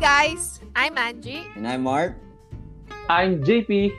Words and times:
guys, 0.00 0.60
I'm 0.74 0.96
Angie. 0.96 1.44
And 1.56 1.68
I'm 1.68 1.82
Mark. 1.84 2.16
I'm 3.08 3.44
JP. 3.44 3.92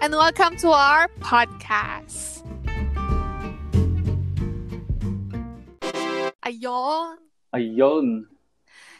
And 0.00 0.12
welcome 0.16 0.56
to 0.64 0.72
our 0.72 1.08
podcast. 1.20 2.40
Ayon. 6.44 7.16
Ayon. 7.52 8.24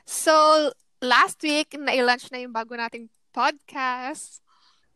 So, 0.05 0.73
last 1.01 1.41
week, 1.41 1.73
na-launch 1.81 2.29
na 2.29 2.45
yung 2.45 2.53
bago 2.53 2.77
nating 2.77 3.09
podcast. 3.33 4.45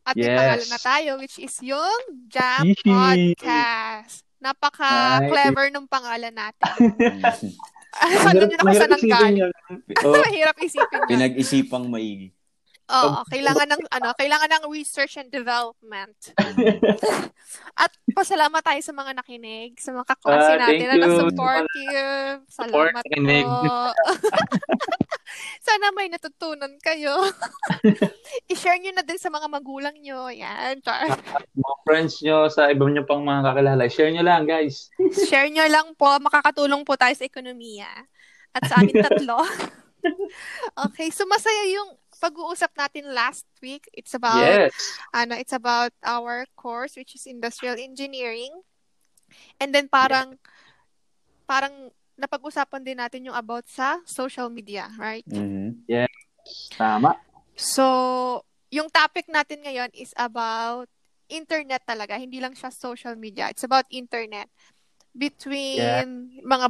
At 0.04 0.16
may 0.16 0.28
Yes. 0.28 0.36
pangalan 0.36 0.68
na 0.68 0.80
tayo, 0.80 1.10
which 1.20 1.36
is 1.40 1.56
yung 1.64 2.28
Jam. 2.28 2.72
Podcast. 2.84 4.24
Napaka-clever 4.40 5.72
ng 5.72 5.88
pangalan 5.88 6.32
natin. 6.32 6.92
Ang 7.98 8.08
Alam 8.08 8.22
hirap- 8.28 8.34
niyo 8.38 8.46
na 8.48 8.56
kung 8.56 8.68
mahirap 8.68 8.78
saan 8.78 8.90
ang 8.90 9.00
isipin 9.00 9.12
galing. 9.12 9.36
yun. 9.36 9.52
oh, 10.00 10.14
Mahirap 10.24 10.56
isipin 10.58 10.96
yun. 10.96 11.08
pinag-isipang 11.08 11.84
maigi. 11.86 12.28
Oo, 12.88 13.20
kailangan 13.28 13.68
ng 13.68 13.82
ano, 13.90 14.08
kailangan 14.16 14.48
ng 14.50 14.64
research 14.68 15.16
and 15.16 15.28
development. 15.28 16.16
At 17.82 17.92
pasalamat 18.10 18.64
tayo 18.64 18.80
sa 18.80 18.92
mga 18.92 19.12
nakinig, 19.14 19.76
sa 19.76 19.92
mga 19.92 20.08
kaklase 20.08 20.50
Ah, 20.50 20.58
natin 20.58 20.86
na 20.88 20.96
you. 20.98 21.12
supportive. 21.14 22.36
Support, 22.48 22.88
Salamat 22.90 23.02
nakinig. 23.04 23.44
po. 23.44 23.92
Sana 25.60 25.92
may 25.92 26.08
natutunan 26.08 26.72
kayo. 26.80 27.12
I-share 28.50 28.80
nyo 28.80 28.92
na 28.92 29.04
din 29.04 29.20
sa 29.20 29.28
mga 29.28 29.46
magulang 29.46 29.94
nyo. 29.94 30.32
Yan. 30.32 30.80
char. 30.80 31.12
Mga 31.52 31.76
friends 31.84 32.24
nyo, 32.24 32.48
sa 32.48 32.72
iba 32.72 32.82
nyo 32.82 33.04
pang 33.04 33.20
mga 33.20 33.52
kakilala, 33.52 33.84
share 33.86 34.10
nyo 34.10 34.24
lang, 34.24 34.48
guys. 34.48 34.88
Share 35.28 35.46
nyo 35.46 35.68
lang 35.68 35.92
po. 35.92 36.08
Makakatulong 36.18 36.82
po 36.82 36.96
tayo 36.96 37.12
sa 37.12 37.28
ekonomiya. 37.28 37.88
At 38.50 38.64
sa 38.64 38.80
amin 38.80 38.96
tatlo. 38.96 39.44
okay. 40.88 41.12
So, 41.12 41.28
masaya 41.28 41.68
yung 41.70 41.92
pag-uusap 42.18 42.74
natin 42.74 43.14
last 43.14 43.46
week. 43.62 43.86
It's 43.94 44.12
about 44.12 44.44
yes. 44.44 44.74
ano, 45.14 45.38
it's 45.38 45.54
about 45.54 45.94
our 46.02 46.44
course 46.58 46.98
which 46.98 47.14
is 47.14 47.24
industrial 47.24 47.78
engineering. 47.78 48.52
And 49.62 49.70
then 49.74 49.88
parang 49.88 50.36
parang 51.48 51.94
napag-usapan 52.18 52.82
din 52.82 52.98
natin 52.98 53.30
yung 53.30 53.38
about 53.38 53.64
sa 53.70 54.02
social 54.04 54.50
media, 54.50 54.90
right? 54.98 55.24
Mhm. 55.30 55.86
Tama. 56.74 57.14
So, 57.58 57.86
yung 58.70 58.90
topic 58.90 59.26
natin 59.30 59.62
ngayon 59.62 59.90
is 59.94 60.12
about 60.18 60.86
internet 61.30 61.82
talaga, 61.86 62.18
hindi 62.18 62.42
lang 62.42 62.54
siya 62.54 62.70
social 62.74 63.14
media. 63.14 63.50
It's 63.50 63.64
about 63.64 63.86
internet 63.90 64.50
between 65.16 65.82
mga 66.42 66.66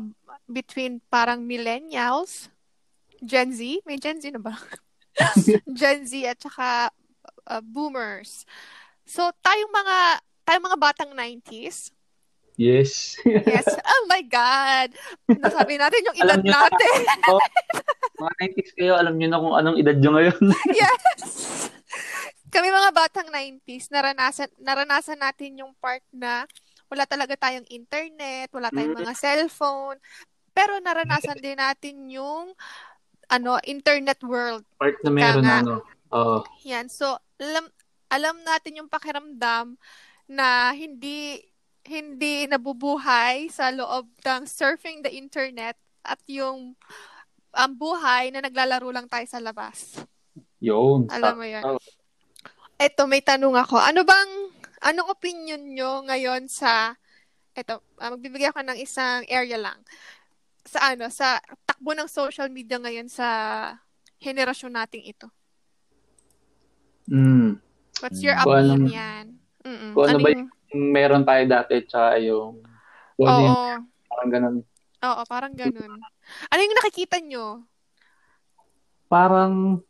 between 0.48 1.04
parang 1.12 1.44
millennials, 1.44 2.48
Gen 3.20 3.52
Z, 3.52 3.84
may 3.84 4.00
Gen 4.00 4.20
Z 4.22 4.32
na 4.32 4.40
ba? 4.40 4.54
Gen 5.78 6.06
Z 6.06 6.12
at 6.26 6.38
saka 6.38 6.68
uh, 7.48 7.62
boomers. 7.64 8.44
So, 9.08 9.32
tayong 9.40 9.72
mga 9.72 9.96
tayong 10.44 10.66
mga 10.68 10.78
batang 10.80 11.12
90s. 11.12 11.92
Yes. 12.58 13.14
Yes. 13.22 13.66
Oh 13.98 14.04
my 14.10 14.22
God. 14.26 14.90
Nasabi 15.30 15.78
natin 15.78 16.02
yung 16.10 16.18
edad 16.18 16.42
niyo- 16.42 16.52
natin. 16.52 16.92
mga 18.18 18.32
90s 18.50 18.70
kayo, 18.74 18.92
alam 18.98 19.14
nyo 19.14 19.28
na 19.30 19.38
kung 19.38 19.54
anong 19.54 19.78
edad 19.78 19.96
nyo 19.96 20.10
ngayon. 20.18 20.42
yes. 20.80 21.22
Kami 22.48 22.68
mga 22.72 22.90
batang 22.90 23.28
90s, 23.30 23.92
naranasan, 23.92 24.48
naranasan 24.58 25.20
natin 25.20 25.60
yung 25.60 25.72
part 25.78 26.02
na 26.10 26.48
wala 26.88 27.04
talaga 27.04 27.36
tayong 27.36 27.68
internet, 27.68 28.48
wala 28.50 28.72
tayong 28.72 28.96
mga 28.96 29.14
cellphone, 29.14 30.00
pero 30.56 30.80
naranasan 30.80 31.38
din 31.38 31.60
natin 31.60 32.08
yung 32.08 32.56
ano, 33.28 33.60
internet 33.64 34.20
world. 34.24 34.64
Part 34.80 34.96
na 35.04 35.10
meron 35.12 35.44
na, 35.44 35.60
ano. 35.60 35.74
Oo. 36.12 36.44
Yan. 36.64 36.88
So, 36.88 37.16
alam, 37.36 37.68
alam 38.08 38.40
natin 38.42 38.80
yung 38.80 38.88
pakiramdam 38.88 39.76
na 40.28 40.72
hindi 40.72 41.40
hindi 41.88 42.44
nabubuhay 42.44 43.48
sa 43.48 43.72
loob 43.72 44.12
ng 44.20 44.44
surfing 44.44 45.00
the 45.00 45.08
internet 45.08 45.76
at 46.04 46.20
yung 46.28 46.76
ang 47.56 47.72
buhay 47.80 48.28
na 48.28 48.44
naglalaro 48.44 48.92
lang 48.92 49.08
tayo 49.08 49.24
sa 49.24 49.40
labas. 49.40 49.96
Yun. 50.60 51.08
Alam 51.08 51.34
mo 51.40 51.46
yun. 51.48 51.64
Oh. 51.64 51.80
Eto, 52.76 53.08
may 53.08 53.24
tanong 53.24 53.56
ako. 53.56 53.80
Ano 53.80 54.04
bang, 54.04 54.30
anong 54.84 55.10
opinion 55.10 55.62
nyo 55.72 56.04
ngayon 56.06 56.46
sa, 56.46 56.94
eto, 57.56 57.82
ah, 57.98 58.12
magbibigay 58.14 58.52
ako 58.52 58.62
ng 58.62 58.78
isang 58.78 59.24
area 59.26 59.58
lang. 59.58 59.80
Sa 60.68 60.92
ano, 60.92 61.08
sa 61.08 61.40
takbo 61.64 61.96
ng 61.96 62.04
social 62.04 62.52
media 62.52 62.76
ngayon 62.76 63.08
sa 63.08 63.26
henerasyon 64.20 64.76
nating 64.76 65.08
ito. 65.08 65.32
Mm. 67.08 67.56
What's 68.04 68.20
your 68.20 68.36
Kung 68.44 68.52
anong- 68.52 68.84
opinion? 68.84 69.24
Mm-mm. 69.64 69.92
kung 69.96 70.04
ano 70.06 70.18
ba 70.20 70.28
yung- 70.28 70.52
Meron 70.68 71.24
tayo 71.24 71.48
dati, 71.48 71.80
tsaka 71.88 72.20
yung... 72.20 72.60
Ano 73.16 73.24
Oo. 73.24 73.40
yung 73.40 73.88
parang 74.04 74.28
ganun. 74.28 74.56
Oo, 75.00 75.22
parang 75.24 75.54
ganun. 75.56 75.96
Ano 76.52 76.60
yung 76.60 76.76
nakikita 76.76 77.16
nyo? 77.24 77.64
Parang... 79.08 79.80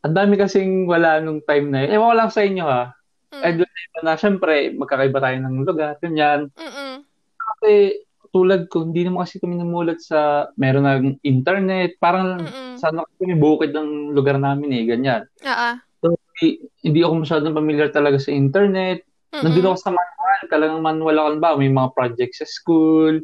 Ang 0.00 0.14
dami 0.16 0.40
kasing 0.40 0.88
wala 0.88 1.20
nung 1.20 1.44
time 1.44 1.68
na 1.68 1.84
yun. 1.84 2.00
Ewan 2.00 2.08
ko 2.08 2.16
lang 2.16 2.32
sa 2.32 2.40
inyo 2.40 2.64
ha. 2.64 2.96
Mm. 3.36 3.42
Eh, 3.44 3.52
doon 3.52 3.68
na 3.68 3.80
iba 3.84 4.00
na, 4.00 4.14
syempre, 4.16 4.52
magkakaiba 4.72 5.18
tayo 5.20 5.36
ng 5.44 5.56
lugar, 5.68 5.92
ganyan. 6.00 6.48
Mm-mm. 6.56 7.04
Kasi 7.36 8.00
tulad 8.34 8.66
ko, 8.66 8.82
hindi 8.82 9.06
naman 9.06 9.22
kasi 9.22 9.38
kami 9.38 9.54
namulat 9.54 10.02
sa 10.02 10.50
meron 10.58 10.90
ng 10.90 11.22
internet. 11.22 11.94
Parang 12.02 12.42
Mm-mm. 12.42 12.74
sa 12.74 12.90
ano 12.90 13.06
kami 13.14 13.38
bukid 13.38 13.70
ng 13.70 14.10
lugar 14.10 14.42
namin 14.42 14.74
eh, 14.74 14.82
ganyan. 14.90 15.22
Oo. 15.46 15.70
Hindi, 16.02 16.66
hindi 16.82 17.00
ako 17.06 17.22
masyadong 17.22 17.54
familiar 17.54 17.94
talaga 17.94 18.18
sa 18.18 18.34
internet. 18.34 19.06
Nandun 19.30 19.70
ako 19.70 19.78
sa 19.78 19.94
manual, 19.94 20.40
talagang 20.50 20.82
manual 20.82 21.16
ako 21.22 21.28
ba, 21.38 21.54
may 21.54 21.70
mga 21.70 21.94
projects 21.94 22.42
sa 22.42 22.46
school. 22.50 23.22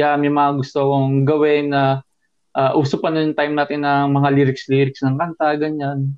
Yeah, 0.00 0.16
may 0.16 0.32
mga 0.32 0.64
gusto 0.64 0.80
kong 0.80 1.28
gawin 1.28 1.76
na 1.76 2.00
uh, 2.56 2.72
uso 2.80 2.96
pa 2.96 3.12
na 3.12 3.20
yung 3.20 3.36
time 3.36 3.52
natin 3.52 3.84
ng 3.84 4.16
mga 4.16 4.28
lyrics-lyrics 4.32 5.04
ng 5.04 5.20
kanta, 5.20 5.60
ganyan. 5.60 6.16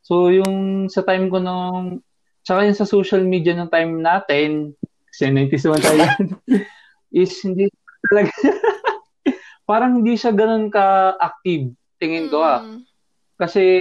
So, 0.00 0.32
yung 0.32 0.88
sa 0.88 1.04
time 1.04 1.28
ko 1.28 1.40
nung, 1.40 2.00
tsaka 2.40 2.64
yung 2.64 2.76
sa 2.76 2.88
social 2.88 3.20
media 3.20 3.52
ng 3.52 3.68
time 3.68 4.00
natin, 4.00 4.72
kasi 5.12 5.28
90s 5.28 5.64
naman 5.68 5.80
tayo, 5.84 6.00
is 7.14 7.30
hindi 7.46 7.70
talaga, 8.10 8.34
parang 9.70 10.02
hindi 10.02 10.18
siya 10.18 10.34
ganun 10.34 10.68
ka-active, 10.68 11.70
tingin 12.02 12.26
ko 12.28 12.42
ah. 12.42 12.60
Mm. 12.66 12.82
Kasi, 13.38 13.80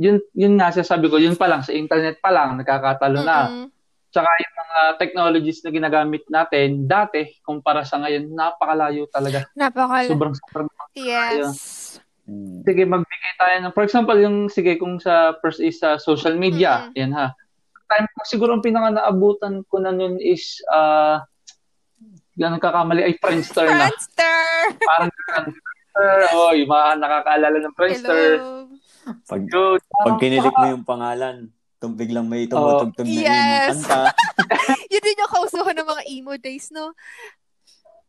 yun, 0.00 0.20
yun 0.36 0.54
nga, 0.60 0.72
sasabi 0.72 1.08
ko, 1.08 1.16
yun 1.16 1.36
pa 1.36 1.48
lang, 1.48 1.64
sa 1.64 1.72
internet 1.72 2.20
pa 2.20 2.30
lang, 2.30 2.60
nakakatalo 2.60 3.20
na. 3.24 3.38
Mm-mm. 3.48 3.66
Tsaka 4.10 4.26
yung 4.26 4.56
mga 4.58 4.80
technologies 4.98 5.62
na 5.62 5.70
ginagamit 5.70 6.26
natin, 6.26 6.90
dati, 6.90 7.30
kumpara 7.46 7.86
sa 7.86 8.02
ngayon, 8.02 8.34
napakalayo 8.34 9.06
talaga. 9.06 9.46
Napakala. 9.54 10.10
Sobrang, 10.10 10.34
sobrang. 10.34 10.68
Yes. 10.98 11.98
Mm. 12.26 12.62
Sige, 12.66 12.82
magbigay 12.86 13.34
tayo 13.38 13.56
ng, 13.62 13.74
for 13.74 13.84
example, 13.86 14.18
yung, 14.18 14.50
sige, 14.50 14.78
kung 14.78 14.98
sa 14.98 15.38
first 15.38 15.62
is 15.62 15.78
sa 15.78 15.98
social 15.98 16.34
media, 16.34 16.90
yan 16.98 17.14
ha. 17.14 17.34
Time 17.90 18.06
ko, 18.14 18.18
siguro 18.22 18.50
ang 18.54 18.62
pinaka 18.62 18.94
naabutan 18.94 19.66
ko 19.66 19.82
na 19.82 19.90
nun 19.94 20.18
is, 20.22 20.58
ah, 20.70 21.22
yan 22.40 22.56
nagkakamali, 22.56 23.04
ay 23.04 23.14
Friendster 23.20 23.68
na. 23.68 23.92
Friendster! 23.92 24.40
Parang 24.80 25.10
Friendster, 25.12 26.10
oh, 26.32 26.52
yung 26.56 26.70
mga 26.72 26.88
nakakaalala 26.96 27.56
ng 27.60 27.74
Friendster. 27.76 28.28
Hello. 28.40 28.64
Pag, 29.28 29.42
Yun, 29.44 29.76
pag 29.76 30.16
kinilik 30.16 30.54
mo 30.56 30.66
yung 30.72 30.84
pangalan, 30.88 31.52
tum 31.76 31.92
biglang 31.92 32.24
may 32.24 32.48
tumutugtog 32.48 33.04
na 33.04 33.12
Yes. 33.12 33.76
yung 33.76 33.84
kanta. 33.84 34.00
Yun 34.92 35.02
din 35.04 35.20
yung 35.20 35.32
kausuhan 35.32 35.76
ng 35.76 35.88
mga 35.88 36.02
emo 36.08 36.32
days, 36.40 36.72
no? 36.72 36.96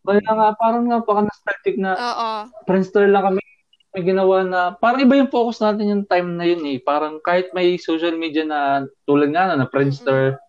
Kaya 0.07 0.23
nga, 0.23 0.47
parang 0.55 0.87
napaka-nostalgic 0.87 1.75
na 1.75 1.91
Oo. 1.93 2.29
Friendster 2.63 3.11
lang 3.11 3.27
kami 3.27 3.43
may 3.91 4.07
ginawa 4.07 4.47
na 4.47 4.61
parang 4.71 5.03
iba 5.03 5.19
yung 5.19 5.27
focus 5.27 5.59
natin 5.59 5.91
yung 5.91 6.05
time 6.07 6.39
na 6.39 6.47
yun 6.47 6.63
eh. 6.63 6.79
Parang 6.79 7.19
kahit 7.19 7.51
may 7.51 7.75
social 7.75 8.15
media 8.15 8.47
na 8.47 8.87
tulad 9.03 9.35
nga 9.35 9.51
na, 9.51 9.59
na 9.59 9.67
Friendster, 9.67 10.39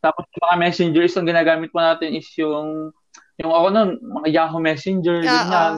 tapos 0.00 0.24
yung 0.32 0.44
mga 0.48 0.60
messengers 0.64 1.12
ang 1.16 1.28
ginagamit 1.28 1.68
po 1.68 1.84
natin 1.84 2.16
is 2.16 2.24
yung 2.40 2.88
yung 3.36 3.52
ako 3.52 3.66
nun, 3.68 3.90
mga 4.00 4.28
Yahoo 4.32 4.60
Messenger, 4.60 5.18
Oo. 5.20 5.28
ganyan. 5.28 5.74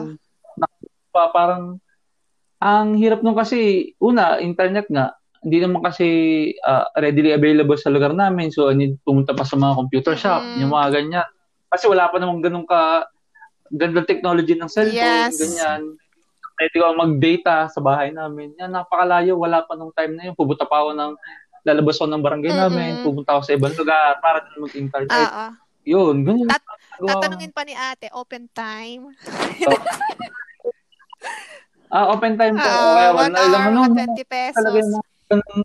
Na, 0.55 0.67
pa, 1.11 1.31
parang 1.31 1.79
ang 2.59 2.95
hirap 2.95 3.23
nung 3.23 3.35
kasi, 3.35 3.91
una, 3.99 4.39
internet 4.39 4.87
nga, 4.87 5.15
hindi 5.39 5.63
naman 5.63 5.79
kasi 5.79 6.07
ah, 6.67 6.83
readily 6.99 7.31
available 7.31 7.79
sa 7.79 7.87
lugar 7.87 8.11
namin. 8.11 8.51
So, 8.51 8.67
pumunta 9.07 9.31
pa 9.31 9.47
sa 9.47 9.55
mga 9.55 9.75
computer 9.75 10.15
shop, 10.15 10.43
Mm. 10.43 10.59
yung 10.59 10.71
mga 10.75 10.87
ganyan. 10.91 11.29
Kasi 11.71 11.87
wala 11.87 12.11
pa 12.11 12.19
namang 12.19 12.43
ganun 12.43 12.67
ka 12.67 13.07
gandang 13.69 14.09
technology 14.09 14.57
ng 14.57 14.67
cellphone, 14.67 15.29
Yes. 15.29 15.37
ganyan. 15.37 15.95
Pwede 16.59 16.75
ko 16.75 16.91
mag-data 16.91 17.71
sa 17.71 17.79
bahay 17.79 18.11
namin. 18.11 18.51
Yan, 18.59 18.75
napakalayo. 18.75 19.39
Wala 19.39 19.63
pa 19.63 19.79
nung 19.79 19.95
time 19.95 20.17
na 20.19 20.27
yun. 20.27 20.35
Pupunta 20.35 20.67
pa 20.67 20.83
ako 20.83 20.91
ng, 20.91 21.11
lalabas 21.63 21.95
ako 21.95 22.07
ng 22.09 22.23
barangay 22.25 22.51
Mm-mm. 22.51 22.63
namin. 22.67 22.91
Pupunta 22.99 23.37
ako 23.37 23.41
sa 23.47 23.55
ibang 23.55 23.71
lugar 23.77 24.19
para 24.19 24.43
mag-internet. 24.59 25.13
Oo. 25.13 25.45
Yun, 25.83 26.15
ganyan. 26.23 26.47
Tat-. 26.47 26.67
Tatanungin 26.99 27.51
pa 27.51 27.63
ni 27.63 27.71
ate, 27.71 28.11
open 28.11 28.51
time. 28.51 29.15
Ah, 31.89 32.13
open 32.13 32.37
time 32.37 32.53
po. 32.53 32.61
Ah, 32.61 32.77
okay, 33.09 33.09
one 33.17 33.33
hour, 33.33 33.59
ano, 33.65 33.79
mga 33.87 34.13
20 34.13 34.23
pesos. 34.27 34.55
talaga 34.55 34.77
yung 34.77 34.93
ganun. 35.25 35.63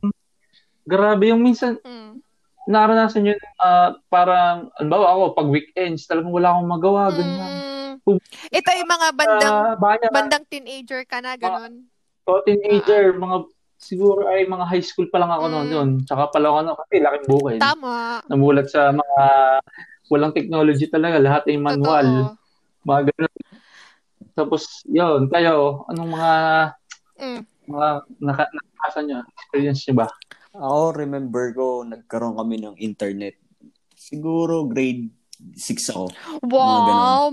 Grabe 0.85 1.25
yung 1.29 1.43
minsan, 1.43 1.77
Mm. 1.81 2.21
naranasan 2.65 3.29
yun, 3.29 3.41
ah, 3.59 3.93
parang, 4.09 4.73
halimbawa 4.75 5.07
ako, 5.11 5.23
pag 5.35 5.49
weekends, 5.51 6.07
talagang 6.07 6.33
wala 6.33 6.49
akong 6.51 6.71
magawa, 6.71 7.03
ganyan. 7.11 7.53
Mm. 8.05 8.21
Ito 8.51 8.71
yung 8.75 8.91
mga 8.91 9.09
bandang, 9.13 9.53
Ah, 9.53 9.75
bayan, 9.75 10.11
bandang 10.11 10.45
teenager 10.47 11.05
ka 11.05 11.21
na, 11.21 11.37
ganun. 11.37 11.89
o 12.25 12.41
teenager, 12.41 13.13
mga, 13.13 13.37
siguro 13.77 14.25
ay 14.25 14.45
mga 14.45 14.65
high 14.65 14.81
school 14.81 15.09
pa 15.09 15.19
lang 15.19 15.29
ako 15.29 15.45
noon 15.47 15.69
Mm. 15.69 15.75
yun. 15.77 15.89
Tsaka 16.05 16.31
pala 16.31 16.49
ako, 16.49 16.57
ano, 16.59 16.73
kasi 16.75 16.95
laking 17.01 17.27
bukid. 17.27 17.61
Tama. 17.61 18.25
Namulat 18.29 18.69
sa 18.69 18.89
mga, 18.89 19.17
walang 20.09 20.33
technology 20.33 20.87
talaga, 20.89 21.17
lahat 21.21 21.43
ay 21.49 21.57
manual. 21.57 22.07
Totoo. 22.07 22.37
Mga 22.85 23.01
ganun. 23.13 23.35
Tapos, 24.35 24.63
yun, 24.85 25.21
kayo, 25.31 25.87
anong 25.89 26.11
mga, 26.13 26.33
Mm. 27.15 27.41
mga, 27.71 27.89
naka, 28.21 28.45
nakasa 28.51 29.01
nyo, 29.03 29.19
experience 29.31 29.83
nyo 29.87 29.95
ba? 30.05 30.09
Ako, 30.55 30.81
remember 30.95 31.45
ko, 31.55 31.87
nagkaroon 31.87 32.37
kami 32.37 32.61
ng 32.61 32.77
internet. 32.79 33.39
Siguro 33.95 34.67
grade 34.69 35.09
6 35.57 35.91
ako. 35.91 36.11
Wow. 36.47 37.33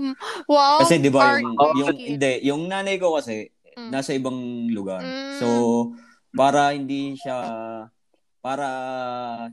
Wow. 0.50 0.78
Kasi 0.82 0.98
'di 0.98 1.10
ba 1.12 1.38
yung 1.38 1.54
yung 1.78 1.94
hindi, 1.94 2.32
yung 2.42 2.62
nanay 2.66 2.98
ko 2.98 3.14
kasi 3.14 3.46
Mm. 3.78 3.88
nasa 3.94 4.10
ibang 4.12 4.36
lugar. 4.68 5.00
Mm. 5.00 5.38
So 5.38 5.48
para 6.34 6.74
hindi 6.74 7.14
siya 7.14 7.38
para 8.42 8.66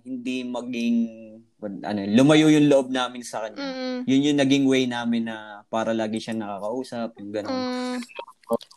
hindi 0.01 0.43
maging 0.43 0.97
ano, 1.61 1.99
lumayo 2.07 2.47
yung 2.47 2.67
loob 2.67 2.87
namin 2.87 3.21
sa 3.21 3.43
kanya. 3.43 3.59
Mm. 3.59 3.97
Yun 4.07 4.25
yung 4.31 4.39
naging 4.39 4.65
way 4.65 4.83
namin 4.85 5.27
na 5.27 5.61
para 5.67 5.91
lagi 5.91 6.17
siya 6.17 6.33
nakakausap, 6.33 7.19
yung 7.19 7.31
gano'n. 7.31 7.51
Mm. 7.51 7.97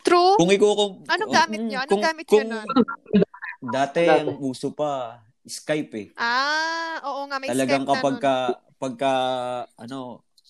True. 0.03 0.37
Kung 0.37 0.53
iko 0.53 0.67
kung 0.75 0.93
Anong 1.09 1.33
gamit 1.33 1.61
nyo? 1.65 1.79
Anong 1.81 1.91
kung- 1.91 2.05
gamit 2.05 2.27
nyo 2.27 2.45
nun? 2.45 2.69
Dati 3.63 4.01
ang 4.05 4.37
uso 4.43 4.75
pa 4.75 5.23
Skype 5.43 5.93
eh. 5.97 6.07
Ah, 6.15 7.03
oo 7.03 7.27
nga, 7.27 7.39
may 7.39 7.51
Talagang 7.51 7.83
Skype 7.83 7.89
na 7.89 7.95
kapag 7.99 8.15
nun. 8.15 8.23
ka, 8.23 8.35
pagka, 8.77 9.13
ano, 9.75 9.99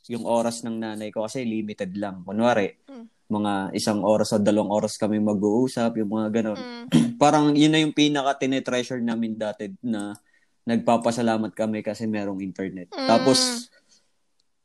yung 0.09 0.25
oras 0.27 0.61
ng 0.61 0.77
nanay 0.77 1.09
ko 1.09 1.25
kasi 1.25 1.45
limited 1.45 1.97
lang. 1.97 2.25
Kunwari, 2.25 2.77
Mm. 2.85 3.07
mga 3.31 3.53
isang 3.73 4.05
oras 4.05 4.33
o 4.33 4.37
dalawang 4.37 4.69
oras 4.69 4.99
kami 4.99 5.17
mag-uusap, 5.17 5.97
yung 5.97 6.11
mga 6.11 6.29
ganon. 6.35 6.59
Mm. 6.59 6.85
Parang 7.23 7.55
yun 7.55 7.73
na 7.73 7.81
yung 7.81 7.95
pinaka 7.95 8.37
tinetreasure 8.37 9.01
namin 9.01 9.33
dati 9.33 9.73
na 9.81 10.13
nagpapasalamat 10.63 11.53
kami 11.53 11.83
kasi 11.83 12.07
merong 12.07 12.39
internet. 12.39 12.89
Mm. 12.91 13.09
Tapos, 13.09 13.69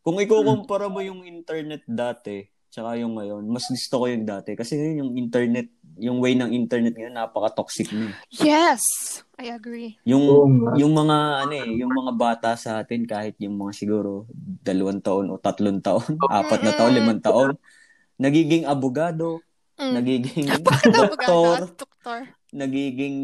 kung 0.02 0.18
ikukumpara 0.18 0.88
mo 0.88 1.02
yung 1.02 1.26
internet 1.26 1.84
dati, 1.84 2.48
tsaka 2.68 2.96
yung 2.96 3.18
ngayon, 3.18 3.44
mas 3.44 3.66
gusto 3.66 4.00
ko 4.00 4.06
yung 4.06 4.24
dati. 4.24 4.54
Kasi 4.54 4.78
yun 4.78 5.02
yung 5.02 5.12
internet, 5.18 5.68
yung 5.98 6.22
way 6.22 6.38
ng 6.38 6.54
internet 6.54 6.94
ngayon, 6.94 7.18
napaka-toxic 7.18 7.90
na. 7.90 8.08
eh. 8.08 8.16
Yes, 8.38 8.84
I 9.36 9.50
agree. 9.50 9.98
Yung 10.06 10.24
yung 10.78 10.94
mga 10.94 11.18
ano 11.44 11.54
eh, 11.54 11.70
yung 11.76 11.90
mga 11.90 12.14
bata 12.14 12.50
sa 12.54 12.78
atin 12.78 13.04
kahit 13.04 13.34
yung 13.42 13.58
mga 13.58 13.74
siguro 13.74 14.30
dalawang 14.62 15.02
taon 15.02 15.34
o 15.34 15.42
tatlong 15.42 15.82
taon, 15.82 16.06
apat 16.30 16.62
na 16.62 16.72
taon, 16.72 16.94
limang 16.94 17.20
taon, 17.20 17.58
nagiging 18.16 18.64
abogado, 18.64 19.42
Mm. 19.78 19.94
nagiging 19.94 20.48
doktor, 20.90 21.70
Doktor. 21.70 22.20
nagiging 22.50 23.18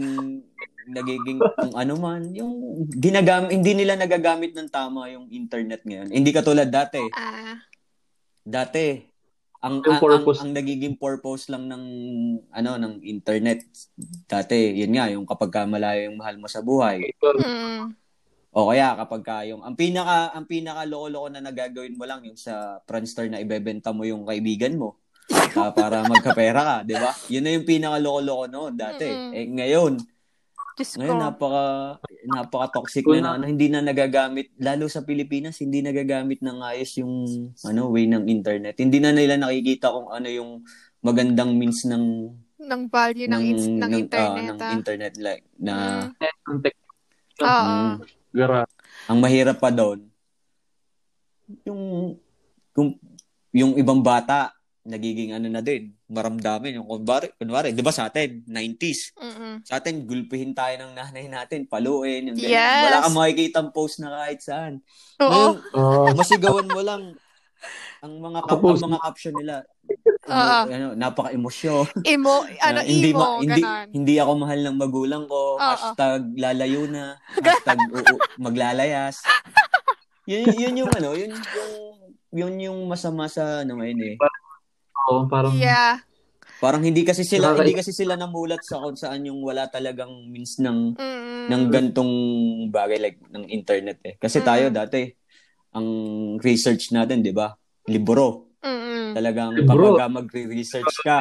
nagiging 0.88 1.40
kung 1.40 1.76
ano 1.76 1.94
man, 2.00 2.34
yung 2.36 2.86
ginagam 2.98 3.48
hindi 3.48 3.78
nila 3.78 3.96
nagagamit 3.96 4.56
ng 4.56 4.70
tama 4.72 5.08
yung 5.12 5.28
internet 5.32 5.84
ngayon. 5.86 6.12
Hindi 6.12 6.30
katulad 6.36 6.68
dati. 6.68 7.02
Ah, 7.14 7.60
Dati 8.44 9.14
ang 9.64 9.80
ang, 9.80 9.96
ang, 9.96 10.00
purpose. 10.04 10.44
ang 10.44 10.52
nagiging 10.52 11.00
purpose 11.00 11.48
lang 11.48 11.72
ng 11.72 11.84
ano 12.52 12.72
ng 12.76 13.00
internet 13.08 13.64
dati, 14.28 14.76
yun 14.76 14.92
nga 14.92 15.08
yung 15.08 15.24
kapag 15.24 15.56
ka 15.56 15.64
malayo 15.64 16.12
yung 16.12 16.20
mahal 16.20 16.36
mo 16.36 16.52
sa 16.52 16.60
buhay, 16.60 17.16
mm. 17.16 17.96
O 18.54 18.70
kaya 18.70 18.94
kapag 18.94 19.24
ka 19.26 19.48
yung 19.50 19.66
ang 19.66 19.74
pinaka 19.74 20.30
ang 20.36 20.46
pinaka 20.46 20.86
loko-loko 20.86 21.32
na 21.32 21.42
nagagawin 21.42 21.98
mo 21.98 22.06
lang 22.06 22.22
yung 22.22 22.38
sa 22.38 22.84
Friendster 22.86 23.26
na 23.26 23.42
ibebenta 23.42 23.90
mo 23.90 24.06
yung 24.06 24.30
kaibigan 24.30 24.78
mo 24.78 25.02
ah, 25.58 25.74
para 25.74 26.06
magkapera 26.06 26.62
ka, 26.62 26.78
'di 26.86 26.96
ba? 27.00 27.12
Yun 27.32 27.44
na 27.48 27.52
yung 27.56 27.66
pinaka 27.66 27.98
loko-loko 28.04 28.46
noon 28.52 28.74
dati. 28.76 29.08
Mm-mm. 29.10 29.32
Eh 29.34 29.46
ngayon, 29.48 29.94
Diyos 30.74 30.98
ngayon 30.98 31.18
ko. 31.18 31.22
napaka 31.22 31.66
napaka 32.26 32.68
toxic 32.82 33.06
Kung 33.06 33.22
na, 33.22 33.38
na 33.38 33.42
ano, 33.42 33.46
hindi 33.46 33.70
na 33.70 33.86
nagagamit 33.86 34.50
lalo 34.58 34.90
sa 34.90 35.06
Pilipinas, 35.06 35.62
hindi 35.62 35.86
nagagamit 35.86 36.42
ng 36.42 36.60
ayos 36.66 36.92
yung 36.98 37.30
ano 37.62 37.82
way 37.94 38.10
ng 38.10 38.26
internet. 38.26 38.82
Hindi 38.82 38.98
na 38.98 39.14
nila 39.14 39.38
nakikita 39.38 39.94
kung 39.94 40.10
ano 40.10 40.28
yung 40.28 40.66
magandang 41.06 41.54
means 41.54 41.86
ng 41.86 42.34
ng 42.64 42.82
value 42.88 43.28
ng, 43.28 43.36
ng, 43.36 43.44
ins- 43.44 43.70
ng, 43.70 43.80
ng, 43.80 43.92
ah, 43.92 44.02
internet. 44.02 44.44
ng 44.48 44.60
ah. 44.60 44.72
internet 44.74 45.14
like 45.20 45.44
na 45.60 45.76
Mm. 46.44 46.60
Tech, 46.60 46.76
Oo. 47.44 47.64
Mm. 47.66 47.96
gara. 48.36 48.62
ang 49.10 49.20
mahirap 49.20 49.58
pa 49.60 49.72
doon, 49.74 50.06
yung, 51.68 52.16
yung, 52.78 52.90
yung 53.52 53.72
ibang 53.80 54.00
bata, 54.00 54.54
nagiging 54.84 55.36
ano 55.36 55.48
na 55.48 55.64
din, 55.64 55.92
maramdamin. 56.14 56.78
Yung 56.78 56.88
kunwari, 56.88 57.34
kunwari, 57.34 57.74
di 57.74 57.82
ba 57.82 57.90
sa 57.90 58.08
atin, 58.08 58.46
90s, 58.46 59.12
Mm-mm. 59.16 59.54
sa 59.64 59.82
atin, 59.82 60.06
gulpihin 60.06 60.54
tayo 60.54 60.78
ng 60.80 60.94
nanay 60.94 61.26
natin, 61.28 61.66
paluin, 61.66 62.30
yung 62.30 62.38
ganyan. 62.38 62.54
Yes. 62.54 62.84
Wala 62.86 63.04
kang 63.04 63.18
makikita 63.18 63.60
post 63.70 63.98
na 63.98 64.14
kahit 64.16 64.40
saan. 64.40 64.74
Oo. 65.20 65.58
Ngayon, 65.74 66.16
masigawan 66.16 66.70
mo 66.70 66.80
lang 66.80 67.04
ang 68.00 68.14
mga 68.20 68.40
ang 68.44 68.60
mga 68.62 69.00
caption 69.02 69.34
nila. 69.34 69.64
Oo. 70.24 70.60
ano, 70.68 70.88
napaka-emosyon. 70.94 72.04
Emo, 72.04 72.44
ano, 72.68 72.80
Na 72.80 72.84
hindi, 72.84 73.10
emo, 73.10 73.20
ma- 73.20 73.40
hindi, 73.40 73.62
ganon. 73.62 73.88
hindi 73.92 74.14
ako 74.20 74.32
mahal 74.38 74.60
ng 74.62 74.78
magulang 74.78 75.24
ko. 75.26 75.56
Oo. 75.56 75.60
Hashtag 75.60 76.22
lalayo 76.36 76.86
na. 76.86 77.16
Hashtag 77.40 77.80
uu- 77.90 78.24
maglalayas. 78.38 79.24
yun, 80.24 80.48
yun 80.54 80.80
yung 80.84 80.92
ano, 80.92 81.10
yun 81.14 81.32
yung, 81.32 81.74
yun 82.34 82.56
yung 82.62 82.80
masama 82.88 83.28
sa 83.28 83.64
ano 83.64 83.80
ngayon 83.80 84.00
eh. 84.06 84.16
Oh, 85.06 85.26
parang, 85.26 85.56
Yeah. 85.56 86.00
Parang 86.58 86.80
hindi 86.80 87.04
kasi 87.04 87.28
sila, 87.28 87.52
Nakaka- 87.52 87.60
hindi 87.60 87.76
kasi 87.76 87.92
sila 87.92 88.16
namulat 88.16 88.64
sa 88.64 88.80
kung 88.80 88.96
saan 88.96 89.28
yung 89.28 89.44
wala 89.44 89.68
talagang 89.68 90.32
means 90.32 90.56
ng, 90.58 90.96
Mm. 90.96 91.52
ng 91.52 91.64
gantong 91.68 92.14
bagay 92.72 93.00
like 93.02 93.20
ng 93.28 93.52
internet 93.52 94.00
eh. 94.00 94.16
Kasi 94.16 94.40
Mm. 94.40 94.46
tayo 94.46 94.66
dati, 94.72 95.02
ang 95.74 95.88
research 96.40 96.96
natin, 96.96 97.20
di 97.20 97.36
ba? 97.36 97.52
Libro. 97.84 98.56
Mm-mm. 98.64 99.12
Talagang 99.12 99.52
Libro. 99.52 100.00
kapag 100.00 100.24
magre-research 100.24 100.96
ka, 101.04 101.20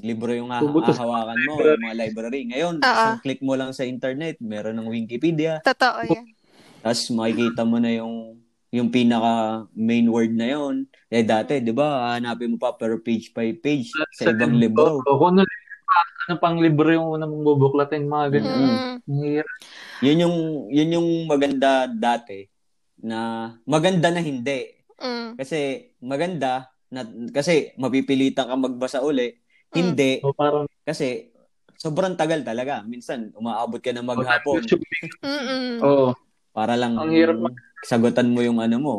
libro 0.00 0.32
yung 0.32 0.48
ha- 0.48 0.64
hahawakan 0.64 1.36
mo, 1.44 1.60
yung 1.60 1.84
mga 1.84 1.96
library. 1.98 2.48
Ngayon, 2.48 2.80
Oo. 2.80 2.88
isang 2.88 3.20
click 3.20 3.44
mo 3.44 3.52
lang 3.52 3.76
sa 3.76 3.84
internet, 3.84 4.40
meron 4.40 4.80
ng 4.80 4.88
Wikipedia, 4.88 5.60
Totoo 5.60 6.00
yan. 6.08 6.32
tapos 6.80 7.12
makikita 7.12 7.62
mo 7.62 7.76
na 7.76 7.92
yung 7.92 8.40
yung 8.72 8.88
pinaka 8.88 9.68
main 9.76 10.08
word 10.08 10.32
na 10.32 10.48
yon. 10.48 10.88
Eh 11.12 11.28
dati, 11.28 11.60
'di 11.60 11.76
ba, 11.76 12.16
hanapin 12.16 12.56
mo 12.56 12.58
pa 12.58 12.72
per 12.72 12.96
page 13.04 13.36
by 13.36 13.52
page 13.60 13.92
sa 14.16 14.32
ibang 14.32 14.56
libro. 14.56 15.04
Oh, 15.04 15.20
kung 15.20 15.36
ano, 15.36 15.44
ano 16.24 16.34
pang 16.40 16.56
libro 16.56 16.88
yung 16.88 17.20
una 17.20 17.28
mong 17.28 17.44
bubuklatin, 17.44 18.08
mga 18.08 18.26
ganyan. 18.32 18.56
Mm. 18.56 18.72
Mm. 19.04 19.20
Hirap. 19.20 19.56
Yun 20.00 20.22
yung 20.24 20.36
yun 20.72 20.94
yung 20.96 21.08
maganda 21.28 21.84
dati 21.84 22.48
na 23.04 23.52
maganda 23.68 24.08
na 24.08 24.24
hindi. 24.24 24.72
Mm. 24.96 25.36
Kasi 25.36 25.92
maganda 26.00 26.72
na 26.88 27.04
kasi 27.28 27.76
mapipilitan 27.76 28.48
ka 28.48 28.56
magbasa 28.56 29.04
uli. 29.04 29.36
Mm. 29.36 29.76
Hindi 29.76 30.12
So, 30.24 30.32
parang, 30.32 30.64
kasi 30.80 31.28
sobrang 31.76 32.16
tagal 32.16 32.40
talaga. 32.40 32.80
Minsan 32.88 33.36
umaabot 33.36 33.84
ka 33.84 33.92
na 33.92 34.00
maghapon 34.00 34.64
Mm-mm. 35.20 35.82
oh, 35.84 36.16
para 36.56 36.72
lang 36.78 36.96
Ang 36.96 37.12
hirap 37.12 37.36
mag- 37.36 37.58
sagutan 37.82 38.30
mo 38.30 38.40
yung 38.40 38.62
ano 38.62 38.76
mo, 38.78 38.96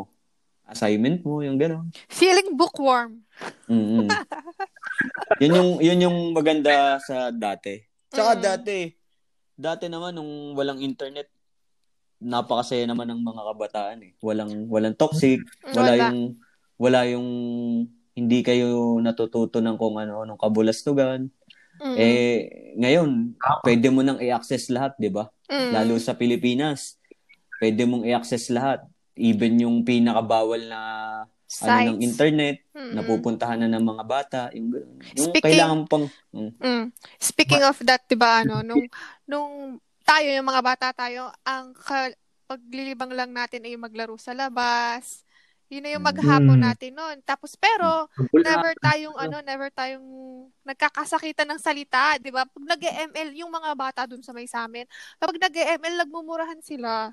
assignment 0.68 1.22
mo, 1.24 1.44
yung 1.44 1.60
gano'n. 1.60 1.92
Feeling 2.08 2.56
bookworm. 2.56 3.24
mm 3.68 4.08
yun 5.42 5.52
yung 5.58 5.70
yun 5.82 6.04
yung 6.10 6.18
maganda 6.32 6.98
sa 7.02 7.34
dati. 7.34 7.82
Tsaka 8.14 8.38
Mm. 8.38 8.42
dati, 8.42 8.78
dati 9.54 9.86
naman 9.90 10.14
nung 10.16 10.54
walang 10.54 10.80
internet, 10.80 11.28
napakasaya 12.22 12.86
naman 12.88 13.10
ng 13.10 13.22
mga 13.26 13.42
kabataan 13.52 14.00
eh. 14.06 14.12
Walang 14.24 14.70
walang 14.70 14.96
toxic, 14.96 15.44
wala, 15.74 15.94
Wala. 15.94 16.04
yung 16.08 16.20
wala 16.78 17.00
yung 17.10 17.28
hindi 18.14 18.40
kayo 18.46 19.02
natututo 19.02 19.58
ng 19.60 19.76
kung 19.76 19.98
ano 19.98 20.24
nung 20.24 20.40
kabulastugan. 20.40 21.28
Mm. 21.82 21.96
Eh 21.98 22.38
ngayon, 22.78 23.10
pwede 23.66 23.88
mo 23.90 24.06
nang 24.06 24.22
i-access 24.22 24.70
lahat, 24.70 24.94
'di 25.02 25.10
ba? 25.10 25.28
Mm. 25.50 25.72
Lalo 25.74 25.94
sa 25.98 26.14
Pilipinas. 26.14 26.96
Pwede 27.58 27.84
mong 27.84 28.06
i-access 28.06 28.54
lahat. 28.54 28.86
Even 29.16 29.58
yung 29.58 29.82
pinakabawal 29.82 30.62
na 30.64 30.82
ano 31.62 31.94
ng 31.94 32.02
Sites. 32.02 32.04
internet, 32.04 32.56
Mm-mm. 32.74 32.98
napupuntahan 32.98 33.62
na 33.62 33.70
ng 33.70 33.86
mga 33.86 34.04
bata, 34.04 34.42
yung, 34.52 34.74
yung 35.14 35.30
Speaking- 35.30 35.46
kailangan 35.46 35.80
pang 35.86 36.06
mm, 36.34 36.52
Mm. 36.58 36.86
Speaking 37.20 37.62
of 37.62 37.78
that, 37.84 38.02
'di 38.04 38.18
ba 38.18 38.42
ano, 38.42 38.66
nung 38.66 38.82
nung 39.24 39.54
tayo 40.02 40.28
yung 40.28 40.50
mga 40.50 40.64
bata 40.66 40.88
tayo, 40.92 41.30
ang 41.44 41.72
ka- 41.72 42.18
paglilibang 42.44 43.14
lang 43.14 43.30
natin 43.30 43.64
ay 43.64 43.78
maglaro 43.78 44.18
sa 44.18 44.34
labas, 44.34 45.22
Yun 45.70 45.82
na 45.82 45.94
yung 45.96 46.06
maghapon 46.06 46.54
Mm. 46.54 46.66
natin 46.70 46.92
noon. 46.94 47.18
Tapos 47.24 47.58
pero 47.58 48.06
never 48.32 48.78
tayong 48.78 49.18
ano, 49.18 49.42
never 49.42 49.70
tayong 49.70 50.06
nagkakasakitan 50.62 51.50
ng 51.50 51.58
salita, 51.58 52.14
'di 52.18 52.30
ba? 52.30 52.46
Pag 52.46 52.66
nag-ML 52.68 53.30
yung 53.34 53.50
mga 53.50 53.74
bata 53.74 54.02
dun 54.06 54.22
sa 54.22 54.30
may 54.32 54.46
sa 54.46 54.66
amin, 54.66 54.86
kapag 55.18 55.42
nag-ML 55.42 56.06
nagmumurahan 56.06 56.62
sila. 56.62 57.10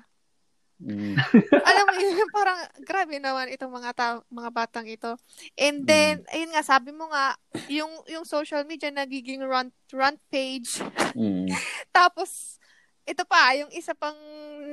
Mm. 0.81 1.13
Alam 1.69 1.85
mo 1.93 1.97
yun, 2.01 2.29
parang 2.33 2.57
grabe 2.81 3.21
naman 3.21 3.53
itong 3.53 3.69
mga 3.69 3.91
ta- 3.93 4.25
mga 4.33 4.49
batang 4.49 4.87
ito. 4.89 5.13
And 5.53 5.85
then, 5.85 6.25
ayun 6.33 6.51
nga, 6.57 6.65
sabi 6.65 6.89
mo 6.89 7.05
nga, 7.13 7.37
yung 7.69 7.91
yung 8.09 8.25
social 8.25 8.65
media 8.65 8.89
nagiging 8.89 9.45
rant, 9.45 9.73
rant 9.93 10.17
page. 10.33 10.81
Mm. 11.13 11.53
Tapos, 11.95 12.57
ito 13.05 13.21
pa, 13.29 13.53
yung 13.57 13.69
isa 13.73 13.93
pang 13.93 14.17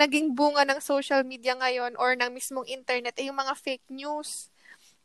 naging 0.00 0.32
bunga 0.32 0.64
ng 0.64 0.80
social 0.80 1.20
media 1.24 1.52
ngayon 1.58 1.92
or 2.00 2.16
ng 2.16 2.32
mismong 2.32 2.68
internet 2.68 3.16
ay 3.20 3.28
yung 3.28 3.36
mga 3.36 3.54
fake 3.56 3.88
news. 3.92 4.48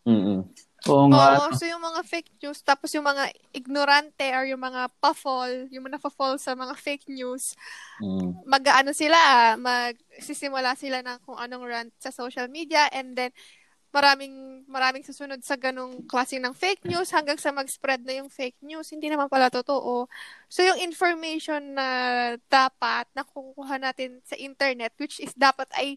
Mm. 0.08 0.48
Oo 0.90 1.08
nga. 1.08 1.40
Oo, 1.40 1.56
so 1.56 1.64
yung 1.64 1.80
mga 1.80 2.02
fake 2.04 2.32
news, 2.44 2.60
tapos 2.60 2.92
yung 2.92 3.08
mga 3.08 3.32
ignorante 3.56 4.28
or 4.36 4.44
yung 4.44 4.60
mga 4.60 4.92
pa-fall, 5.00 5.72
yung 5.72 5.88
mga 5.88 6.00
pa-fall 6.02 6.36
sa 6.36 6.56
mga 6.58 6.76
fake 6.76 7.08
news, 7.08 7.56
Mm. 8.04 8.36
mag-ano 8.44 8.92
sila, 8.92 9.56
magsisimula 9.56 10.76
sila 10.76 11.00
ng 11.06 11.24
kung 11.24 11.40
anong 11.40 11.64
rant 11.64 11.94
sa 12.02 12.12
social 12.12 12.50
media 12.52 12.90
and 12.92 13.16
then 13.16 13.32
maraming 13.94 14.66
maraming 14.66 15.06
susunod 15.06 15.38
sa 15.46 15.54
ganong 15.54 16.02
klase 16.10 16.42
ng 16.42 16.52
fake 16.58 16.82
news 16.90 17.14
hanggang 17.14 17.38
sa 17.38 17.54
mag-spread 17.54 18.02
na 18.02 18.18
yung 18.20 18.28
fake 18.28 18.58
news. 18.66 18.90
Hindi 18.90 19.08
naman 19.14 19.30
pala 19.30 19.54
totoo. 19.54 20.10
So 20.50 20.66
yung 20.66 20.82
information 20.82 21.78
na 21.78 21.88
dapat 22.50 23.06
nakukuha 23.14 23.78
natin 23.78 24.18
sa 24.26 24.34
internet 24.36 24.92
which 24.98 25.22
is 25.22 25.32
dapat 25.38 25.70
ay 25.78 25.96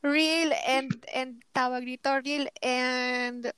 real 0.00 0.50
and 0.64 0.90
and 1.12 1.44
tawag 1.52 1.84
dito 1.84 2.08
real 2.24 2.48
and 2.64 3.52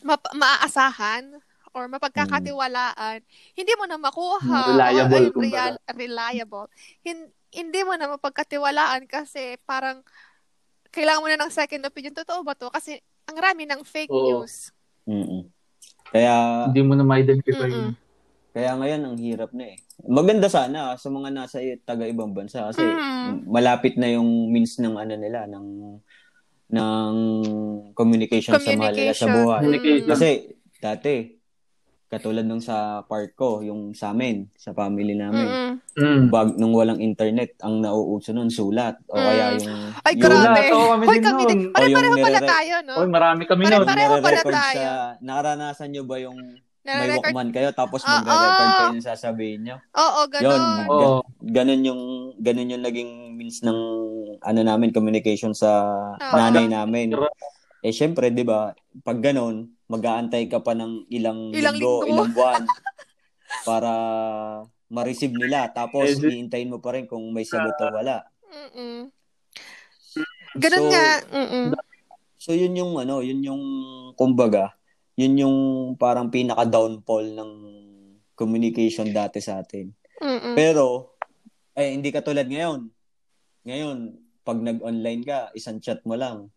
map- 0.00 0.32
maaasahan 0.32 1.36
or 1.70 1.86
mapagkakatiwalaan, 1.86 3.20
hindi 3.52 3.72
mo 3.74 3.84
na 3.84 3.96
makuha. 3.96 4.72
Reliable, 4.72 5.26
Or, 5.28 5.42
real- 5.42 5.82
reliable. 5.92 6.66
Hin- 7.00 7.30
hindi 7.50 7.80
mo 7.80 7.94
na 7.94 8.08
mapagkatiwalaan 8.10 9.04
kasi 9.04 9.56
parang 9.62 10.00
kailangan 10.88 11.20
mo 11.20 11.28
na 11.28 11.38
ng 11.38 11.52
second 11.52 11.82
opinion. 11.82 12.12
Totoo 12.14 12.40
ba 12.40 12.52
to? 12.52 12.68
Kasi 12.68 12.96
ang 13.24 13.36
rami 13.36 13.64
ng 13.64 13.80
fake 13.82 14.10
Oo. 14.10 14.42
news. 14.42 14.72
Mm. 15.04 15.48
Kaya 16.06 16.32
Hindi 16.66 16.82
mo 16.82 16.92
na 16.92 17.04
ma-identify. 17.04 17.68
Mm-mm. 17.68 17.92
kaya 18.50 18.74
ngayon 18.74 19.02
ang 19.04 19.16
hirap 19.16 19.52
na 19.52 19.70
eh. 19.70 19.78
Maganda 20.02 20.48
sana 20.48 20.96
sa 20.96 21.08
mga 21.08 21.30
nasa 21.30 21.58
i- 21.58 21.78
taga-ibang 21.78 22.32
bansa 22.32 22.64
kasi 22.64 22.82
Mm. 22.82 23.44
malapit 23.46 23.94
na 23.94 24.08
yung 24.08 24.26
means 24.48 24.74
ng 24.76 24.94
ano 24.94 25.14
nila 25.14 25.46
ng 25.46 26.00
ng 26.68 27.12
communication, 27.92 28.54
sa 28.54 28.70
mahal 28.70 28.92
nila 28.92 29.12
sa 29.12 29.24
Communication. 29.24 29.28
buhay. 29.34 29.58
Communication. 29.60 30.08
Kasi 30.08 30.28
dati 30.78 31.14
katulad 32.06 32.40
nung 32.40 32.60
sa 32.60 33.04
part 33.04 33.28
ko, 33.34 33.60
yung 33.60 33.92
sa 33.92 34.10
amin, 34.10 34.48
sa 34.54 34.72
family 34.72 35.12
namin. 35.12 35.76
Mm. 35.92 36.30
bag 36.30 36.56
nung 36.56 36.72
walang 36.72 36.96
internet, 36.98 37.58
ang 37.60 37.82
nauuso 37.82 38.30
nun 38.30 38.48
sulat 38.48 38.96
o 39.04 39.12
Mm. 39.12 39.24
kaya 39.26 39.44
yung 39.58 39.76
Ay, 40.00 40.12
yung, 40.14 40.22
grabe. 40.22 40.38
Sulat. 40.38 40.64
Oo, 40.70 40.86
kami 40.88 41.04
Hoy, 41.04 41.12
din 41.12 41.22
kami 41.22 41.36
nun. 41.36 41.48
din. 41.50 41.60
Pare-pareho 41.68 42.08
yung 42.08 42.16
pala 42.22 42.38
nire- 42.38 42.48
tayo, 42.48 42.74
no? 42.80 42.94
Oy, 42.96 43.08
marami 43.08 43.42
kami 43.44 43.62
Pare- 43.62 43.76
nun. 43.76 43.86
pareho 43.86 44.14
pala 44.18 44.40
tayo. 44.40 44.78
sa 44.78 44.92
naranasan 45.20 45.88
nyo 45.90 46.02
ba 46.02 46.16
yung 46.18 46.38
may. 46.80 47.12
Walkman 47.12 47.52
kayo 47.52 47.68
tapos 47.70 48.00
Ah, 48.00 48.16
magre-record 48.16 48.40
ah. 48.64 48.76
kayo 48.78 48.92
ng 48.94 49.04
sasabihin 49.04 49.60
nyo? 49.60 49.76
Oo, 49.92 50.20
Yun, 50.22 50.32
ganon. 50.32 50.62
Oo. 50.88 51.10
ganun 51.44 51.82
yung 51.84 52.02
ganun 52.38 52.72
yung 52.72 52.80
naging 52.80 53.10
means 53.30 53.60
ng 53.60 53.76
ano 54.40 54.60
namin 54.62 54.90
communication 54.90 55.52
sa 55.52 55.70
Oo. 56.14 56.34
nanay 56.34 56.66
namin. 56.66 57.14
Eh 57.78 57.94
syempre, 57.94 58.28
'di 58.28 58.42
ba? 58.42 58.74
Pag 59.02 59.22
ganun, 59.22 59.70
mag-aantay 59.86 60.46
ka 60.46 60.58
pa 60.58 60.74
ng 60.74 61.06
ilang, 61.08 61.50
Ilang 61.50 61.78
linggo, 61.78 62.02
linggo. 62.02 62.10
ilang 62.10 62.30
buwan 62.32 62.62
para 63.68 63.92
ma-receive 64.88 65.32
nila. 65.32 65.70
Tapos 65.70 66.18
Eh, 66.18 66.36
iintayin 66.36 66.68
mo 66.68 66.78
pa 66.78 66.96
rin 66.96 67.06
kung 67.06 67.22
may 67.30 67.44
sagot 67.44 67.76
o 67.76 67.86
wala. 67.92 68.26
Mm-mm. 68.48 69.08
Ganon 70.58 70.80
So, 70.80 70.90
nga. 70.90 71.06
Mm-mm. 71.30 71.64
So 72.38 72.50
yun 72.54 72.74
yung 72.74 72.96
ano, 72.96 73.20
yun 73.20 73.42
yung 73.42 73.62
kumbaga, 74.14 74.74
yun 75.14 75.34
yung 75.36 75.56
parang 75.94 76.30
pinaka 76.30 76.64
downfall 76.64 77.34
ng 77.34 77.50
communication 78.32 79.10
dati 79.10 79.42
sa 79.42 79.58
atin. 79.60 79.90
Mm-mm. 80.22 80.54
Pero, 80.54 81.14
eh, 81.74 81.90
hindi 81.90 82.10
katulad 82.10 82.46
ngayon. 82.46 82.86
Ngayon, 83.66 83.98
pag 84.48 84.64
nag-online 84.64 85.22
ka, 85.28 85.52
isang 85.52 85.76
chat 85.76 86.00
mo 86.08 86.16
lang, 86.16 86.48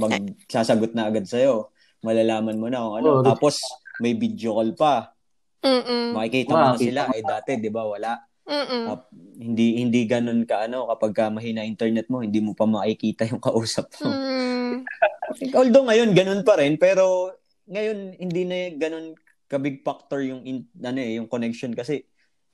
magsasagot 0.00 0.96
na 0.96 1.12
agad 1.12 1.28
sa'yo. 1.28 1.68
Malalaman 2.00 2.56
mo 2.56 2.72
na 2.72 2.80
kung 2.80 2.96
ano. 3.04 3.10
Oo. 3.20 3.24
Tapos, 3.24 3.60
may 4.00 4.16
video 4.16 4.56
call 4.56 4.72
pa. 4.72 5.12
Mm-mm. 5.60 6.16
Makikita 6.16 6.52
mo 6.56 6.64
na 6.72 6.80
sila. 6.80 7.12
Eh, 7.12 7.20
dati, 7.20 7.60
di 7.60 7.68
ba, 7.68 7.84
wala. 7.84 8.16
Mm-mm. 8.44 8.84
Tap- 8.88 9.12
hindi 9.40 9.80
hindi 9.80 10.04
ganun 10.04 10.44
ka 10.44 10.68
ano 10.68 10.84
kapag 10.92 11.12
ka 11.16 11.24
mahina 11.32 11.64
internet 11.64 12.12
mo 12.12 12.20
hindi 12.20 12.44
mo 12.44 12.52
pa 12.52 12.68
makikita 12.68 13.24
yung 13.32 13.40
kausap 13.40 13.88
mo. 14.04 14.12
Mm. 14.12 14.84
Although 15.58 15.88
ngayon 15.88 16.12
ganun 16.12 16.44
pa 16.44 16.60
rin 16.60 16.76
pero 16.76 17.32
ngayon 17.64 18.20
hindi 18.20 18.42
na 18.44 18.56
ganun 18.76 19.16
ka 19.48 19.56
big 19.56 19.80
factor 19.80 20.20
yung 20.20 20.44
in, 20.44 20.68
ano 20.76 21.00
eh, 21.00 21.16
yung 21.16 21.24
connection 21.26 21.72
kasi 21.72 22.04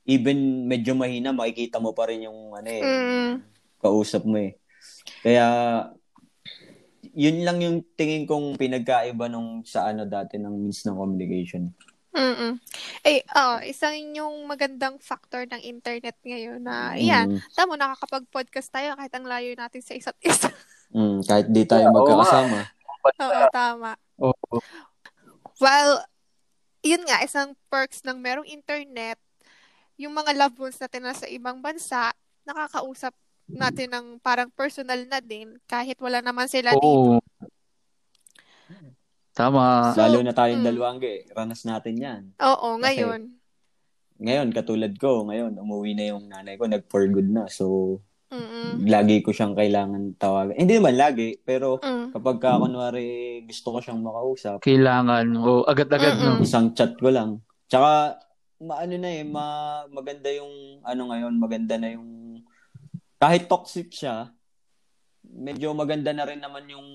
even 0.06 0.70
medyo 0.70 0.94
mahina 0.94 1.34
makikita 1.34 1.82
mo 1.82 1.90
pa 1.90 2.06
rin 2.06 2.30
yung 2.30 2.54
ano 2.54 2.70
eh 2.70 2.82
Mm. 2.86 3.32
kausap 3.82 4.22
mo 4.22 4.38
eh. 4.38 4.59
Kaya 5.20 5.46
yun 7.14 7.42
lang 7.42 7.58
yung 7.60 7.82
tingin 7.98 8.28
kong 8.28 8.54
pinagkaiba 8.54 9.26
nung 9.26 9.66
sa 9.66 9.90
ano 9.90 10.06
dati 10.06 10.38
ng 10.38 10.54
means 10.54 10.86
ng 10.86 10.96
communication. 10.96 11.72
Mm-mm. 12.10 12.58
Eh, 13.06 13.22
oh, 13.38 13.62
isang 13.62 13.94
yung 14.10 14.42
magandang 14.50 14.98
factor 14.98 15.46
ng 15.46 15.62
internet 15.62 16.18
ngayon 16.26 16.58
na, 16.58 16.98
yan, 16.98 17.38
Mm, 17.38 17.38
tamo, 17.54 17.78
nakakapag-podcast 17.78 18.66
tayo 18.74 18.98
kahit 18.98 19.14
ang 19.14 19.26
layo 19.30 19.54
natin 19.54 19.78
sa 19.78 19.94
isa't 19.94 20.18
isa. 20.18 20.50
mm, 20.96 21.22
kahit 21.22 21.46
di 21.46 21.62
tayo 21.62 21.86
magkakasama. 21.94 22.66
Oo, 23.06 23.42
tama. 23.54 23.90
Oo. 24.18 24.58
Well, 25.62 26.02
yun 26.82 27.06
nga, 27.06 27.22
isang 27.22 27.54
perks 27.70 28.02
ng 28.02 28.18
merong 28.18 28.48
internet, 28.48 29.20
yung 29.94 30.16
mga 30.16 30.34
loved 30.34 30.58
ones 30.58 30.80
natin 30.82 31.06
na 31.06 31.14
sa 31.14 31.30
ibang 31.30 31.62
bansa, 31.62 32.10
nakakausap 32.42 33.14
natin 33.54 33.88
ng 33.90 34.06
parang 34.22 34.50
personal 34.52 35.02
na 35.06 35.18
din, 35.18 35.58
kahit 35.66 35.98
wala 35.98 36.22
naman 36.22 36.46
sila 36.46 36.74
dito. 36.74 36.82
Oo. 36.82 37.18
Tama. 39.30 39.94
So, 39.94 40.02
Lalo 40.04 40.18
na 40.20 40.34
tayong 40.34 40.60
mm. 40.60 40.68
dalawang 40.68 40.98
eh. 41.00 41.24
Ranas 41.32 41.62
natin 41.64 41.94
yan. 41.96 42.22
Oo, 42.42 42.76
ngayon. 42.82 43.30
Ngayon, 44.20 44.48
katulad 44.52 44.92
ko, 45.00 45.24
ngayon, 45.24 45.56
umuwi 45.56 45.96
na 45.96 46.12
yung 46.12 46.28
nanay 46.28 46.60
ko, 46.60 46.68
nag-for 46.68 47.08
good 47.08 47.30
na. 47.30 47.48
So, 47.48 47.96
Mm-mm. 48.28 48.84
lagi 48.84 49.24
ko 49.24 49.32
siyang 49.32 49.56
kailangan 49.56 50.20
tawagan. 50.20 50.60
Hindi 50.60 50.76
naman 50.76 50.94
lagi, 51.00 51.40
pero 51.40 51.80
Mm. 51.80 52.12
kapag 52.12 52.36
ka, 52.36 52.60
kunwari, 52.60 53.40
gusto 53.48 53.72
ko 53.72 53.78
siyang 53.80 54.04
makausap, 54.04 54.60
Kailangan. 54.60 55.24
O, 55.40 55.64
agad-agad, 55.64 56.20
no? 56.20 56.36
Mm-mm. 56.36 56.44
isang 56.44 56.76
chat 56.76 56.92
ko 57.00 57.08
lang. 57.08 57.40
Tsaka, 57.70 58.20
maano 58.60 58.94
na 59.00 59.08
eh, 59.08 59.24
ma, 59.24 59.46
maganda 59.88 60.28
yung, 60.28 60.84
ano 60.84 61.02
ngayon, 61.08 61.34
maganda 61.40 61.74
na 61.80 61.88
yung, 61.96 62.19
kahit 63.20 63.52
toxic 63.52 63.92
siya, 63.92 64.32
medyo 65.20 65.76
maganda 65.76 66.16
na 66.16 66.24
rin 66.24 66.40
naman 66.40 66.64
yung, 66.72 66.88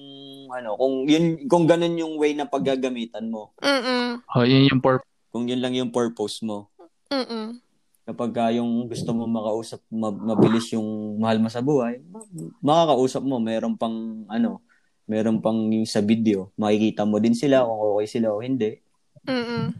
ano, 0.49 0.73
kung 0.73 1.05
yun, 1.05 1.45
kung 1.45 1.69
ganun 1.69 1.93
yung 1.93 2.17
way 2.17 2.33
na 2.33 2.49
paggagamitan 2.49 3.29
mo. 3.29 3.53
Mm-mm. 3.61 4.25
O, 4.33 4.41
yun 4.41 4.65
yung 4.65 4.81
purpose. 4.81 5.05
Kung 5.29 5.45
yun 5.45 5.61
lang 5.61 5.77
yung 5.77 5.93
purpose 5.93 6.41
mo. 6.41 6.73
Mm-mm. 7.13 7.61
kapag 8.05 8.37
ka 8.37 8.53
yung 8.53 8.85
gusto 8.85 9.17
mo 9.17 9.25
makausap, 9.25 9.81
ma- 9.89 10.13
mabilis 10.13 10.69
yung 10.77 11.17
mahal 11.17 11.41
mo 11.41 11.49
sa 11.49 11.61
buhay, 11.61 12.01
ma- 12.05 12.29
makakausap 12.61 13.25
mo, 13.25 13.41
meron 13.41 13.73
pang, 13.73 14.25
ano, 14.29 14.61
meron 15.09 15.41
pang 15.41 15.57
yung 15.73 15.89
sa 15.89 16.05
video, 16.05 16.53
makikita 16.53 17.01
mo 17.01 17.17
din 17.17 17.33
sila 17.33 17.65
kung 17.65 17.81
okay 17.97 18.05
sila 18.05 18.29
o 18.29 18.45
hindi. 18.45 18.77
Mm-mm. 19.25 19.73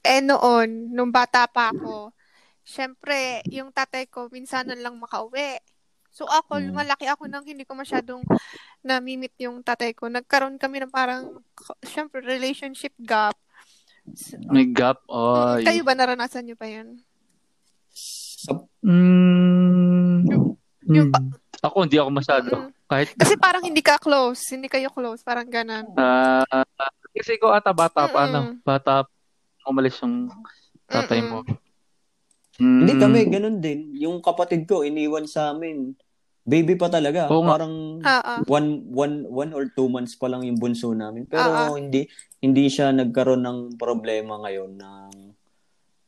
Eh 0.00 0.20
noon, 0.24 0.92
nung 0.96 1.12
bata 1.12 1.44
pa 1.44 1.72
ako, 1.72 2.12
syempre, 2.64 3.44
yung 3.52 3.70
tatay 3.70 4.08
ko, 4.08 4.32
minsan 4.32 4.66
lang 4.66 4.96
makauwi. 4.96 5.60
So 6.14 6.24
ako, 6.24 6.58
Mm. 6.58 6.64
lumalaki 6.72 7.06
ako 7.10 7.28
nang 7.28 7.44
hindi 7.44 7.66
ko 7.68 7.76
masyadong 7.76 8.24
namimit 8.80 9.34
yung 9.38 9.60
tatay 9.60 9.92
ko. 9.92 10.08
Nagkaroon 10.08 10.56
kami 10.56 10.80
ng 10.82 10.92
parang, 10.92 11.28
syempre, 11.84 12.24
relationship 12.24 12.94
gap. 12.98 13.36
So, 14.14 14.36
May 14.52 14.68
gap. 14.68 15.00
O, 15.08 15.56
kayo 15.64 15.80
ba 15.80 15.96
naranasan 15.96 16.44
nyo 16.44 16.56
pa 16.56 16.68
yun? 16.68 17.00
Mm, 18.84 20.28
yung 20.84 21.08
mm, 21.08 21.32
ako, 21.64 21.76
hindi 21.88 21.96
ako 21.96 22.10
masyado. 22.12 22.50
Mm. 22.52 22.70
Kahit, 22.84 23.08
Kasi 23.16 23.34
parang 23.40 23.64
hindi 23.64 23.80
ka 23.80 23.96
close, 23.96 24.52
hindi 24.52 24.68
kayo 24.68 24.92
close, 24.92 25.24
parang 25.24 25.48
ganon. 25.48 25.88
ah, 25.96 26.44
kasi 27.16 27.40
ko 27.40 27.48
ata 27.48 27.72
bata 27.72 28.04
pa, 28.04 28.28
ano, 28.28 28.52
Mm-mm. 28.52 28.60
bata, 28.60 29.08
umalis 29.64 29.96
yung 30.04 30.28
tatay 30.84 31.24
mo. 31.24 31.40
Mm, 32.56 32.78
hindi 32.80 32.92
kami, 32.94 33.18
ganun 33.26 33.58
din. 33.58 33.90
Yung 33.96 34.18
kapatid 34.18 34.64
ko, 34.64 34.82
iniwan 34.82 35.26
sa 35.26 35.50
amin. 35.50 35.94
Baby 36.40 36.76
pa 36.76 36.86
talaga. 36.86 37.26
Oo. 37.26 37.40
Parang 37.42 37.98
Oo. 37.98 38.34
one, 38.46 38.68
one, 38.86 39.16
one 39.24 39.50
or 39.50 39.66
two 39.70 39.88
months 39.88 40.12
pa 40.12 40.28
lang 40.28 40.44
yung 40.44 40.54
bunso 40.54 40.92
namin. 40.92 41.24
Pero 41.24 41.48
Oo. 41.48 41.74
hindi 41.74 42.04
hindi 42.38 42.68
siya 42.68 42.92
nagkaroon 42.92 43.40
ng 43.40 43.58
problema 43.74 44.36
ngayon 44.38 44.76
ng 44.76 45.10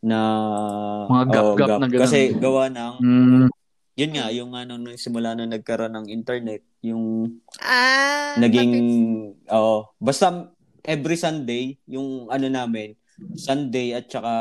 na 0.05 0.21
Mga 1.09 1.25
gap- 1.27 1.43
oo, 1.43 1.57
gap 1.57 1.69
na 1.73 1.89
ganun. 1.89 2.03
Kasi 2.05 2.19
gawa 2.37 2.69
ng 2.69 2.95
Mm. 3.01 3.47
yun 3.97 4.13
nga 4.13 4.27
yung 4.29 4.53
ano 4.53 4.77
nung 4.77 4.95
simula 4.95 5.33
na 5.33 5.49
nagkaroon 5.49 5.97
ng 5.97 6.07
internet, 6.07 6.61
yung 6.81 7.41
Ah. 7.59 8.37
naging 8.37 8.73
oh, 9.49 9.89
basta 9.97 10.53
every 10.85 11.17
Sunday 11.17 11.81
yung 11.89 12.29
ano 12.29 12.47
namin, 12.47 12.93
Sunday 13.35 13.97
at 13.97 14.07
saka 14.07 14.33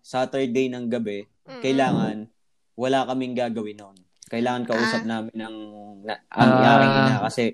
Saturday 0.00 0.66
ng 0.66 0.88
gabi, 0.88 1.28
Mm-mm. 1.42 1.60
kailangan 1.60 2.16
wala 2.74 3.04
kaming 3.04 3.34
gagawin 3.34 3.76
noon. 3.76 3.96
Kailangan 4.26 4.64
kausap 4.64 5.02
Ah. 5.04 5.08
namin 5.10 5.34
ng 5.34 5.56
na, 6.02 6.14
ang 6.28 6.50
Ah. 6.56 6.74
aking 6.74 6.94
ina 6.98 7.16
kasi 7.20 7.44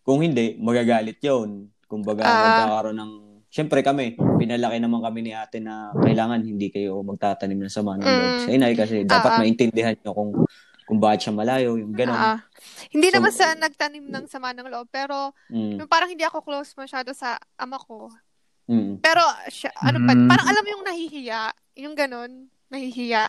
kung 0.00 0.18
hindi 0.18 0.56
magagalit 0.56 1.18
'yon. 1.18 1.68
Kumbaga 1.84 2.22
Ah. 2.22 2.32
magkakaroon 2.32 2.96
ng 2.96 3.12
Siyempre 3.52 3.84
kami, 3.84 4.16
pinalaki 4.16 4.80
naman 4.80 5.04
kami 5.04 5.20
ni 5.20 5.36
ate 5.36 5.60
na 5.60 5.92
kailangan 5.92 6.40
hindi 6.40 6.72
kayo 6.72 7.04
magtatanim 7.04 7.60
ng 7.60 7.68
sama 7.68 7.94
ng 7.94 8.02
loob 8.02 8.32
Mm. 8.32 8.40
sa 8.40 8.48
inay 8.48 8.72
kasi 8.72 9.04
dapat 9.04 9.28
Ah, 9.28 9.36
ah. 9.36 9.40
maintindihan 9.44 9.92
nyo 9.94 10.12
kung 10.16 10.30
kung 10.82 10.96
bakit 10.98 11.28
siya 11.28 11.36
malayo, 11.36 11.76
yung 11.76 11.92
gano'n. 11.92 12.16
Ah. 12.16 12.40
Hindi 12.88 13.08
So- 13.08 13.14
naman 13.14 13.28
sa 13.30 13.52
nagtanim 13.52 14.08
ng 14.08 14.24
sama 14.24 14.56
ng 14.56 14.66
loob, 14.66 14.88
pero 14.88 15.36
Mm, 15.48 15.78
yung 15.78 15.86
parang 15.86 16.08
hindi 16.08 16.24
ako 16.24 16.40
close 16.40 16.72
masyado 16.74 17.12
sa 17.12 17.36
ama 17.54 17.76
ko. 17.76 18.08
mm. 18.66 19.04
Pero, 19.04 19.20
siya, 19.46 19.68
ano 19.78 20.00
pa, 20.00 20.12
Mm. 20.12 20.26
parang 20.26 20.46
alam 20.48 20.62
mo 20.64 20.70
yung 20.72 20.84
nahihiya, 20.84 21.42
yung 21.76 21.92
ganon, 21.92 22.48
nahihiya. 22.72 23.28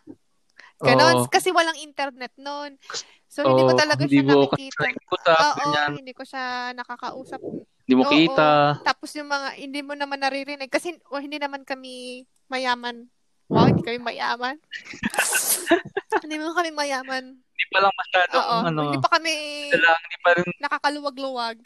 Ganon, 0.84 1.28
Oo. 1.28 1.30
kasi 1.32 1.52
walang 1.52 1.76
internet 1.80 2.34
noon. 2.40 2.80
So, 3.28 3.44
hindi 3.44 3.64
ko 3.66 3.74
Oo, 3.74 3.82
talaga 3.82 4.02
hindi 4.06 4.20
siya 4.20 4.26
mo 4.30 4.34
nakikita. 4.46 4.78
kasi 4.78 4.84
nakikita, 4.84 5.34
Oo, 5.34 5.56
ganyan. 5.58 5.92
hindi 6.00 6.14
ko 6.14 6.24
siya 6.24 6.44
nakakausap. 6.78 7.42
Hindi 7.84 7.94
mo 7.98 8.04
Oo. 8.06 8.12
kita. 8.12 8.50
Tapos 8.86 9.10
yung 9.18 9.30
mga, 9.32 9.48
hindi 9.60 9.80
mo 9.82 9.94
naman 9.98 10.20
naririnig. 10.22 10.70
Kasi 10.70 10.96
oh, 11.10 11.20
hindi 11.20 11.42
naman 11.42 11.66
kami 11.66 12.24
mayaman. 12.48 13.10
Wow, 13.52 13.70
hindi 13.70 13.84
kami 13.84 14.00
mayaman. 14.00 14.56
hindi 16.24 16.36
mo 16.40 16.56
kami 16.56 16.72
mayaman. 16.72 17.24
Hindi 17.38 17.66
pa 17.70 17.80
lang 17.84 17.94
masyadong, 17.94 18.44
Oo, 18.44 18.58
ano, 18.66 18.82
hindi 18.88 19.00
pa 19.04 19.10
kami 19.14 19.34
lang, 19.78 20.00
hindi 20.00 20.20
pa 20.24 20.30
rin, 20.36 20.48
nakakaluwag-luwag. 20.58 21.58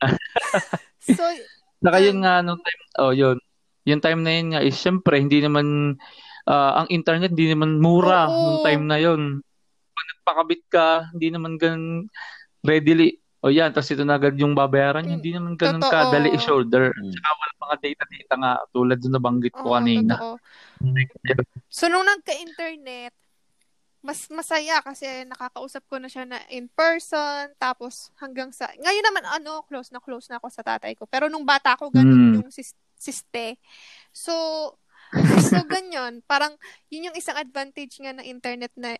so, 1.16 1.22
saka 1.84 1.98
yun 2.00 2.22
nga, 2.24 2.40
nung 2.40 2.60
time, 2.60 2.82
oh, 3.00 3.12
yun. 3.12 3.36
Yung 3.84 4.00
time 4.00 4.20
na 4.24 4.32
yun 4.32 4.48
nga 4.56 4.60
is, 4.64 4.76
syempre, 4.78 5.20
hindi 5.20 5.44
naman, 5.44 5.96
ah, 6.46 6.84
ang 6.84 6.88
internet, 6.92 7.32
hindi 7.32 7.52
naman 7.52 7.80
mura 7.80 8.28
Oo. 8.28 8.36
nung 8.36 8.60
time 8.60 8.84
na 8.84 8.98
yun. 9.00 9.40
Pag 9.94 10.06
nagpakabit 10.16 10.62
ka, 10.68 10.88
hindi 11.14 11.28
naman 11.30 11.56
ganun 11.56 12.08
readily, 12.64 13.20
o 13.44 13.52
yan, 13.52 13.76
tapos 13.76 13.92
ito 13.92 14.08
na 14.08 14.16
agad 14.16 14.32
yung 14.40 14.56
babayaran, 14.56 15.04
Mm, 15.04 15.12
hindi 15.20 15.30
naman 15.36 15.52
ganun 15.60 15.84
totoo. 15.84 15.92
kadali 15.92 16.32
i-shoulder. 16.32 16.96
Mm. 16.96 17.12
Saka 17.12 17.28
wala 17.36 17.52
mga 17.60 17.76
data-data 17.84 18.34
nga, 18.40 18.52
tulad 18.72 18.98
doon 19.04 19.14
nabanggit 19.20 19.52
ko 19.52 19.68
oo, 19.68 19.76
kanina. 19.76 20.16
totoo. 20.16 20.34
So, 21.68 21.92
nung 21.92 22.08
nagka-internet, 22.08 23.12
mas 24.04 24.28
masaya 24.28 24.84
kasi 24.84 25.24
nakakausap 25.24 25.80
ko 25.88 25.96
na 25.96 26.08
siya 26.12 26.28
na 26.28 26.36
in 26.52 26.68
person, 26.72 27.52
tapos 27.56 28.12
hanggang 28.20 28.52
sa, 28.52 28.68
ngayon 28.76 29.04
naman 29.12 29.24
ano, 29.28 29.64
close 29.64 29.92
na 29.92 30.00
close 30.00 30.28
na 30.28 30.36
ako 30.40 30.48
sa 30.52 30.60
tatay 30.60 30.92
ko. 30.92 31.08
Pero 31.08 31.28
nung 31.32 31.44
bata 31.44 31.72
ko, 31.76 31.88
ganun 31.88 32.12
Mm. 32.12 32.32
yung 32.40 32.48
sis, 32.52 32.76
siste. 32.96 33.56
So, 34.12 34.32
so 35.40 35.62
ganyan, 35.64 36.20
parang 36.24 36.54
yun 36.88 37.10
yung 37.10 37.16
isang 37.16 37.34
advantage 37.34 37.98
nga 37.98 38.12
ng 38.12 38.26
internet 38.26 38.72
na 38.74 38.98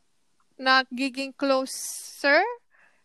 nagiging 0.55 1.35
closer 1.35 2.41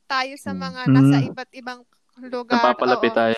tayo 0.06 0.34
sa 0.38 0.52
Mm. 0.52 0.60
mga 0.60 0.82
nasa 0.90 1.18
Mm. 1.18 1.28
iba't 1.30 1.52
ibang 1.54 1.80
lugar. 2.20 2.58
Napapalapit 2.58 3.14
Oo. 3.14 3.18
tayo. 3.18 3.38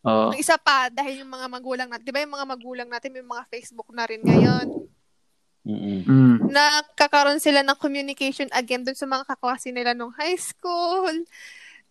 Oo. 0.00 0.28
Isa 0.32 0.56
pa, 0.56 0.88
dahil 0.88 1.20
yung 1.20 1.30
mga 1.30 1.46
magulang 1.46 1.88
natin, 1.88 2.02
di 2.02 2.14
ba 2.14 2.24
yung 2.24 2.32
mga 2.32 2.48
magulang 2.48 2.88
natin, 2.88 3.12
may 3.12 3.22
mga 3.22 3.44
Facebook 3.46 3.90
na 3.92 4.08
rin 4.08 4.22
ngayon, 4.22 4.66
Mm-mm. 5.60 6.00
Mm. 6.08 6.36
nakakaroon 6.48 7.36
sila 7.36 7.60
ng 7.60 7.76
communication 7.76 8.48
again 8.50 8.80
dun 8.80 8.96
sa 8.96 9.04
mga 9.04 9.28
kaklase 9.28 9.68
nila 9.68 9.92
nung 9.92 10.10
high 10.16 10.40
school. 10.40 11.12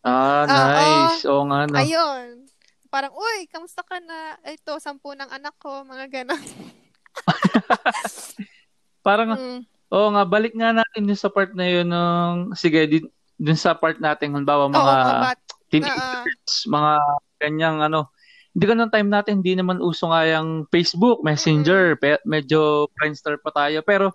Ah, 0.01 0.41
Oo. 0.41 0.49
nice. 0.49 1.21
Oo 1.27 1.43
nga, 1.45 1.69
no. 1.69 1.75
Ayun. 1.77 2.49
Parang, 2.89 3.13
uy, 3.13 3.45
kamusta 3.45 3.85
ka 3.85 4.01
na? 4.01 4.41
Ito, 4.41 4.81
sampu 4.81 5.13
ng 5.13 5.29
anak 5.29 5.53
ko, 5.61 5.85
mga 5.85 6.09
ganon. 6.09 6.41
Parang, 9.05 9.29
Mm. 9.35 9.61
oo 9.89 10.07
nga, 10.13 10.23
balik 10.27 10.53
nga 10.53 10.75
natin 10.75 11.07
dun 11.07 11.17
sa 11.19 11.31
part 11.31 11.51
na 11.55 11.65
yun 11.65 11.87
ng, 11.87 12.53
sige, 12.53 12.85
di- 12.85 13.11
dun 13.39 13.59
sa 13.59 13.73
part 13.73 13.97
natin, 13.97 14.35
halimbawa, 14.35 14.67
mga 14.67 14.93
but, 15.23 15.39
teenagers, 15.71 16.53
mga 16.67 16.91
ganyang 17.39 17.79
ano, 17.79 18.11
hindi 18.51 18.65
ka 18.65 18.73
nung 18.75 18.91
time 18.91 19.09
natin, 19.09 19.39
hindi 19.39 19.53
naman 19.55 19.79
uso 19.79 20.09
nga 20.11 20.25
yung 20.27 20.67
Facebook, 20.67 21.23
Messenger, 21.23 21.95
pe- 21.95 22.23
medyo 22.27 22.89
Friendster 22.97 23.39
pa 23.39 23.53
tayo, 23.55 23.79
pero 23.85 24.11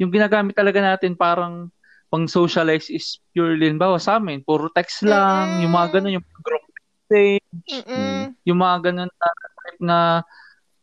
yung 0.00 0.08
ginagamit 0.08 0.56
talaga 0.56 0.80
natin 0.80 1.12
parang 1.18 1.68
pang 2.08 2.28
socialize 2.28 2.92
is 2.92 3.20
purely, 3.32 3.68
halimbawa 3.68 3.96
sa 3.96 4.20
amin, 4.20 4.44
puro 4.44 4.68
text 4.72 5.04
lang, 5.04 5.58
Mm-mm. 5.58 5.62
yung 5.64 5.72
mga 5.72 5.88
ganun, 5.96 6.14
yung 6.20 6.26
group 6.44 6.64
message, 7.08 7.72
mm-mm. 7.72 8.36
yung 8.44 8.58
mga 8.60 8.76
ganun 8.90 9.10
na 9.10 9.28
type 9.32 9.80
na 9.80 9.98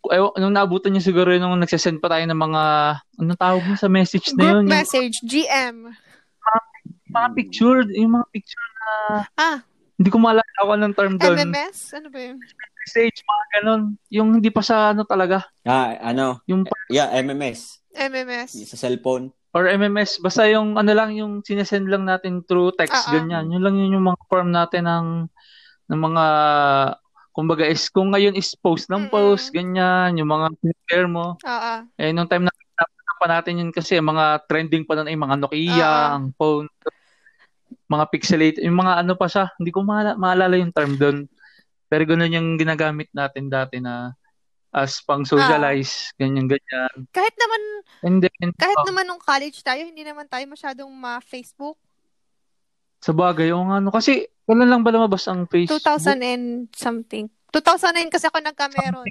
ewan, 0.10 0.34
nung 0.36 0.52
naabutan 0.52 0.90
niyo 0.90 1.04
siguro 1.04 1.30
nung 1.34 1.56
nagsasend 1.56 1.98
pa 1.98 2.10
tayo 2.10 2.24
ng 2.24 2.38
mga 2.38 2.64
anong 3.18 3.40
tawag 3.40 3.64
mo 3.64 3.74
sa 3.74 3.88
message 3.88 4.30
na 4.32 4.38
Group 4.38 4.50
yun 4.50 4.64
yung 4.64 4.72
message, 4.72 5.16
GM. 5.24 5.78
mga 7.10 7.30
picture 7.34 7.82
yung 7.92 8.14
mga 8.14 8.28
picture 8.30 8.70
na 8.76 8.90
Ah, 9.36 9.58
hindi 9.96 10.10
ko 10.10 10.18
maalala 10.18 10.46
ako 10.58 10.72
ng 10.76 10.94
term 10.94 11.14
doon 11.16 11.38
MMS? 11.40 11.78
Ano 11.94 12.08
ba 12.08 12.20
yun? 12.20 12.38
message 12.80 13.22
mga 13.22 13.46
ganun 13.54 13.82
yung 14.08 14.30
hindi 14.34 14.50
pa 14.50 14.62
sa 14.62 14.92
ano 14.92 15.04
talaga 15.04 15.46
Ah, 15.62 15.94
ano? 16.04 16.42
yung 16.46 16.66
Yeah, 16.88 17.14
MMS. 17.14 17.82
MMS. 17.92 18.50
Sa 18.66 18.78
cellphone. 18.78 19.30
or 19.50 19.66
MMS 19.66 20.18
basta 20.20 20.46
yung 20.46 20.74
ano 20.74 20.90
lang 20.90 21.10
yung 21.12 21.42
sinesend 21.42 21.86
lang 21.86 22.06
natin 22.06 22.46
through 22.46 22.70
text 22.72 22.94
ah. 22.96 23.10
ganyan 23.12 23.50
yun 23.50 23.60
lang 23.60 23.74
yun 23.74 23.98
yung 23.98 24.06
mga 24.06 24.22
form 24.26 24.50
natin 24.50 24.86
ng 24.86 25.08
ng 25.88 26.00
mga 26.00 26.26
kumbaga 27.32 27.64
is 27.64 27.88
kung 27.88 28.12
ngayon 28.12 28.36
is 28.36 28.52
post 28.58 28.90
ng 28.90 29.08
post 29.08 29.54
ganyan 29.54 30.18
yung 30.18 30.30
mga 30.30 30.48
share 30.90 31.08
mo 31.08 31.38
Oo. 31.40 31.74
Eh, 31.96 32.12
nung 32.12 32.28
time 32.28 32.50
na 32.50 32.54
pa 33.20 33.28
natin 33.28 33.60
yun 33.60 33.72
kasi, 33.76 34.00
mga 34.00 34.48
trending 34.48 34.88
pa 34.88 34.96
nun 34.96 35.12
ay 35.12 35.20
mga 35.20 35.36
Nokia, 35.44 35.92
Oo. 35.92 36.12
ang 36.16 36.26
phone, 36.40 36.72
mga 37.92 38.06
pixelated, 38.16 38.64
yung 38.64 38.80
mga 38.80 39.04
ano 39.04 39.14
pa 39.20 39.28
siya, 39.28 39.52
hindi 39.60 39.76
ko 39.76 39.84
maala- 39.84 40.16
maalala 40.16 40.56
yung 40.56 40.72
term 40.72 40.96
doon. 40.96 41.28
Pero 41.92 42.08
ganun 42.08 42.32
yung 42.32 42.56
ginagamit 42.56 43.12
natin 43.12 43.52
dati 43.52 43.84
na 43.84 44.16
as 44.72 45.04
pang 45.04 45.28
socialize, 45.28 46.16
ganyan-ganyan. 46.16 47.10
Kahit 47.12 47.36
naman, 47.36 47.62
And 48.06 48.18
then, 48.24 48.54
kahit 48.56 48.80
oh, 48.80 48.88
naman 48.88 49.10
nung 49.10 49.20
college 49.20 49.60
tayo, 49.66 49.84
hindi 49.84 50.06
naman 50.08 50.30
tayo 50.30 50.46
masyadong 50.48 50.88
ma-Facebook. 50.88 51.76
sa 53.04 53.12
bagay, 53.12 53.52
yung 53.52 53.68
ano, 53.74 53.90
kasi, 53.92 54.30
kailan 54.50 54.68
lang 54.68 54.82
ba 54.82 54.90
lumabas 54.90 55.30
ang 55.30 55.46
Facebook? 55.46 55.78
2000 55.80 56.20
and 56.20 56.46
something. 56.74 57.30
2009 57.54 58.10
kasi 58.10 58.26
ako 58.26 58.42
nagka-meron. 58.42 59.06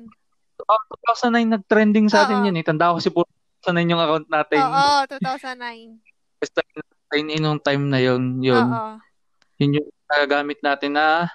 Oh, 0.59 0.83
2009 1.07 1.55
nag-trending 1.55 2.11
sa 2.11 2.27
atin 2.27 2.43
yun 2.43 2.59
eh. 2.59 2.65
Tanda 2.67 2.91
ko 2.91 2.99
kasi 2.99 3.09
puro 3.09 3.31
2009 3.63 3.89
yung 3.89 4.03
account 4.03 4.27
natin. 4.27 4.59
Oo, 4.61 4.87
2009. 5.07 6.03
Basta 6.39 6.59
sign 7.09 7.31
in 7.31 7.41
nung 7.41 7.59
time 7.59 7.87
na 7.87 7.99
yun, 7.99 8.43
yun. 8.43 8.67
Oo. 8.67 8.99
Yun 9.59 9.79
yung 9.79 9.89
nagagamit 10.07 10.59
natin 10.61 10.95
na 10.95 11.27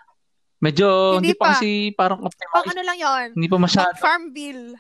medyo 0.59 1.19
Hindi 1.19 1.31
hindi, 1.31 1.39
pa 1.39 1.43
pa. 1.43 1.49
kasi 1.55 1.69
parang 1.91 2.19
Pang 2.19 2.27
optimized. 2.31 2.67
ano 2.71 2.81
lang 2.83 2.97
yon 2.99 3.27
Hindi 3.35 3.47
pa 3.47 3.57
masyado. 3.59 3.91
Pang 3.91 3.99
farm 3.99 4.25
bill. 4.31 4.75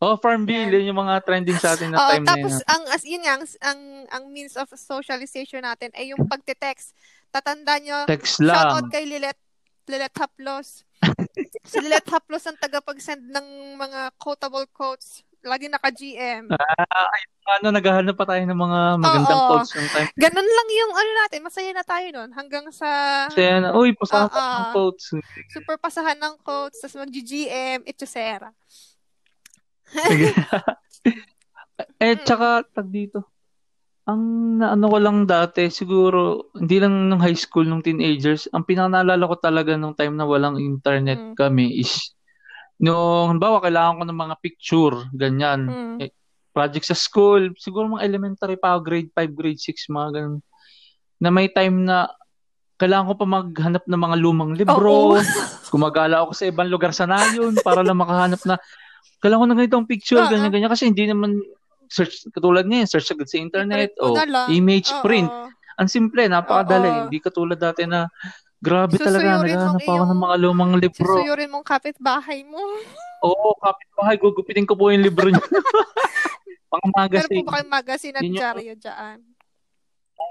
Oh, 0.00 0.16
Farm 0.16 0.48
Bill. 0.48 0.64
Yan. 0.64 0.72
Yun 0.80 0.88
yung 0.90 1.00
mga 1.04 1.20
trending 1.28 1.60
sa 1.60 1.76
atin 1.76 1.92
na 1.92 2.00
Oo, 2.00 2.08
time 2.16 2.24
na 2.24 2.32
tapos 2.32 2.52
yun. 2.56 2.64
ang 2.72 2.82
as 2.88 3.02
yun 3.04 3.20
nga, 3.20 3.32
ang, 3.36 3.44
ang 3.60 3.80
ang 4.08 4.24
means 4.32 4.56
of 4.56 4.64
socialization 4.72 5.60
natin 5.60 5.92
ay 5.92 6.16
yung 6.16 6.24
pagte-text. 6.24 6.96
Tatanda 7.30 7.78
nyo, 7.78 7.98
Text 8.10 8.42
shoutout 8.42 8.86
lang. 8.86 8.90
kay 8.90 9.06
Lilet 9.06 9.38
Lilet 9.86 10.14
Haplos. 10.14 10.86
si 11.66 11.76
Lilet 11.82 12.06
Haplos 12.06 12.46
ang 12.46 12.58
tagapag-send 12.58 13.26
ng 13.26 13.74
mga 13.74 14.14
quotable 14.18 14.66
quotes. 14.70 15.26
Lagi 15.40 15.72
naka-GM. 15.72 16.52
Ano, 17.48 17.72
naghahanap 17.72 18.12
pa 18.12 18.28
tayo 18.28 18.44
ng 18.44 18.54
mga 18.54 18.80
magandang 19.00 19.40
Oo. 19.40 19.48
quotes 19.56 19.72
ng 19.72 19.88
time. 19.88 20.08
Ganun 20.14 20.44
lang 20.44 20.68
yung 20.68 20.92
ano 20.92 21.10
natin, 21.24 21.40
masaya 21.40 21.72
na 21.72 21.82
tayo 21.82 22.06
nun. 22.12 22.30
Hanggang 22.36 22.68
sa 22.70 23.24
Kasi, 23.32 23.48
ano, 23.48 23.72
uy, 23.72 23.96
pasahan 23.96 24.28
Oo. 24.28 24.36
ng 24.36 24.68
quotes. 24.76 25.04
super 25.48 25.80
pasahan 25.80 26.20
ng 26.20 26.34
quotes, 26.44 26.78
tapos 26.78 27.00
mag-GM, 27.00 27.80
etusera. 27.88 28.52
eh, 32.04 32.14
tsaka, 32.20 32.62
tag 32.70 32.86
dito. 32.86 33.24
Ang 34.08 34.56
naano 34.64 34.88
ko 34.88 34.96
lang 34.96 35.28
dati, 35.28 35.68
siguro, 35.68 36.48
hindi 36.56 36.80
lang 36.80 37.12
nung 37.12 37.20
high 37.20 37.36
school, 37.36 37.68
nung 37.68 37.84
teenagers, 37.84 38.48
ang 38.56 38.64
pinanaalala 38.64 39.28
ko 39.28 39.36
talaga 39.36 39.76
nung 39.76 39.92
time 39.92 40.16
na 40.16 40.24
walang 40.24 40.56
internet 40.56 41.20
Mm. 41.20 41.34
kami 41.36 41.84
is, 41.84 42.16
nung, 42.80 43.36
halimbawa, 43.36 43.60
kailangan 43.60 44.00
ko 44.00 44.04
ng 44.08 44.20
mga 44.24 44.36
picture, 44.40 44.96
ganyan. 45.12 45.60
Mm. 45.68 46.08
project 46.50 46.90
sa 46.90 46.98
school, 46.98 47.54
siguro 47.54 47.86
mga 47.94 48.02
elementary 48.10 48.58
pa, 48.58 48.74
grade 48.82 49.06
5, 49.14 49.30
grade 49.38 49.62
6, 49.62 49.86
mga 49.86 50.08
ganun. 50.18 50.42
na 51.22 51.28
may 51.30 51.46
time 51.46 51.84
na 51.86 52.10
kailangan 52.74 53.12
ko 53.12 53.14
pa 53.20 53.26
maghanap 53.28 53.84
ng 53.86 54.00
mga 54.00 54.16
lumang 54.18 54.52
libro. 54.56 55.14
Oo. 55.14 55.20
Gumagala 55.70 56.24
ako 56.24 56.32
sa 56.34 56.48
ibang 56.48 56.66
lugar 56.66 56.90
sa 56.90 57.04
nayon 57.06 57.54
para 57.60 57.84
lang 57.84 58.00
makahanap 58.00 58.40
na 58.48 58.56
kailangan 59.20 59.46
ko 59.46 59.48
ng 59.52 59.58
ganitong 59.62 59.86
picture, 59.86 60.24
ganyan-ganyan. 60.26 60.72
Kasi 60.72 60.88
hindi 60.88 61.06
naman 61.06 61.38
search, 61.90 62.30
katulad 62.30 62.64
ngayon, 62.64 62.86
search 62.86 63.10
agad 63.10 63.26
sa 63.26 63.36
internet 63.36 63.90
o 63.98 64.14
image 64.48 64.88
Oo. 64.92 65.02
print. 65.02 65.30
Ang 65.76 65.88
simple, 65.88 66.22
napakadali. 66.24 66.86
Oo. 66.86 67.00
Hindi 67.04 67.18
katulad 67.18 67.58
dati 67.58 67.84
na 67.84 68.06
grabe 68.56 68.94
talaga, 68.94 69.40
Susuyurin 69.40 69.50
naghahanap 69.50 69.74
mong 69.74 69.82
ako 69.82 69.90
ng 69.90 70.06
iyong- 70.06 70.22
mga 70.22 70.36
lumang 70.38 70.72
libro. 70.76 71.10
Susuyurin 71.10 71.50
mong 71.50 71.66
kapitbahay 71.66 72.40
mo. 72.44 72.60
Oo, 73.26 73.52
kapitbahay, 73.56 74.16
gugupitin 74.16 74.64
ko 74.64 74.72
po 74.72 74.88
yung 74.88 75.02
libro 75.02 75.26
niyo. 75.26 75.40
mga 76.70 76.80
Meron 76.80 76.94
magazine. 76.94 77.36
po 77.36 77.42
ba 77.42 77.52
kayong 77.52 77.72
magazine 77.74 78.14
at 78.14 78.22
Yun 78.22 78.28
yung- 78.30 78.38
dyaryo 78.38 78.74
dyan? 78.76 79.18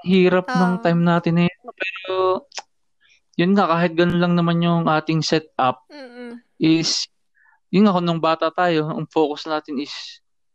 Hirap 0.01 0.45
ng 0.47 0.73
Ah. 0.73 0.79
time 0.79 1.01
natin 1.03 1.35
eh. 1.41 1.51
Pero, 1.59 2.47
yun 3.35 3.51
nga, 3.51 3.67
kahit 3.67 3.91
ganun 3.93 4.17
lang 4.17 4.33
naman 4.33 4.57
yung 4.59 4.85
ating 4.85 5.19
setup 5.19 5.83
Mm-mm. 5.87 6.39
is, 6.55 7.09
yun 7.67 7.83
nga, 7.83 7.91
kung 7.91 8.05
nung 8.05 8.21
bata 8.21 8.47
tayo, 8.49 8.87
ang 8.87 9.05
focus 9.05 9.45
natin 9.45 9.75
is, 9.77 9.91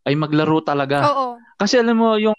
ay 0.05 0.15
maglaro 0.15 0.61
talaga. 0.61 1.05
Oo. 1.09 1.41
Kasi 1.57 1.81
alam 1.81 1.97
mo, 1.97 2.17
yung, 2.21 2.37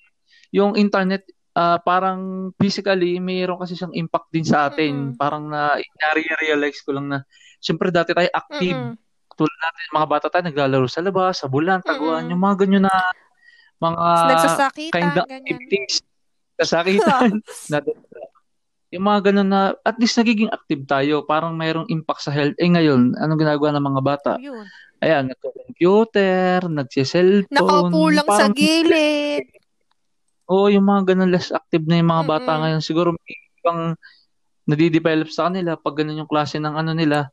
yung 0.54 0.78
internet, 0.78 1.25
ah, 1.58 1.82
parang 1.82 2.51
physically, 2.62 3.17
mayroon 3.17 3.58
kasi 3.58 3.73
siyang 3.73 3.95
impact 3.97 4.30
din 4.30 4.45
sa 4.45 4.69
atin. 4.69 5.13
Mm-mm. 5.13 5.17
Parang 5.17 5.49
na, 5.49 5.78
na-realize 5.78 6.80
ko 6.86 6.93
lang 6.93 7.10
na, 7.10 7.17
syempre 7.58 7.89
dati 7.89 8.13
tayo 8.13 8.30
active. 8.30 8.78
Mm-mm. 8.78 9.36
Tulad 9.36 9.58
natin, 9.60 9.86
mga 9.91 10.08
bata 10.08 10.28
tayo, 10.32 10.43
naglalaro 10.47 10.88
sa 10.88 11.04
labas, 11.04 11.43
sa 11.43 11.51
bulan, 11.51 11.84
taguan, 11.84 12.30
Mm-mm. 12.30 12.32
yung 12.32 12.41
mga 12.41 12.56
ganyan 12.63 12.86
na, 12.88 12.95
mga 13.82 14.06
Nagsasakitan, 14.32 14.95
kind 14.95 15.15
of 15.19 15.25
ganyan. 15.28 15.43
activities, 15.43 15.95
kasakitan, 16.56 17.30
na, 17.71 17.84
yung 18.95 19.06
mga 19.12 19.19
ganun 19.32 19.49
na, 19.51 19.75
at 19.84 19.99
least 19.99 20.15
nagiging 20.15 20.47
active 20.47 20.88
tayo, 20.88 21.28
parang 21.28 21.51
mayroong 21.58 21.89
impact 21.91 22.23
sa 22.23 22.32
health. 22.32 22.56
Eh 22.56 22.69
ngayon, 22.71 23.12
anong 23.19 23.41
ginagawa 23.43 23.75
ng 23.75 23.86
mga 23.91 24.01
bata? 24.06 24.32
Yun. 24.39 24.63
Ayan, 24.99 25.27
nagko-computer, 25.27 26.65
nagsiselfone. 26.65 27.51
Nakaupo 27.51 28.01
lang 28.10 28.27
sa 28.27 28.47
gilid. 28.49 29.43
Oo, 30.45 30.69
yung 30.69 30.86
mga 30.86 31.13
ganun 31.13 31.34
less 31.34 31.49
active 31.49 31.84
na 31.86 31.97
yung 31.97 32.10
mga 32.10 32.25
bata 32.25 32.51
Mm-mm. 32.51 32.62
ngayon. 32.62 32.81
Siguro 32.81 33.10
may 33.12 33.34
ibang 33.60 33.79
nadidevelop 34.65 35.29
sa 35.29 35.49
kanila 35.49 35.73
pag 35.73 35.97
ganun 35.97 36.21
yung 36.21 36.29
klase 36.29 36.58
ng 36.58 36.73
ano 36.73 36.93
nila. 36.93 37.29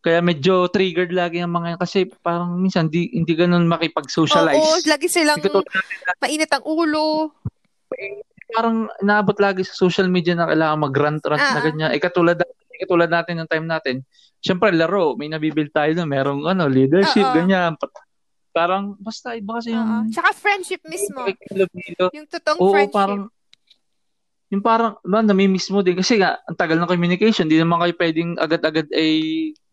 Kaya 0.00 0.20
medyo 0.20 0.68
triggered 0.68 1.12
lagi 1.12 1.40
ang 1.40 1.52
mga 1.52 1.76
yan 1.76 1.80
kasi 1.80 2.04
parang 2.20 2.56
minsan 2.56 2.92
di, 2.92 3.08
hindi 3.10 3.32
ganun 3.32 3.64
Oo, 3.64 3.72
makipag-socialize. 3.72 4.84
lagi 4.84 5.08
silang 5.08 5.40
mainit 6.20 6.52
ang 6.52 6.64
ulo. 6.64 7.32
parang 8.54 8.86
naabot 9.00 9.34
lagi 9.40 9.64
sa 9.64 9.72
social 9.74 10.06
media 10.06 10.36
na 10.36 10.46
kailangan 10.46 10.84
mag-rant-rant 10.84 11.40
na 11.40 11.58
Ah. 11.58 11.64
ganyan. 11.64 11.90
Eh, 11.90 11.98
katulad, 11.98 12.36
eh, 12.38 12.53
katulad 12.78 13.08
natin 13.08 13.38
ng 13.38 13.48
time 13.48 13.66
natin. 13.66 13.96
Siyempre, 14.38 14.70
laro. 14.70 15.14
May 15.14 15.26
nabibuild 15.26 15.70
tayo 15.70 15.92
na 15.92 16.04
merong 16.04 16.44
ano, 16.44 16.66
leadership, 16.66 17.24
Oo. 17.24 17.34
ganyan. 17.34 17.74
Pa- 17.74 17.92
Parang, 18.54 18.94
basta 18.96 19.34
iba 19.34 19.58
kasi 19.58 19.74
yung... 19.74 20.14
Tsaka 20.14 20.30
friendship 20.30 20.78
mismo. 20.86 21.26
Yung 22.14 22.30
totoong 22.30 22.60
Oo, 22.60 22.70
friendship. 22.70 22.94
parang... 22.94 23.22
Yung 24.46 24.62
parang, 24.62 24.94
man, 25.02 25.26
namimiss 25.26 25.66
mo 25.66 25.82
din. 25.82 25.98
Kasi 25.98 26.22
nga, 26.22 26.38
ang 26.40 26.54
tagal 26.54 26.78
ng 26.78 26.86
communication. 26.86 27.50
Di 27.50 27.58
naman 27.58 27.82
kayo 27.82 27.98
pwedeng 27.98 28.38
agad-agad 28.38 28.86
ay 28.94 29.10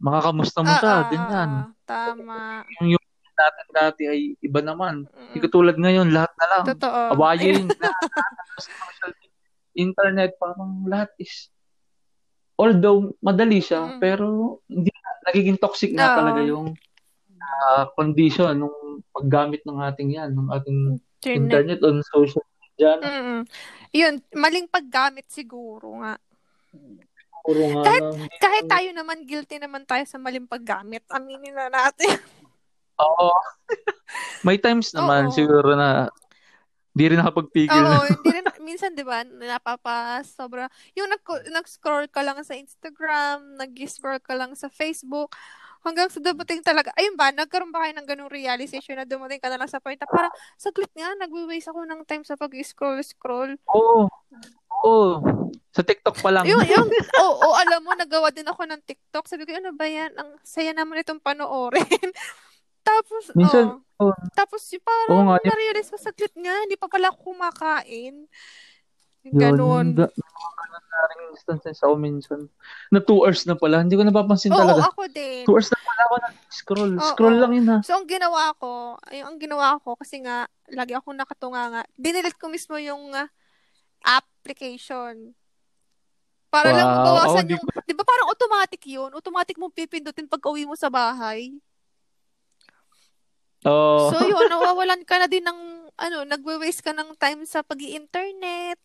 makakamusta 0.02 0.66
mo 0.66 0.74
ganyan. 1.06 1.50
ah, 1.62 1.70
Tama. 1.86 2.66
Yung, 2.82 2.98
yung 2.98 3.04
natin 3.38 3.68
dati 3.70 4.04
ay 4.10 4.20
iba 4.40 4.62
naman. 4.62 5.06
Hindi 5.30 5.38
Mm. 5.38 5.46
katulad 5.46 5.76
ngayon, 5.78 6.08
lahat 6.10 6.34
na 6.34 6.46
lang. 6.48 6.64
Totoo. 6.66 7.00
Awayin. 7.14 7.66
sa 8.58 8.72
social 8.82 9.14
internet, 9.74 10.34
parang 10.38 10.90
lahat 10.90 11.14
is 11.18 11.51
although 12.62 13.00
madali 13.20 13.58
siya, 13.58 13.82
Mm. 13.88 13.98
pero 13.98 14.26
hindi 14.68 14.94
na- 14.94 15.22
nagiging 15.24 15.58
toxic 15.58 15.92
na 15.92 16.06
Oo. 16.08 16.18
talaga 16.18 16.42
yung 16.44 16.68
ah, 17.42 17.90
condition 17.92 18.54
nung 18.56 18.78
paggamit 19.12 19.62
ng 19.64 19.82
ating 19.84 20.10
yan, 20.12 20.30
ng 20.32 20.50
ating 20.52 20.80
Internet. 21.20 21.42
internet 21.42 21.80
on 21.82 21.98
social 22.08 22.46
media. 22.56 22.92
Mm-mm. 22.98 23.42
Yun, 23.92 24.14
maling 24.32 24.66
paggamit 24.66 25.26
siguro 25.28 26.00
nga. 26.00 26.16
Puro 27.42 27.62
nga 27.68 27.82
Kahit- 27.84 28.06
na- 28.08 28.30
Kahit 28.40 28.66
tayo 28.68 28.90
naman, 28.94 29.26
guilty 29.26 29.58
naman 29.58 29.84
tayo 29.84 30.06
sa 30.06 30.16
maling 30.16 30.46
paggamit. 30.46 31.02
Aminin 31.08 31.52
na 31.52 31.68
natin. 31.68 32.14
Oo. 33.02 33.30
May 34.42 34.58
times 34.58 34.90
naman 34.92 35.28
Oo. 35.28 35.34
siguro 35.34 35.74
na 35.74 36.10
di 36.92 37.04
rin 37.04 37.18
nakapagpigil 37.18 37.74
Oo, 37.74 37.90
na. 37.96 38.06
hindi 38.06 38.30
rin, 38.32 38.46
minsan, 38.62 38.94
di 38.94 39.04
ba, 39.04 39.26
napapa, 39.26 40.22
sobra, 40.24 40.70
yung 40.94 41.10
nag, 41.10 41.22
nag-scroll 41.52 42.08
ka 42.08 42.22
lang 42.22 42.40
sa 42.46 42.56
Instagram, 42.56 43.58
nag-scroll 43.58 44.22
ka 44.22 44.34
lang 44.38 44.54
sa 44.54 44.70
Facebook, 44.70 45.34
hanggang 45.82 46.10
sa 46.14 46.22
dumating 46.22 46.62
talaga, 46.62 46.94
ayun 46.94 47.18
ba, 47.18 47.34
nagkaroon 47.34 47.74
ba 47.74 47.86
kayo 47.86 47.94
ng 47.98 48.08
ganung 48.08 48.32
realization 48.32 49.02
na 49.02 49.06
dumating 49.06 49.42
ka 49.42 49.50
na 49.50 49.58
lang 49.58 49.70
sa 49.70 49.82
point 49.82 49.98
na 49.98 50.06
parang, 50.06 50.34
saglit 50.56 50.94
nga, 50.94 51.18
nagwe-waste 51.18 51.74
ako 51.74 51.86
ng 51.90 52.02
time 52.06 52.24
sa 52.24 52.38
pag-scroll-scroll. 52.38 53.58
Oo. 53.74 54.06
Oo. 54.82 55.12
Sa 55.72 55.82
TikTok 55.82 56.20
pa 56.20 56.30
lang. 56.30 56.46
Yun, 56.46 56.62
yun, 56.66 56.88
oo, 57.26 57.34
oh, 57.42 57.56
alam 57.58 57.82
mo, 57.82 57.94
nagawa 57.98 58.30
din 58.30 58.46
ako 58.46 58.66
ng 58.70 58.82
TikTok. 58.86 59.26
Sabi 59.26 59.46
ko, 59.48 59.58
ano 59.58 59.74
ba 59.74 59.88
yan? 59.90 60.14
Ang 60.18 60.38
saya 60.46 60.74
naman 60.76 61.02
itong 61.02 61.22
panoorin. 61.22 62.10
Tapos, 62.92 63.24
Minsan, 63.32 63.66
oh, 63.96 64.12
oo. 64.12 64.16
tapos 64.36 64.62
yung 64.76 64.84
parang, 64.84 65.10
Oo 65.16 65.24
nga, 65.32 65.36
yun- 65.40 65.50
na-realize 65.56 65.90
ko, 65.92 65.98
saglit 65.98 66.34
nga, 66.36 66.56
hindi 66.68 66.76
pa 66.76 66.92
pala 66.92 67.08
ako 67.08 67.18
kumakain. 67.32 68.28
Yung 69.22 69.34
Yun, 69.38 69.40
ganun 69.40 69.88
na 70.92 71.08
rin 71.08 71.20
instances 71.32 71.80
ako 71.82 71.94
minsan. 71.96 72.40
Na 72.92 73.00
two 73.00 73.24
hours 73.24 73.48
na 73.48 73.56
pala. 73.56 73.82
Hindi 73.82 73.96
ko 73.96 74.04
napapansin 74.04 74.52
Oo, 74.52 74.60
talaga. 74.60 74.92
ako 74.92 75.04
din. 75.08 75.44
Two 75.48 75.56
hours 75.56 75.70
na 75.72 75.80
pala 75.82 76.02
ako 76.06 76.16
nag-scroll. 76.20 76.92
Oo. 77.00 77.08
Scroll 77.16 77.38
lang 77.40 77.54
yun 77.56 77.68
ha. 77.72 77.78
So, 77.82 77.96
ang 77.96 78.08
ginawa 78.08 78.52
ko, 78.60 79.00
ay, 79.08 79.24
ang 79.24 79.40
ginawa 79.40 79.80
ko, 79.82 79.96
kasi 79.96 80.20
nga, 80.22 80.46
lagi 80.70 80.94
akong 80.94 81.16
nakatunga 81.18 81.64
nga, 81.72 81.82
dinilit 81.96 82.36
ko 82.36 82.52
mismo 82.52 82.76
yung 82.78 83.16
ah, 83.16 83.28
application. 84.04 85.32
Para 86.52 86.76
lang 86.76 86.88
Wow. 86.92 86.96
mabawasan 87.00 87.46
Oo, 87.48 87.50
di 87.50 87.54
yung, 87.56 87.66
di 87.88 87.94
ba 87.96 88.04
parang 88.04 88.28
automatic 88.28 88.82
yun? 88.84 89.10
Automatic 89.16 89.56
mong 89.56 89.72
pipindutin 89.72 90.28
pag 90.28 90.44
uwi 90.44 90.68
mo 90.68 90.76
sa 90.76 90.92
bahay. 90.92 91.56
Oo. 93.66 94.10
So, 94.10 94.22
yun, 94.26 94.48
nawawalan 94.54 95.04
ka 95.06 95.22
na 95.22 95.28
din 95.30 95.46
ng, 95.46 95.60
ano, 95.98 96.18
nagwe-waste 96.26 96.82
ka 96.82 96.94
ng 96.96 97.14
time 97.18 97.46
sa 97.46 97.62
pag 97.62 97.80
internet 97.82 98.80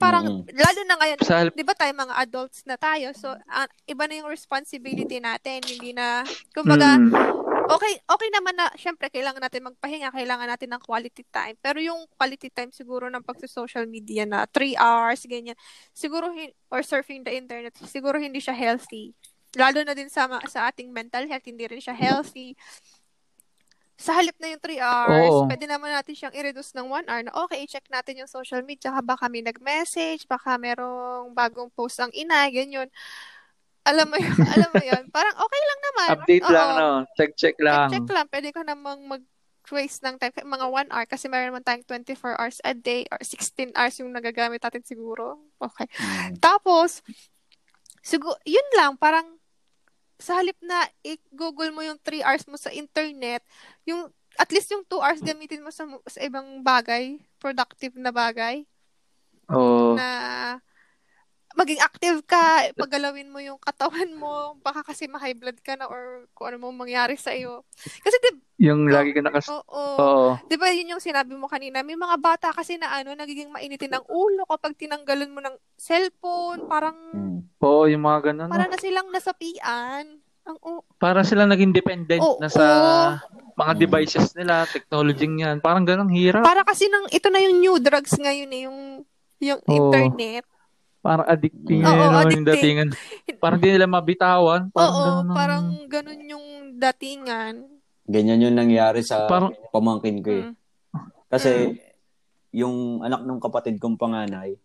Parang, 0.00 0.24
Mm. 0.24 0.48
lalo 0.48 0.80
na 0.88 0.96
ngayon, 0.96 1.18
Sa, 1.20 1.44
di 1.52 1.60
ba 1.60 1.76
tayo 1.76 1.92
mga 1.92 2.16
adults 2.16 2.64
na 2.64 2.80
tayo, 2.80 3.12
so, 3.12 3.36
ah, 3.52 3.68
iba 3.84 4.08
na 4.08 4.16
yung 4.24 4.32
responsibility 4.32 5.20
natin, 5.20 5.60
hindi 5.60 5.92
na, 5.92 6.24
kumbaga, 6.56 6.96
Mm. 6.96 7.12
okay, 7.68 8.00
okay 8.08 8.28
naman 8.32 8.56
na, 8.56 8.72
syempre, 8.80 9.12
kailangan 9.12 9.44
natin 9.44 9.68
magpahinga, 9.68 10.08
kailangan 10.08 10.48
natin 10.48 10.72
ng 10.72 10.80
quality 10.80 11.28
time. 11.28 11.60
Pero 11.60 11.84
yung 11.84 12.00
quality 12.16 12.48
time 12.48 12.72
siguro 12.72 13.12
ng 13.12 13.20
pagsa-social 13.20 13.84
media 13.84 14.24
na 14.24 14.48
3 14.48 14.72
hours, 14.72 15.20
ganyan, 15.28 15.56
siguro, 15.92 16.32
or 16.72 16.80
surfing 16.80 17.20
the 17.20 17.36
internet, 17.36 17.76
siguro 17.84 18.16
hindi 18.16 18.40
siya 18.40 18.56
healthy. 18.56 19.12
Lalo 19.52 19.84
na 19.84 19.92
din 19.92 20.08
sa, 20.08 20.26
sa 20.48 20.72
ating 20.72 20.90
mental 20.90 21.28
health, 21.28 21.44
hindi 21.44 21.68
rin 21.68 21.78
siya 21.84 21.92
healthy. 21.94 22.56
Sa 23.94 24.10
halip 24.18 24.34
na 24.42 24.50
yung 24.50 24.62
3 24.62 24.82
hours, 24.82 25.30
Oo. 25.30 25.46
pwede 25.46 25.70
naman 25.70 25.94
natin 25.94 26.18
siyang 26.18 26.34
i-reduce 26.34 26.74
ng 26.74 26.90
1 26.90 27.06
hour 27.06 27.22
na 27.22 27.32
okay, 27.46 27.62
i-check 27.62 27.86
natin 27.86 28.18
yung 28.18 28.30
social 28.30 28.58
media, 28.66 28.90
baka 28.98 29.30
may 29.30 29.38
nag-message, 29.46 30.26
baka 30.26 30.58
merong 30.58 31.30
bagong 31.30 31.70
post 31.70 32.02
ang 32.02 32.10
ina, 32.10 32.50
ganyan. 32.50 32.90
Alam 33.86 34.10
mo 34.10 34.16
yun, 34.18 34.34
alam 34.58 34.70
mo 34.74 34.82
yun. 34.82 35.02
Parang 35.14 35.36
okay 35.38 35.62
lang 35.62 35.80
naman. 35.80 36.08
update 36.18 36.46
Oo. 36.48 36.54
lang, 36.56 36.68
no? 36.74 36.90
Check-check 37.14 37.56
lang. 37.62 37.88
Check 37.92 38.08
lang. 38.10 38.26
Pwede 38.26 38.50
ka 38.50 38.66
namang 38.66 38.98
mag-waste 39.06 40.02
ng 40.02 40.18
time. 40.18 40.34
Mga 40.42 40.66
1 40.90 40.90
hour 40.90 41.06
kasi 41.06 41.30
meron 41.30 41.54
naman 41.54 41.62
tayong 41.62 41.86
24 41.86 42.40
hours 42.40 42.58
a 42.66 42.74
day 42.74 43.06
or 43.14 43.20
16 43.22 43.76
hours 43.78 43.94
yung 44.02 44.10
nagagamit 44.10 44.58
natin 44.58 44.82
siguro. 44.82 45.38
Okay. 45.62 45.86
Mm. 46.02 46.40
Tapos, 46.42 47.04
siguro, 48.02 48.34
yun 48.42 48.66
lang, 48.74 48.98
parang 48.98 49.38
sa 50.24 50.40
halip 50.40 50.56
na 50.64 50.88
i-google 51.04 51.68
mo 51.76 51.84
yung 51.84 52.00
3 52.00 52.24
hours 52.24 52.48
mo 52.48 52.56
sa 52.56 52.72
internet, 52.72 53.44
yung 53.84 54.08
at 54.40 54.48
least 54.48 54.72
yung 54.72 54.80
2 54.88 55.04
hours 55.04 55.20
gamitin 55.20 55.60
mo 55.60 55.68
sa, 55.68 55.84
sa 56.08 56.20
ibang 56.24 56.64
bagay, 56.64 57.20
productive 57.36 57.92
na 58.00 58.08
bagay, 58.08 58.64
Oo. 59.52 59.92
na 59.92 60.08
maging 61.54 61.78
active 61.78 62.18
ka, 62.24 62.42
paggalawin 62.74 63.30
mo 63.30 63.38
yung 63.38 63.56
katawan 63.56 64.10
mo, 64.12 64.34
baka 64.58 64.82
kasi 64.82 65.06
ma-high 65.06 65.34
blood 65.34 65.58
ka 65.58 65.74
na 65.74 65.86
or 65.86 66.26
kung 66.32 66.50
ano 66.50 66.58
mo 66.60 66.74
mangyari 66.74 67.14
sa 67.14 67.30
iyo. 67.30 67.62
Kasi 68.02 68.18
di, 68.20 68.30
Yung 68.60 68.86
lagi 68.86 69.10
ka 69.10 69.18
nakas... 69.18 69.46
oo, 69.46 69.62
Oo. 69.66 70.38
di 70.44 70.54
ba 70.54 70.70
yun 70.70 70.94
yung 70.94 71.02
sinabi 71.02 71.34
mo 71.34 71.46
kanina, 71.46 71.80
may 71.80 71.94
mga 71.94 72.16
bata 72.16 72.48
kasi 72.50 72.74
na 72.74 72.90
ano, 72.92 73.10
nagiging 73.12 73.50
mainitin 73.50 73.90
ng 73.92 74.06
ulo 74.06 74.46
kapag 74.46 74.74
tinanggalan 74.76 75.30
mo 75.30 75.40
ng 75.40 75.54
cellphone, 75.74 76.66
parang, 76.66 76.94
Mm. 77.10 77.38
Oo, 77.58 77.86
yung 77.86 78.02
mga 78.02 78.20
ganun. 78.28 78.50
para 78.50 78.66
na 78.66 78.76
silang 78.76 79.08
nasapian. 79.08 80.18
Ang, 80.44 80.58
o- 80.60 80.84
Para 80.98 81.24
sila 81.24 81.46
naging 81.46 81.72
dependent 81.72 82.20
Oo. 82.20 82.36
na 82.36 82.46
sa 82.46 82.64
mga 83.54 83.72
Mm. 83.72 83.80
devices 83.80 84.34
nila, 84.34 84.66
technology 84.66 85.24
yan. 85.24 85.58
Parang 85.58 85.82
ganun, 85.82 86.10
hirap. 86.10 86.42
para 86.42 86.62
kasi 86.62 86.86
nang, 86.86 87.06
ito 87.08 87.26
na 87.28 87.40
yung 87.40 87.58
new 87.58 87.76
drugs 87.78 88.12
ngayon 88.12 88.50
eh, 88.50 88.60
yung, 88.66 88.78
yung 89.40 89.60
Oo. 89.62 89.72
internet. 89.90 90.44
Parang 91.04 91.28
addicting 91.28 91.84
Oo, 91.84 91.92
eh, 91.92 92.08
no? 92.08 92.32
yung 92.32 92.48
datingan. 92.48 92.88
Parang 93.36 93.60
di 93.60 93.68
nila 93.68 93.84
mabitawan. 93.84 94.72
Parang 94.72 94.88
Oo, 94.88 95.04
ganun 95.04 95.20
ang- 95.20 95.36
parang 95.36 95.66
ganun 95.84 96.22
yung 96.24 96.46
datingan. 96.80 97.54
Ganyan 98.08 98.40
yung 98.40 98.56
nangyari 98.56 99.04
sa 99.04 99.28
Parang- 99.28 99.52
pamangkin 99.68 100.24
ko 100.24 100.30
eh. 100.32 100.44
Mm. 100.48 100.54
Kasi 101.28 101.76
yung 102.56 103.04
anak 103.04 103.20
ng 103.20 103.36
kapatid 103.36 103.76
kong 103.76 104.00
panganay, 104.00 104.56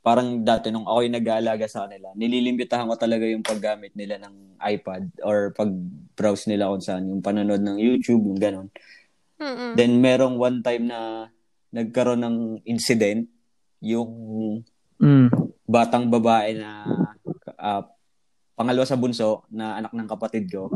parang 0.00 0.40
dati 0.40 0.72
nung 0.72 0.88
ako 0.88 1.04
yung 1.04 1.20
nag-aalaga 1.20 1.68
sa 1.68 1.84
kanila, 1.84 2.08
nililimbitahan 2.16 2.88
ko 2.88 2.96
talaga 2.96 3.28
yung 3.28 3.44
paggamit 3.44 3.92
nila 3.92 4.16
ng 4.24 4.56
iPad 4.56 5.20
or 5.20 5.52
pag-browse 5.52 6.48
nila 6.48 6.72
kung 6.72 6.80
saan, 6.80 7.12
yung 7.12 7.20
panonood 7.20 7.60
ng 7.60 7.76
YouTube, 7.76 8.24
yung 8.24 8.40
ganon. 8.40 8.68
Mm-mm. 9.36 9.76
Then 9.76 10.00
merong 10.00 10.40
one 10.40 10.64
time 10.64 10.88
na 10.88 11.28
nagkaroon 11.76 12.24
ng 12.24 12.36
incident, 12.64 13.28
yung 13.84 14.08
Mm. 14.98 15.30
batang 15.62 16.10
babae 16.10 16.58
na 16.58 16.82
ah, 17.54 17.86
pangalawa 18.58 18.82
sa 18.82 18.98
bunso 18.98 19.46
na 19.48 19.78
anak 19.78 19.94
ng 19.94 20.08
kapatid 20.10 20.50
ko, 20.50 20.74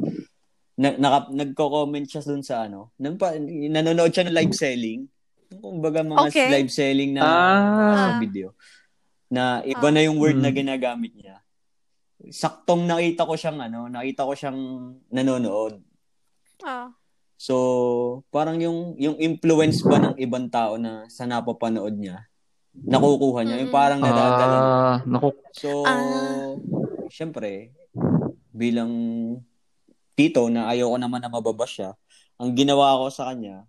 na, 0.79 0.95
naka, 0.95 1.29
nagko-comment 1.35 2.07
siya 2.07 2.23
dun 2.23 2.41
sa 2.41 2.65
ano, 2.65 2.95
nang 2.97 3.19
pa, 3.19 3.35
nanonood 3.37 4.15
siya 4.15 4.31
ng 4.31 4.37
live 4.37 4.55
selling. 4.55 5.01
Kumbaga 5.53 6.01
mga 6.01 6.31
Okay. 6.31 6.49
live 6.49 6.71
selling 6.71 7.13
na 7.13 7.23
Ah. 7.23 7.95
sa 7.99 8.11
video. 8.17 8.55
Na 9.29 9.61
iba 9.63 9.89
na 9.91 10.01
yung 10.01 10.17
word 10.17 10.39
na 10.39 10.49
Mm. 10.49 10.57
ginagamit 10.57 11.13
niya. 11.13 11.43
Saktong 12.31 12.87
nakita 12.87 13.27
ko 13.27 13.35
siyang 13.35 13.59
ano, 13.59 13.91
nakita 13.91 14.23
ko 14.23 14.33
siyang 14.33 14.61
nanonood. 15.11 15.83
Ah. 16.63 16.95
So, 17.35 17.55
parang 18.31 18.63
yung 18.63 18.95
yung 18.97 19.19
influence 19.19 19.83
ba 19.83 19.99
ng 19.99 20.15
ibang 20.17 20.47
tao 20.47 20.79
na 20.79 21.11
sa 21.11 21.27
napapanood 21.27 21.99
niya, 21.99 22.23
nakukuha 22.75 23.41
niya. 23.43 23.61
Yung 23.61 23.71
parang 23.71 24.01
nadadala. 24.01 24.57
Ah, 24.57 24.97
naku, 25.05 25.37
So, 25.53 25.85
Ah. 25.85 26.57
syempre, 27.09 27.77
bilang 28.49 28.93
tito 30.13 30.49
na 30.49 30.69
ayoko 30.69 30.97
naman 30.97 31.21
na 31.21 31.29
mababash 31.29 31.81
siya, 31.81 31.91
ang 32.37 32.53
ginawa 32.53 32.97
ko 32.97 33.09
sa 33.09 33.29
kanya, 33.29 33.65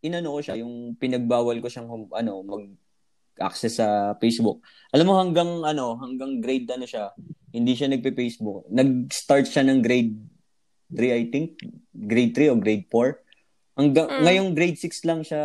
inano 0.00 0.32
ko 0.32 0.40
siya, 0.40 0.56
yung 0.56 0.96
pinagbawal 0.96 1.60
ko 1.60 1.68
siyang 1.68 1.88
ano, 2.10 2.32
mag-access 2.42 3.76
sa 3.76 3.88
Facebook. 4.16 4.60
Alam 4.90 5.06
mo 5.06 5.14
hanggang 5.16 5.60
ano, 5.62 5.96
hanggang 5.96 6.40
grade 6.40 6.68
ano 6.70 6.84
siya, 6.84 7.12
hindi 7.50 7.72
siya 7.72 7.88
nagpe-Facebook. 7.88 8.68
Nag-start 8.68 9.46
siya 9.46 9.64
ng 9.64 9.80
grade 9.80 10.12
3 10.88 11.12
I 11.12 11.28
think, 11.28 11.60
grade 11.90 12.32
3 12.32 12.48
o 12.48 12.56
grade 12.56 12.86
4. 12.88 13.20
Hanggang 13.74 14.08
Mm. 14.08 14.22
ngayong 14.24 14.50
grade 14.54 14.78
6 14.78 15.04
lang 15.04 15.20
siya 15.20 15.42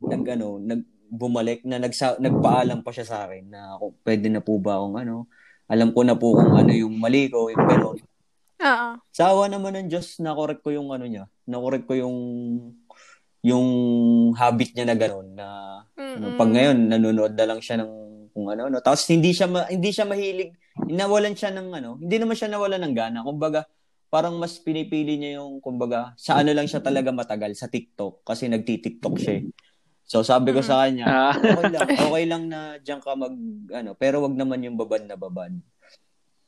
nag 0.00 0.24
ano, 0.26 0.56
nag 0.56 0.80
bumalik 1.14 1.62
na 1.62 1.78
nagsa, 1.78 2.18
nagpaalam 2.18 2.82
pa 2.82 2.90
siya 2.90 3.06
sa 3.06 3.16
akin 3.26 3.46
na 3.46 3.78
kung 3.78 3.94
pwede 4.02 4.26
na 4.26 4.42
po 4.42 4.58
ba 4.58 4.82
akong 4.82 4.98
ano, 4.98 5.30
alam 5.70 5.94
ko 5.94 6.00
na 6.02 6.18
po 6.18 6.34
kung 6.34 6.58
ano 6.58 6.74
yung 6.74 6.98
mali 6.98 7.30
ko, 7.30 7.48
yung 7.48 7.64
gano'n. 7.64 7.98
Oo. 8.64 8.88
Sa 9.14 9.30
awa 9.30 9.46
naman 9.46 9.78
ng 9.78 9.88
Diyos, 9.88 10.18
na-correct 10.18 10.60
ko 10.66 10.74
yung 10.74 10.90
ano 10.90 11.06
niya. 11.06 11.30
Na-correct 11.46 11.86
ko 11.86 11.94
yung 11.94 12.16
yung 13.44 13.68
habit 14.40 14.72
niya 14.72 14.88
na 14.88 14.96
gano'n 14.96 15.28
na 15.36 15.46
ano, 15.94 16.32
pag 16.34 16.48
ngayon 16.48 16.88
nanonood 16.88 17.36
na 17.36 17.44
lang 17.44 17.60
siya 17.60 17.84
ng 17.84 17.92
kung 18.34 18.50
ano 18.50 18.72
ano. 18.72 18.80
Tapos 18.80 19.04
hindi 19.06 19.30
siya 19.30 19.46
ma- 19.46 19.68
hindi 19.68 19.92
siya 19.92 20.08
mahilig. 20.08 20.50
Nawalan 20.90 21.36
siya 21.38 21.54
ng 21.54 21.68
ano, 21.70 21.90
hindi 22.00 22.16
naman 22.18 22.34
siya 22.34 22.50
nawalan 22.50 22.82
ng 22.82 22.94
gana. 22.96 23.20
Kumbaga, 23.22 23.68
parang 24.08 24.34
mas 24.40 24.58
pinipili 24.58 25.20
niya 25.20 25.44
yung 25.44 25.60
kumbaga 25.60 26.16
sa 26.18 26.40
ano 26.40 26.50
lang 26.50 26.66
siya 26.66 26.80
talaga 26.82 27.12
matagal 27.12 27.52
sa 27.54 27.70
TikTok 27.70 28.26
kasi 28.26 28.48
nagti-TikTok 28.50 29.14
siya. 29.20 29.44
So 30.04 30.20
sabi 30.20 30.52
ko 30.52 30.60
sa 30.60 30.84
kanya, 30.84 31.04
Ah. 31.08 31.34
okay 31.36 31.72
lang, 31.72 31.88
okay 32.06 32.24
lang 32.28 32.42
na 32.48 32.60
diyan 32.78 33.00
ka 33.00 33.16
mag 33.16 33.34
ano, 33.72 33.90
pero 33.96 34.20
wag 34.20 34.36
naman 34.36 34.60
yung 34.60 34.76
babad 34.76 35.04
na 35.08 35.16
babad. 35.16 35.52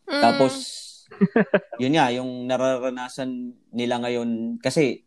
Mm. 0.07 0.23
Tapos, 0.23 0.55
yun 1.83 1.99
nga, 1.99 2.15
yung 2.15 2.47
nararanasan 2.47 3.59
nila 3.75 3.99
ngayon, 3.99 4.61
kasi, 4.63 5.03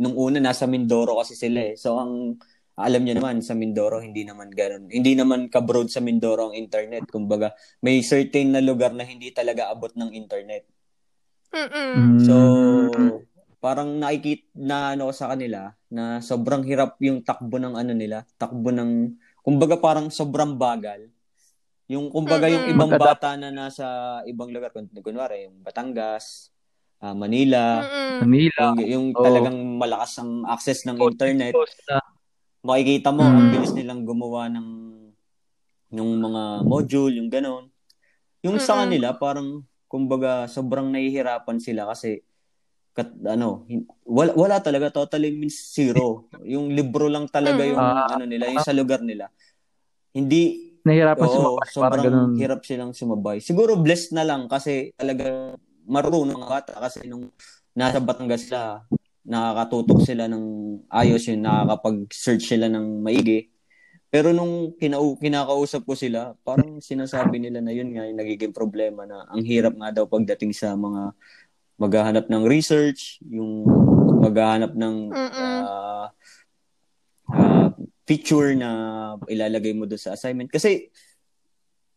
nung 0.00 0.16
una, 0.16 0.40
nasa 0.40 0.64
Mindoro 0.64 1.20
kasi 1.20 1.36
sila 1.36 1.60
eh. 1.60 1.74
So, 1.76 2.00
ang, 2.00 2.40
alam 2.74 3.04
niyo 3.04 3.20
naman, 3.20 3.44
sa 3.44 3.52
Mindoro, 3.52 4.00
hindi 4.00 4.24
naman 4.24 4.48
ganun. 4.48 4.88
Hindi 4.88 5.12
naman 5.12 5.52
ka-broad 5.52 5.92
sa 5.92 6.00
Mindoro 6.00 6.50
ang 6.50 6.56
internet. 6.56 7.04
Kumbaga, 7.06 7.52
may 7.84 8.00
certain 8.00 8.56
na 8.56 8.64
lugar 8.64 8.96
na 8.96 9.04
hindi 9.04 9.28
talaga 9.30 9.68
abot 9.68 9.92
ng 9.92 10.10
internet. 10.16 10.64
Mm-mm. 11.52 11.94
So, 12.24 12.34
Mm. 12.96 13.33
Parang 13.64 13.96
nakikita 13.96 14.44
na 14.52 14.92
ano 14.92 15.08
sa 15.08 15.32
kanila 15.32 15.72
na 15.88 16.20
sobrang 16.20 16.60
hirap 16.68 17.00
yung 17.00 17.24
takbo 17.24 17.56
ng 17.56 17.72
ano 17.72 17.96
nila, 17.96 18.28
takbo 18.36 18.68
ng 18.68 19.16
kumbaga 19.40 19.80
parang 19.80 20.12
sobrang 20.12 20.52
bagal. 20.52 21.08
Yung 21.88 22.12
kumbaga 22.12 22.44
yung 22.44 22.68
ibang 22.68 22.92
Magkadap- 22.92 23.08
bata 23.16 23.30
na 23.40 23.48
nasa 23.48 23.84
ibang 24.28 24.52
lugar, 24.52 24.68
kun- 24.68 24.92
kunwari 25.00 25.48
yung 25.48 25.64
Batangas, 25.64 26.52
ah, 27.00 27.16
Manila. 27.16 27.80
Manila. 28.20 28.76
yung, 28.76 28.76
yung 28.84 29.06
Oo. 29.12 29.24
talagang 29.24 29.56
malakas 29.80 30.20
ang 30.20 30.44
access 30.44 30.84
ng 30.84 31.00
internet, 31.00 31.56
makikita 32.60 33.12
mo 33.12 33.24
ang 33.24 33.48
Mm. 33.48 33.50
bilis 33.50 33.72
nilang 33.72 34.04
gumawa 34.04 34.52
ng 34.52 34.68
ng 35.94 36.10
mga 36.20 36.42
module, 36.66 37.16
yung 37.16 37.30
ganon. 37.30 37.64
Yung 38.42 38.58
sa 38.58 38.82
kanila, 38.82 39.14
parang, 39.14 39.62
kumbaga, 39.86 40.50
sobrang 40.50 40.90
nahihirapan 40.90 41.62
sila 41.62 41.86
kasi, 41.86 42.20
kat, 42.94 43.10
ano, 43.26 43.66
wala, 44.02 44.30
wala 44.32 44.56
talaga, 44.58 44.94
totally 44.94 45.28
means 45.30 45.58
zero. 45.68 46.30
Yung 46.46 46.70
libro 46.70 47.10
lang 47.10 47.26
talaga 47.26 47.66
yung, 47.66 47.76
Ah. 47.76 48.06
ano 48.08 48.24
nila, 48.24 48.48
yung 48.48 48.62
sa 48.62 48.70
lugar 48.70 49.02
nila. 49.02 49.28
Hindi, 50.14 50.70
Nahirapan 50.84 51.24
oo, 51.24 51.32
sumabay. 51.32 51.56
Parang 51.56 51.72
sobrang 51.72 52.04
ganun. 52.04 52.32
hirap 52.36 52.60
silang 52.62 52.92
sumabay. 52.92 53.40
Siguro 53.40 53.74
blessed 53.74 54.12
na 54.12 54.22
lang 54.22 54.46
kasi 54.46 54.92
talaga 54.94 55.56
marunong 55.82 56.36
ang 56.36 56.44
bata 56.46 56.76
kasi 56.76 57.08
nung 57.08 57.32
nasa 57.72 57.98
Batangas 57.98 58.46
sila, 58.46 58.84
nakakatutok 59.24 60.04
sila 60.04 60.28
ng 60.28 60.44
ayos 60.86 61.24
yun, 61.24 61.40
nakakapag-search 61.40 62.44
sila 62.46 62.68
ng 62.68 63.00
maigi. 63.00 63.48
Pero 64.06 64.30
nung 64.30 64.76
kinau- 64.76 65.16
kinakausap 65.16 65.82
ko 65.82 65.96
sila, 65.96 66.36
parang 66.44 66.78
sinasabi 66.78 67.40
nila 67.40 67.58
na 67.58 67.72
yun 67.72 67.90
nga 67.90 68.04
yung 68.04 68.20
nagiging 68.20 68.52
problema 68.52 69.02
na 69.02 69.24
ang 69.26 69.40
hirap 69.42 69.74
nga 69.74 69.90
daw 69.90 70.04
pagdating 70.04 70.52
sa 70.52 70.76
mga 70.76 71.16
maghahanap 71.76 72.30
ng 72.30 72.42
research, 72.46 73.18
yung 73.26 73.66
maghahanap 74.22 74.72
ng 74.72 74.96
ah, 75.12 76.08
ah, 77.30 77.68
feature 78.04 78.54
na 78.54 78.70
ilalagay 79.26 79.74
mo 79.74 79.88
doon 79.88 80.00
sa 80.00 80.14
assignment. 80.14 80.48
Kasi 80.52 80.88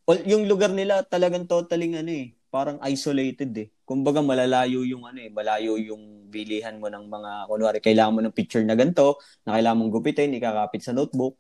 well, 0.08 0.24
yung 0.24 0.48
lugar 0.48 0.72
nila 0.72 1.04
talagang 1.04 1.46
totally 1.46 1.92
ano 1.94 2.10
eh, 2.10 2.34
parang 2.48 2.80
isolated 2.88 3.52
eh. 3.60 3.68
Kumbaga 3.84 4.24
malalayo 4.24 4.82
yung 4.88 5.04
ano 5.04 5.20
eh, 5.20 5.30
malayo 5.30 5.76
yung 5.76 6.28
bilihan 6.28 6.80
mo 6.80 6.88
ng 6.88 7.08
mga, 7.08 7.32
kunwari 7.48 7.80
kailangan 7.84 8.14
mo 8.16 8.22
ng 8.24 8.36
picture 8.36 8.64
na 8.64 8.76
ganito, 8.76 9.20
na 9.44 9.60
kailangan 9.60 9.78
mong 9.84 9.94
gupitin, 10.00 10.36
ikakapit 10.36 10.84
sa 10.84 10.96
notebook. 10.96 11.40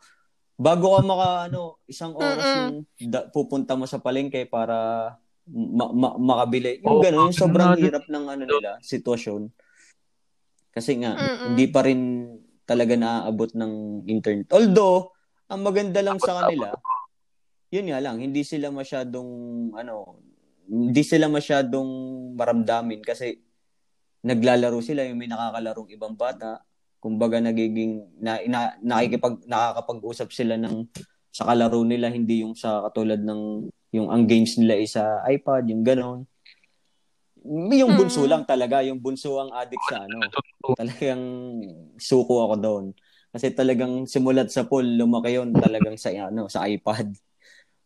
Bago 0.58 0.97
ka 0.97 1.02
maka, 1.04 1.30
ano, 1.52 1.80
isang 1.88 2.17
oras 2.17 2.43
Mm-mm. 2.43 2.58
yung 2.58 2.71
da- 3.08 3.28
pupunta 3.30 3.78
mo 3.78 3.86
sa 3.88 4.02
palengke 4.02 4.47
para 4.50 5.15
ma- 5.51 5.93
ma- 5.95 6.17
makabili. 6.19 6.83
Yung 6.83 6.99
Oo, 6.99 7.03
ganun, 7.03 7.31
yung 7.31 7.36
sobrang 7.36 7.75
ganun. 7.75 7.83
hirap 7.83 8.05
ng 8.07 8.25
ano 8.27 8.43
nila, 8.43 8.69
sitwasyon. 8.83 9.47
Kasi 10.71 11.01
nga, 11.01 11.17
Mm-mm. 11.17 11.45
hindi 11.53 11.65
pa 11.71 11.81
rin 11.81 12.01
talaga 12.67 12.93
naaabot 12.99 13.55
ng 13.55 14.03
internet. 14.12 14.51
Although, 14.51 15.15
ang 15.47 15.63
maganda 15.63 16.03
lang 16.03 16.19
sa 16.19 16.43
kanila, 16.43 16.75
yun 17.71 17.88
nga 17.88 17.99
lang, 18.03 18.19
hindi 18.19 18.43
sila 18.43 18.69
masyadong, 18.69 19.29
ano, 19.73 20.19
hindi 20.67 21.01
sila 21.01 21.31
masyadong 21.31 21.89
maramdamin 22.36 22.99
kasi 22.99 23.39
naglalaro 24.27 24.83
sila, 24.83 25.07
yung 25.07 25.15
may 25.15 25.31
nakakalarong 25.31 25.88
ibang 25.95 26.19
bata. 26.19 26.60
Kumbaga 26.99 27.39
nagiging, 27.39 28.19
na, 28.19 28.43
na, 28.43 28.75
nakikipag, 28.83 29.47
nakakapag-usap 29.47 30.27
sila 30.36 30.60
ng 30.60 30.91
sa 31.31 31.47
kalaro 31.47 31.86
nila, 31.86 32.12
hindi 32.12 32.43
yung 32.43 32.57
sa 32.57 32.83
katulad 32.89 33.21
ng, 33.21 33.71
yung 33.91 34.12
ang 34.12 34.28
games 34.28 34.60
nila 34.60 34.76
is 34.76 34.93
sa 34.93 35.23
iPad, 35.26 35.67
yung 35.69 35.84
ganon. 35.84 36.19
Yung 37.71 37.95
bunso 37.95 38.26
Mm. 38.26 38.30
lang 38.30 38.43
talaga, 38.43 38.84
yung 38.84 39.00
bunso 39.00 39.39
ang 39.39 39.56
addict 39.56 39.86
sa 39.88 40.04
ano. 40.04 40.19
Talagang 40.76 41.21
suko 41.95 42.43
ako 42.43 42.56
doon. 42.60 42.86
Kasi 43.32 43.54
talagang 43.54 44.04
simulat 44.04 44.52
sa 44.52 44.67
pool, 44.67 44.84
lumaki 44.84 45.38
yun 45.38 45.54
talagang 45.54 45.95
sa 45.95 46.12
ano, 46.12 46.52
sa 46.52 46.67
iPad. 46.67 47.15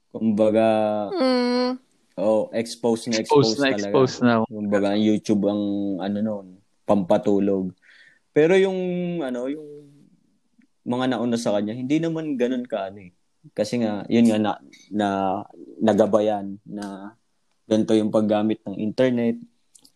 Kumbaga, 0.10 0.66
Mm. 1.14 1.78
oh, 2.18 2.50
expose 2.52 3.08
na 3.08 3.22
Expose 3.22 3.54
expose, 3.54 3.60
na, 3.60 3.66
talaga. 3.70 3.86
expose 3.86 4.16
na. 4.20 4.34
Kumbaga, 4.44 4.90
YouTube 4.98 5.46
ang 5.46 5.64
ano 6.02 6.18
noon, 6.20 6.48
pampatulog. 6.84 7.72
Pero 8.32 8.56
yung 8.56 8.80
ano, 9.22 9.46
yung 9.46 9.68
mga 10.82 11.14
nauna 11.14 11.38
sa 11.38 11.54
kanya, 11.54 11.78
hindi 11.78 12.02
naman 12.02 12.34
ganun 12.34 12.66
ka 12.66 12.90
ano 12.90 13.06
eh. 13.06 13.12
Kasi 13.58 13.82
nga, 13.82 14.06
yun 14.06 14.30
nga 14.30 14.38
na, 14.38 14.52
na 14.94 15.08
nagabayan 15.82 16.62
na 16.62 17.18
ganito 17.66 17.98
yung 17.98 18.14
paggamit 18.14 18.62
ng 18.68 18.78
internet. 18.78 19.42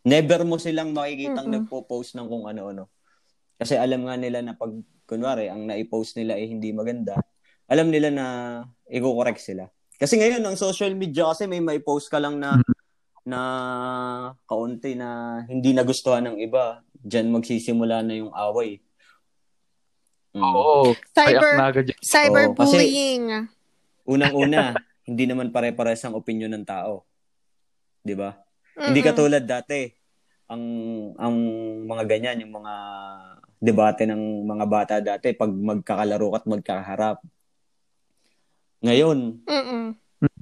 Never 0.06 0.42
mo 0.46 0.58
silang 0.58 0.94
makikitang 0.94 1.50
Mm-mm. 1.50 1.66
nagpo-post 1.66 2.18
ng 2.18 2.26
kung 2.30 2.46
ano-ano. 2.50 2.90
Kasi 3.58 3.78
alam 3.78 4.06
nga 4.06 4.18
nila 4.18 4.42
na 4.42 4.54
pag, 4.58 4.74
kunwari, 5.06 5.50
ang 5.50 5.70
naipost 5.70 6.18
nila 6.18 6.38
ay 6.38 6.50
hindi 6.50 6.74
maganda, 6.74 7.18
alam 7.66 7.90
nila 7.90 8.14
na 8.14 8.26
i-correct 8.90 9.42
sila. 9.42 9.66
Kasi 9.96 10.20
ngayon, 10.20 10.44
ang 10.44 10.58
social 10.60 10.94
media 10.94 11.32
kasi 11.32 11.48
may 11.48 11.64
may 11.64 11.80
post 11.82 12.12
ka 12.12 12.20
lang 12.20 12.38
na 12.38 12.60
mm-hmm. 12.60 12.76
na 13.26 13.40
kaunti 14.46 14.94
na 14.94 15.42
hindi 15.50 15.74
nagustuhan 15.74 16.30
ng 16.30 16.38
iba. 16.44 16.86
Diyan 17.02 17.34
magsisimula 17.34 18.06
na 18.06 18.14
yung 18.14 18.30
away. 18.34 18.85
Mm. 20.36 20.44
Oo. 20.44 20.92
Cyber, 21.16 21.96
cyberbullying. 22.04 23.48
Unang-una, 24.04 24.76
hindi 25.08 25.24
naman 25.24 25.56
pare-pares 25.56 26.04
ang 26.04 26.20
opinion 26.20 26.52
ng 26.52 26.68
tao. 26.68 27.08
'Di 28.04 28.14
ba? 28.20 28.36
Hindi 28.76 29.00
katulad 29.00 29.48
dati. 29.48 29.88
Ang 30.52 30.64
ang 31.16 31.36
mga 31.88 32.04
ganyan, 32.04 32.44
yung 32.44 32.60
mga 32.60 32.74
debate 33.64 34.04
ng 34.06 34.44
mga 34.44 34.66
bata 34.68 34.96
dati 35.00 35.32
pag 35.32 35.50
magkakalaro 35.50 36.28
at 36.36 36.44
magkakaharap. 36.44 37.18
Ngayon, 38.84 39.42
Mm-mm. 39.48 39.84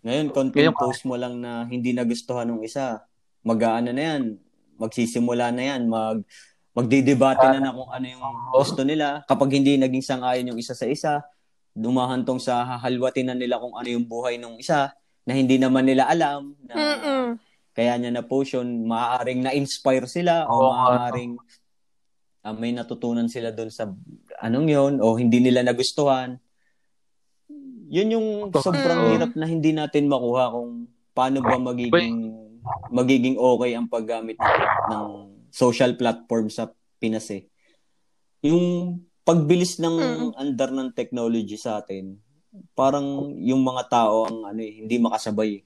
ngayon, 0.03 0.27
content 0.33 0.75
post 0.75 1.05
mo 1.07 1.15
lang 1.15 1.39
na 1.39 1.63
hindi 1.69 1.93
nagustuhan 1.93 2.49
ng 2.49 2.65
isa. 2.65 3.05
Mag-aano 3.45 3.93
na 3.93 4.03
yan, 4.03 4.35
magsisimula 4.75 5.53
na 5.53 5.63
yan, 5.71 5.87
mag 5.87 6.25
magdidebate 6.73 7.41
na 7.53 7.59
na 7.61 7.71
kung 7.71 7.89
ano 7.89 8.05
yung 8.05 8.23
gusto 8.57 8.81
nila. 8.81 9.21
Kapag 9.29 9.49
hindi 9.53 9.77
naging 9.77 10.03
sangayon 10.03 10.49
yung 10.53 10.59
isa 10.59 10.73
sa 10.73 10.89
isa, 10.89 11.21
dumahantong 11.73 12.41
sa 12.41 12.65
hahalwatin 12.77 13.33
na 13.33 13.35
nila 13.37 13.57
kung 13.57 13.73
ano 13.73 13.87
yung 13.89 14.05
buhay 14.05 14.37
ng 14.37 14.61
isa 14.61 14.93
na 15.23 15.33
hindi 15.33 15.57
naman 15.57 15.87
nila 15.87 16.05
alam 16.05 16.53
na 16.67 16.75
Mm-mm. 16.75 17.25
kaya 17.73 17.97
niya 17.97 18.11
na 18.13 18.21
post 18.21 18.53
yun, 18.53 18.85
maaaring 18.85 19.41
na-inspire 19.41 20.05
sila 20.05 20.45
o 20.45 20.69
maaaring 20.69 21.39
uh, 22.45 22.53
may 22.53 22.75
natutunan 22.75 23.25
sila 23.31 23.49
doon 23.49 23.71
sa 23.71 23.89
anong 24.43 24.67
yon 24.69 24.93
o 24.99 25.15
hindi 25.15 25.39
nila 25.39 25.63
nagustuhan. 25.63 26.37
Yun 27.93 28.13
yung 28.13 28.27
sobrang 28.53 29.15
hirap 29.15 29.31
na 29.37 29.45
hindi 29.45 29.71
natin 29.71 30.09
makuha 30.09 30.53
kung 30.53 30.89
paano 31.13 31.41
ba 31.45 31.57
magiging 31.61 32.33
magiging 32.89 33.37
okay 33.37 33.77
ang 33.77 33.85
paggamit 33.85 34.37
ng, 34.39 34.55
ng 34.89 35.07
social 35.53 35.93
platform 35.93 36.49
sa 36.49 36.73
Pinas 36.97 37.29
eh. 37.29 37.45
Yung 38.41 38.97
pagbilis 39.21 39.77
ng 39.77 39.95
mm. 40.01 40.29
andar 40.33 40.73
ng 40.73 40.89
technology 40.97 41.55
sa 41.61 41.77
atin, 41.77 42.17
parang 42.73 43.37
yung 43.37 43.61
mga 43.61 43.85
tao 43.85 44.25
ang 44.25 44.49
ano 44.49 44.59
eh, 44.65 44.81
hindi 44.81 44.97
makasabay. 44.97 45.61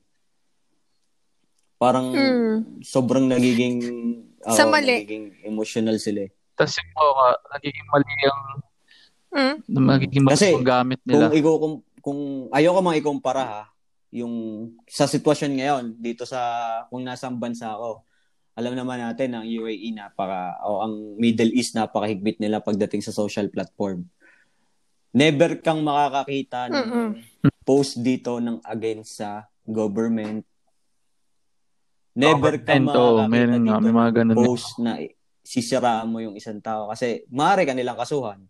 Parang 1.80 2.12
mm. 2.12 2.84
sobrang 2.84 3.32
nagiging 3.32 3.80
uh, 4.44 4.52
sa 4.52 4.68
mali. 4.68 5.08
nagiging 5.08 5.40
emotional 5.48 5.96
sila. 6.04 6.28
Eh. 6.28 6.32
Tapos 6.60 6.76
yung 6.76 6.92
uh, 7.00 7.36
nagiging 7.56 7.88
mali 7.88 8.14
yung 8.28 8.42
mm. 9.32 9.56
magiging 9.72 10.24
mali 10.28 10.36
Kasi, 10.36 10.52
yung 10.52 10.68
gamit 10.68 11.00
nila. 11.08 11.32
Kung 11.32 11.38
ikaw 11.40 11.54
kung, 11.58 11.76
kung 12.04 12.20
ayoko 12.52 12.80
mang 12.84 12.98
ikumpara 13.00 13.44
ha, 13.46 13.64
yung 14.12 14.34
sa 14.88 15.08
sitwasyon 15.08 15.52
ngayon 15.60 15.86
dito 15.96 16.28
sa 16.28 16.40
kung 16.92 17.08
nasa 17.08 17.32
bansa 17.32 17.72
ako. 17.72 18.04
Alam 18.58 18.74
naman 18.74 18.98
natin 18.98 19.38
ang 19.38 19.46
UAE 19.46 19.94
napaka 19.94 20.58
o 20.66 20.82
ang 20.82 21.16
Middle 21.22 21.54
East 21.54 21.78
napakahigpit 21.78 22.42
nila 22.42 22.58
pagdating 22.58 23.06
sa 23.06 23.14
social 23.14 23.54
platform. 23.54 24.10
Never 25.14 25.62
kang 25.62 25.86
makakakita 25.86 26.68
ng 26.68 26.74
Mm-mm. 26.74 27.10
post 27.62 28.02
dito 28.02 28.42
ng 28.42 28.60
against 28.66 29.22
sa 29.22 29.46
government 29.62 30.42
Never 32.18 32.58
ka 32.66 32.74
makakakita 32.82 33.30
meron 33.30 33.62
dito 33.62 33.78
may 33.78 33.94
mga 33.94 34.12
ganun 34.26 34.36
post 34.42 34.82
na 34.82 34.98
sisiraan 35.46 36.10
mo 36.10 36.18
yung 36.18 36.34
isang 36.34 36.58
tao 36.58 36.90
kasi 36.90 37.22
maaari 37.30 37.70
ka 37.70 37.78
nilang 37.78 37.94
kasuhan. 37.94 38.42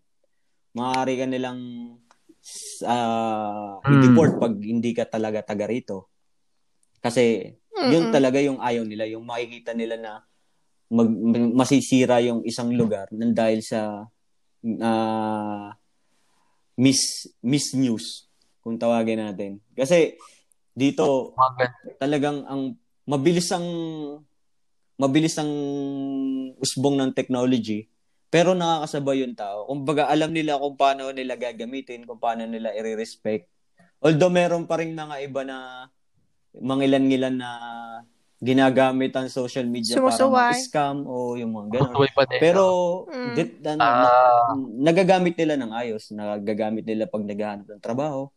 Maaari 0.72 1.20
ka 1.20 1.26
nilang 1.28 1.60
uh, 2.88 3.72
hmm. 3.84 3.92
i-deport 3.92 4.32
pag 4.40 4.56
hindi 4.56 4.96
ka 4.96 5.04
talaga 5.04 5.44
taga 5.44 5.68
rito. 5.68 6.08
Kasi 7.04 7.52
Mm-mm. 7.78 7.92
yun 7.94 8.04
talaga 8.10 8.42
yung 8.42 8.58
ayaw 8.58 8.82
nila, 8.82 9.06
yung 9.06 9.22
makikita 9.22 9.70
nila 9.70 9.94
na 9.94 10.12
mag, 10.90 11.08
masisira 11.54 12.18
yung 12.24 12.42
isang 12.42 12.74
lugar 12.74 13.06
nang 13.14 13.30
dahil 13.30 13.62
sa 13.62 14.08
uh, 14.64 15.68
mis 16.74 17.30
misnews 17.38 18.26
kung 18.62 18.78
tawagin 18.80 19.22
natin. 19.22 19.62
Kasi 19.78 20.18
dito 20.74 21.34
talagang 22.02 22.46
ang 22.46 22.74
mabilis 23.06 23.50
ang 23.54 23.66
mabilis 24.98 25.38
ang 25.38 25.50
usbong 26.58 26.98
ng 26.98 27.10
technology 27.14 27.86
pero 28.28 28.52
nakakasabay 28.52 29.24
yung 29.24 29.32
tao. 29.32 29.64
Kumbaga 29.64 30.04
alam 30.12 30.34
nila 30.36 30.60
kung 30.60 30.76
paano 30.76 31.08
nila 31.16 31.40
gagamitin, 31.40 32.04
kung 32.04 32.20
paano 32.20 32.44
nila 32.44 32.76
i-respect. 32.76 33.48
Although 34.04 34.30
meron 34.30 34.68
pa 34.68 34.78
rin 34.78 34.92
mga 34.92 35.16
iba 35.24 35.42
na 35.48 35.88
mangilan-ngilan 36.60 37.34
na 37.38 37.50
ginagamit 38.38 39.10
ang 39.18 39.26
social 39.26 39.66
media 39.66 39.98
Sumusuway. 39.98 40.54
para 40.54 40.62
scam 40.62 41.02
o 41.02 41.34
yung 41.34 41.50
mga 41.50 41.82
ganun. 41.82 41.94
Pero 42.38 42.64
mm. 43.10 43.34
dit, 43.34 43.50
ano, 43.66 43.82
uh, 43.82 43.90
na, 43.90 44.10
nagagamit 44.90 45.34
nila 45.34 45.58
ng 45.58 45.72
ayos, 45.74 46.14
nagagamit 46.14 46.86
nila 46.86 47.10
pag 47.10 47.26
naghahanap 47.26 47.66
ng 47.66 47.82
trabaho 47.82 48.30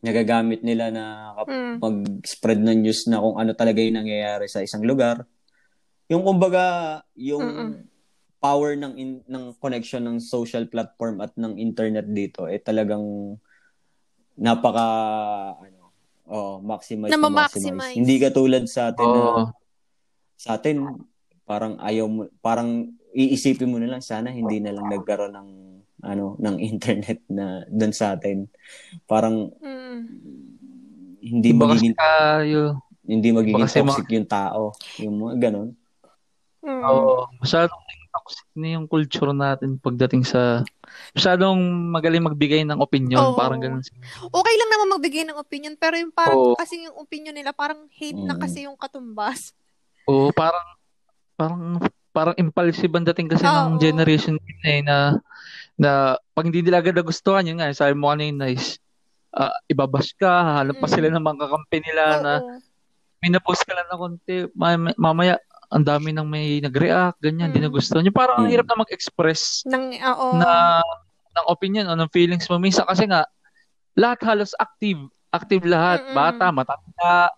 nagagamit 0.00 0.64
nila 0.64 0.88
na 0.88 1.04
mm. 1.44 1.76
mag-spread 1.80 2.60
ng 2.64 2.88
news 2.88 3.04
na 3.04 3.20
kung 3.20 3.36
ano 3.36 3.52
talaga 3.52 3.84
yung 3.84 4.00
nangyayari 4.00 4.48
sa 4.48 4.64
isang 4.64 4.80
lugar. 4.80 5.28
Yung 6.08 6.24
kumbaga, 6.24 7.00
yung 7.14 7.44
Mm-mm. 7.44 7.72
power 8.40 8.74
ng 8.80 8.94
in, 8.96 9.10
ng 9.28 9.54
connection 9.60 10.00
ng 10.08 10.18
social 10.18 10.64
platform 10.72 11.20
at 11.20 11.36
ng 11.36 11.60
internet 11.60 12.08
dito 12.08 12.48
eh 12.48 12.56
talagang 12.56 13.36
napaka 14.40 14.88
ano 15.60 15.79
oh 16.30 16.62
maximize 16.62 17.10
na 17.10 17.18
maximize 17.18 17.98
hindi 17.98 18.16
katulad 18.22 18.64
sa 18.70 18.94
atin 18.94 19.06
oh. 19.06 19.14
na 19.18 19.30
sa 20.38 20.56
atin 20.56 20.86
parang 21.44 21.76
ayaw 21.82 22.06
mo 22.06 22.30
parang 22.38 22.94
iisipin 23.10 23.68
mo 23.68 23.82
na 23.82 23.90
lang 23.90 24.02
sana 24.02 24.30
hindi 24.30 24.62
na 24.62 24.70
lang 24.70 24.86
nagkaroon 24.86 25.34
ng 25.34 25.50
ano 26.00 26.38
ng 26.40 26.56
internet 26.62 27.20
na 27.28 27.66
doon 27.68 27.92
sa 27.92 28.16
atin 28.16 28.46
parang 29.04 29.50
mm. 29.58 29.98
hindi 31.20 31.50
Iba 31.52 31.68
magiging 31.68 31.98
tayo 31.98 32.80
hindi 33.04 33.28
magiging 33.34 33.66
toxic 33.66 34.06
mga... 34.06 34.14
yung 34.16 34.28
tao 34.30 34.62
yung 35.02 35.14
mga 35.18 35.34
ganun 35.50 35.68
mm. 36.64 36.82
oo 36.86 37.28
masyadong 37.42 37.82
toxic 38.10 38.46
na 38.58 38.78
yung 38.78 38.86
culture 38.90 39.30
natin 39.30 39.78
pagdating 39.78 40.26
sa 40.26 40.66
masyadong 41.14 41.58
magaling 41.94 42.26
magbigay 42.26 42.62
ng 42.66 42.82
opinion 42.82 43.32
oh. 43.32 43.38
parang 43.38 43.62
ganun 43.62 43.82
okay 44.28 44.54
lang 44.58 44.70
naman 44.70 44.88
magbigay 44.98 45.22
ng 45.26 45.38
opinion 45.38 45.74
pero 45.78 45.94
yung 45.96 46.12
parang 46.12 46.38
oh. 46.38 46.56
kasi 46.58 46.82
yung 46.84 46.96
opinion 46.98 47.34
nila 47.34 47.54
parang 47.54 47.86
hate 47.94 48.18
mm. 48.18 48.26
na 48.26 48.36
kasi 48.36 48.66
yung 48.66 48.74
katumbas 48.74 49.54
oo 50.10 50.34
parang 50.34 50.66
parang 51.38 51.62
parang 52.10 52.36
impulsive 52.36 52.90
ang 52.90 53.06
dating 53.06 53.30
kasi 53.30 53.46
oh, 53.46 53.70
ng 53.70 53.78
generation 53.78 54.34
eh 54.66 54.82
na 54.82 55.16
na 55.80 56.20
pag 56.36 56.44
hindi 56.44 56.60
nila 56.60 56.84
agad 56.84 56.92
nagustuhan, 56.92 57.48
yun 57.48 57.56
nga, 57.56 57.72
sabi 57.72 57.96
mo 57.96 58.12
kanina 58.12 58.52
is, 58.52 58.76
uh, 59.32 59.56
ibabash 59.64 60.12
ka, 60.12 60.28
hahanap 60.28 60.76
pa 60.76 60.88
sila 60.92 61.08
ng 61.08 61.24
mga 61.24 61.40
kakampi 61.48 61.78
nila 61.80 62.04
Oo. 62.04 62.20
na 62.20 62.32
may 63.24 63.32
na-post 63.32 63.64
ka 63.64 63.72
lang 63.72 63.88
na 63.88 63.96
konti, 63.96 64.44
mamaya, 65.00 65.40
ang 65.70 65.86
dami 65.86 66.10
nang 66.10 66.26
may 66.26 66.58
nag-react, 66.58 67.22
ganyan, 67.22 67.54
mm. 67.54 67.54
di 67.54 67.60
nagustuhan. 67.62 68.02
Yung 68.02 68.14
parang 68.14 68.42
mm. 68.42 68.42
ang 68.42 68.50
hirap 68.50 68.66
na 68.66 68.82
mag-express 68.82 69.62
ng, 69.70 70.02
oo. 70.02 70.26
na, 70.34 70.82
ng 71.38 71.46
opinion 71.46 71.86
o 71.86 71.94
ng 71.94 72.10
feelings 72.10 72.50
mo. 72.50 72.58
Minsan 72.58 72.90
kasi 72.90 73.06
nga, 73.06 73.22
lahat 73.94 74.18
halos 74.26 74.50
active. 74.58 74.98
Active 75.30 75.62
lahat. 75.62 76.02
Mm-mm. 76.02 76.16
Bata, 76.18 76.50
matanda, 76.50 77.30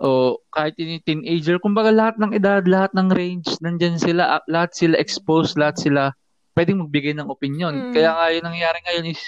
o 0.00 0.36
kahit 0.52 0.76
yung 0.76 1.00
teenager. 1.08 1.56
Kumbaga 1.56 1.88
lahat 1.88 2.20
ng 2.20 2.36
edad, 2.36 2.64
lahat 2.68 2.92
ng 2.92 3.08
range, 3.12 3.48
nandyan 3.64 3.96
sila. 3.96 4.44
Lahat 4.44 4.76
sila 4.76 5.00
exposed, 5.00 5.56
lahat 5.56 5.80
sila 5.80 6.12
pwedeng 6.52 6.84
magbigay 6.84 7.16
ng 7.16 7.32
opinion. 7.32 7.72
Mm. 7.72 7.92
Kaya 7.96 8.10
nga 8.12 8.26
yung 8.28 8.44
nangyayari 8.44 8.78
ngayon 8.84 9.06
is, 9.08 9.20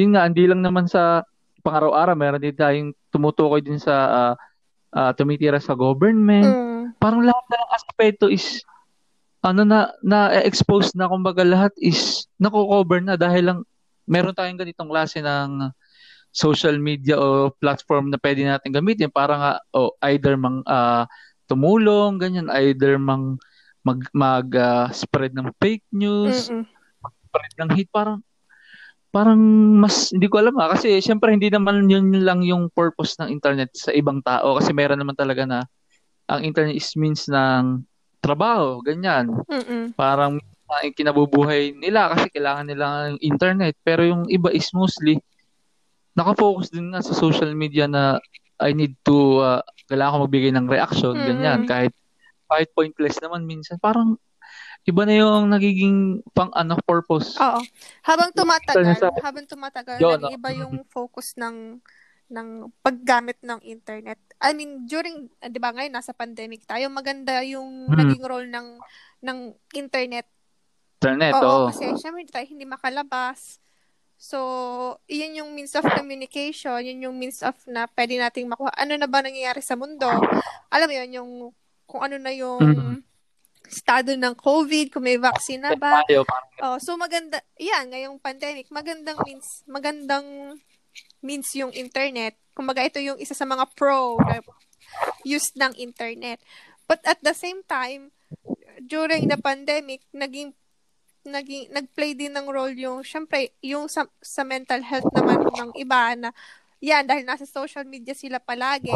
yun 0.00 0.16
nga, 0.16 0.24
hindi 0.24 0.48
lang 0.48 0.64
naman 0.64 0.88
sa 0.88 1.28
pang-araw-araw, 1.60 2.16
meron 2.16 2.40
din 2.40 2.56
tayong 2.56 2.90
tumutukoy 3.12 3.60
din 3.60 3.76
sa 3.76 3.94
uh, 4.08 4.34
uh, 4.96 5.12
tumitira 5.12 5.60
sa 5.60 5.76
government. 5.76 6.48
Mm. 6.48 6.71
Parang 7.02 7.26
lahat 7.26 7.44
ng 7.50 7.66
aspeto 7.74 8.30
is 8.30 8.62
ano 9.42 9.66
na 9.66 9.90
na-expose 10.06 10.94
na 10.94 11.10
kumbaga 11.10 11.42
lahat 11.42 11.74
is 11.82 12.30
nako-cover 12.38 13.02
na 13.02 13.18
dahil 13.18 13.42
lang 13.50 13.58
meron 14.06 14.38
tayong 14.38 14.62
ganitong 14.62 14.86
klase 14.86 15.18
ng 15.18 15.66
social 16.30 16.78
media 16.78 17.18
o 17.18 17.50
platform 17.50 18.08
na 18.08 18.22
pwede 18.22 18.46
natin 18.46 18.70
gamitin 18.70 19.10
para 19.10 19.34
nga 19.34 19.52
oh, 19.74 19.92
either 20.14 20.38
mang 20.38 20.62
uh, 20.64 21.04
tumulong 21.50 22.22
ganyan 22.22 22.48
either 22.64 22.96
mang 22.96 23.36
mag 23.82 24.00
mag 24.14 24.46
uh, 24.54 24.86
spread 24.94 25.34
ng 25.34 25.50
fake 25.58 25.84
news, 25.90 26.48
mag-spread 27.02 27.52
ng 27.58 27.70
hate 27.74 27.90
parang 27.90 28.22
parang 29.12 29.42
mas 29.76 30.14
hindi 30.14 30.30
ko 30.30 30.40
alam 30.40 30.56
ah 30.56 30.72
kasi 30.72 31.02
syempre 31.02 31.34
hindi 31.34 31.52
naman 31.52 31.84
yun 31.90 32.14
lang 32.24 32.40
yung 32.46 32.72
purpose 32.72 33.18
ng 33.20 33.28
internet 33.28 33.74
sa 33.76 33.92
ibang 33.92 34.24
tao 34.24 34.56
kasi 34.56 34.72
meron 34.72 34.96
naman 34.96 35.18
talaga 35.18 35.44
na 35.44 35.58
ang 36.28 36.40
internet 36.46 36.76
is 36.78 36.92
means 36.94 37.26
ng 37.26 37.82
trabaho, 38.22 38.78
ganyan. 38.84 39.34
Mm-mm. 39.50 39.94
Parang 39.98 40.38
uh, 40.70 40.82
kinabubuhay 40.94 41.74
nila 41.74 42.14
kasi 42.14 42.30
kailangan 42.30 42.66
nila 42.70 42.84
ng 43.10 43.18
internet 43.20 43.74
pero 43.82 44.06
yung 44.06 44.30
iba 44.30 44.48
is 44.54 44.70
mostly 44.72 45.18
nakafocus 46.12 46.70
din 46.70 46.92
nga 46.92 47.00
sa 47.00 47.16
social 47.16 47.50
media 47.56 47.88
na 47.88 48.20
I 48.62 48.76
need 48.76 48.94
to, 49.02 49.42
uh, 49.42 49.62
kailangan 49.90 50.12
ko 50.14 50.18
magbigay 50.28 50.52
ng 50.54 50.70
reaction, 50.70 51.18
mm. 51.18 51.26
ganyan. 51.26 51.60
Kahit, 51.66 51.92
kahit 52.46 52.68
pointless 52.76 53.18
naman 53.18 53.42
minsan. 53.42 53.80
Parang, 53.82 54.14
iba 54.86 55.02
na 55.02 55.14
yung 55.18 55.50
nagiging 55.50 56.22
pang 56.30 56.50
ano 56.54 56.78
purpose. 56.86 57.34
Oo. 57.42 57.58
Habang 58.06 58.30
tumatagal, 58.30 58.98
habang 59.18 59.46
tumatagal, 59.46 59.98
yun, 59.98 60.20
iba 60.30 60.48
yung 60.54 60.86
focus 60.90 61.34
ng 61.38 61.78
ng 62.32 62.72
paggamit 62.80 63.36
ng 63.44 63.60
internet. 63.60 64.16
I 64.40 64.56
mean, 64.56 64.88
during, 64.88 65.28
'di 65.38 65.60
ba 65.60 65.76
ngayon 65.76 65.92
nasa 65.92 66.16
pandemic 66.16 66.64
tayo, 66.64 66.88
maganda 66.88 67.44
yung 67.44 67.92
hmm. 67.92 67.94
naging 67.94 68.24
role 68.24 68.48
ng 68.48 68.68
ng 69.22 69.38
internet. 69.76 70.26
Internet, 70.98 71.34
oo. 71.38 71.44
Oh. 71.44 71.66
Kasi 71.68 71.92
syempre 72.00 72.24
tayo 72.26 72.48
hindi 72.48 72.64
makalabas. 72.64 73.60
So, 74.22 74.38
iyon 75.10 75.42
yung 75.42 75.50
means 75.50 75.74
of 75.74 75.82
communication, 75.82 76.78
yun 76.78 77.10
yung 77.10 77.16
means 77.18 77.42
of 77.42 77.58
na 77.66 77.90
pwede 77.90 78.22
nating 78.22 78.46
makuha. 78.46 78.70
Ano 78.78 78.94
na 78.94 79.10
ba 79.10 79.18
nangyayari 79.18 79.58
sa 79.58 79.74
mundo? 79.74 80.06
Alam 80.70 80.86
mo 80.86 80.94
yun, 80.94 81.10
yung 81.10 81.30
kung 81.90 82.06
ano 82.06 82.22
na 82.22 82.30
yung 82.30 82.62
mm-hmm. 82.62 82.96
estado 83.66 84.14
ng 84.14 84.38
COVID, 84.38 84.94
kung 84.94 85.10
may 85.10 85.18
vaccine 85.18 85.66
na 85.66 85.74
ba. 85.74 86.06
Oh, 86.62 86.78
so 86.78 86.94
maganda, 86.94 87.42
yan, 87.58 87.90
ngayong 87.90 88.22
pandemic, 88.22 88.70
magandang 88.70 89.18
means, 89.26 89.66
magandang 89.66 90.54
means 91.22 91.48
yung 91.54 91.70
internet. 91.72 92.36
Kumbaga, 92.52 92.84
ito 92.84 93.00
yung 93.00 93.16
isa 93.16 93.32
sa 93.32 93.48
mga 93.48 93.64
pro 93.72 94.18
na 94.20 94.42
use 95.24 95.54
ng 95.56 95.72
internet. 95.78 96.42
But 96.90 97.00
at 97.08 97.22
the 97.24 97.32
same 97.32 97.64
time, 97.64 98.12
during 98.84 99.30
the 99.30 99.38
pandemic, 99.38 100.02
naging 100.12 100.52
naging 101.22 101.70
nagplay 101.70 102.18
din 102.18 102.34
ng 102.34 102.50
role 102.50 102.74
yung 102.74 103.06
syempre 103.06 103.54
yung 103.62 103.86
sa, 103.86 104.10
sa 104.18 104.42
mental 104.42 104.82
health 104.82 105.06
naman 105.14 105.38
ng 105.38 105.70
iba 105.78 106.18
na 106.18 106.34
yan 106.82 107.06
dahil 107.06 107.22
nasa 107.22 107.46
social 107.46 107.86
media 107.86 108.10
sila 108.10 108.42
palagi 108.42 108.90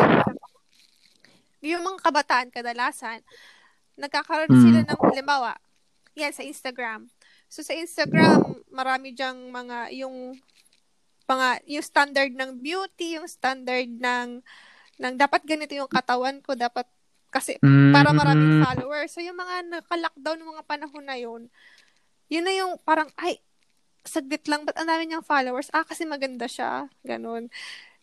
yung 1.63 1.87
mga 1.87 2.03
kabataan 2.03 2.51
kadalasan 2.51 3.23
nagkakaroon 3.95 4.51
mm. 4.51 4.63
sila 4.63 4.81
ng 4.83 5.01
halimbawa 5.07 5.55
yan 6.19 6.35
sa 6.35 6.43
Instagram 6.43 7.07
so 7.47 7.63
sa 7.63 7.79
Instagram 7.79 8.59
marami 8.75 9.15
diyang 9.15 9.47
mga 9.55 9.95
yung 9.95 10.35
mga 11.27 11.49
yung 11.67 11.85
standard 11.85 12.33
ng 12.35 12.51
beauty 12.63 13.19
yung 13.19 13.27
standard 13.27 13.91
ng 13.91 14.41
ng 14.97 15.15
dapat 15.19 15.43
ganito 15.45 15.75
yung 15.75 15.91
katawan 15.91 16.39
ko 16.41 16.55
dapat 16.55 16.87
kasi 17.29 17.59
mm. 17.61 17.93
para 17.93 18.15
maraming 18.15 18.63
followers 18.63 19.13
so 19.13 19.21
yung 19.21 19.37
mga 19.37 19.69
naka-lockdown 19.69 20.39
ng 20.41 20.51
mga 20.57 20.65
panahon 20.65 21.05
na 21.05 21.19
yun 21.19 21.51
yun 22.27 22.45
na 22.45 22.55
yung 22.55 22.79
parang, 22.83 23.07
ay, 23.19 23.39
saglit 24.07 24.47
lang, 24.51 24.67
ba't 24.67 24.79
ang 24.79 24.91
dami 24.91 25.07
niyang 25.07 25.27
followers? 25.27 25.71
Ah, 25.75 25.87
kasi 25.87 26.07
maganda 26.07 26.47
siya. 26.51 26.91
Ganun. 27.07 27.51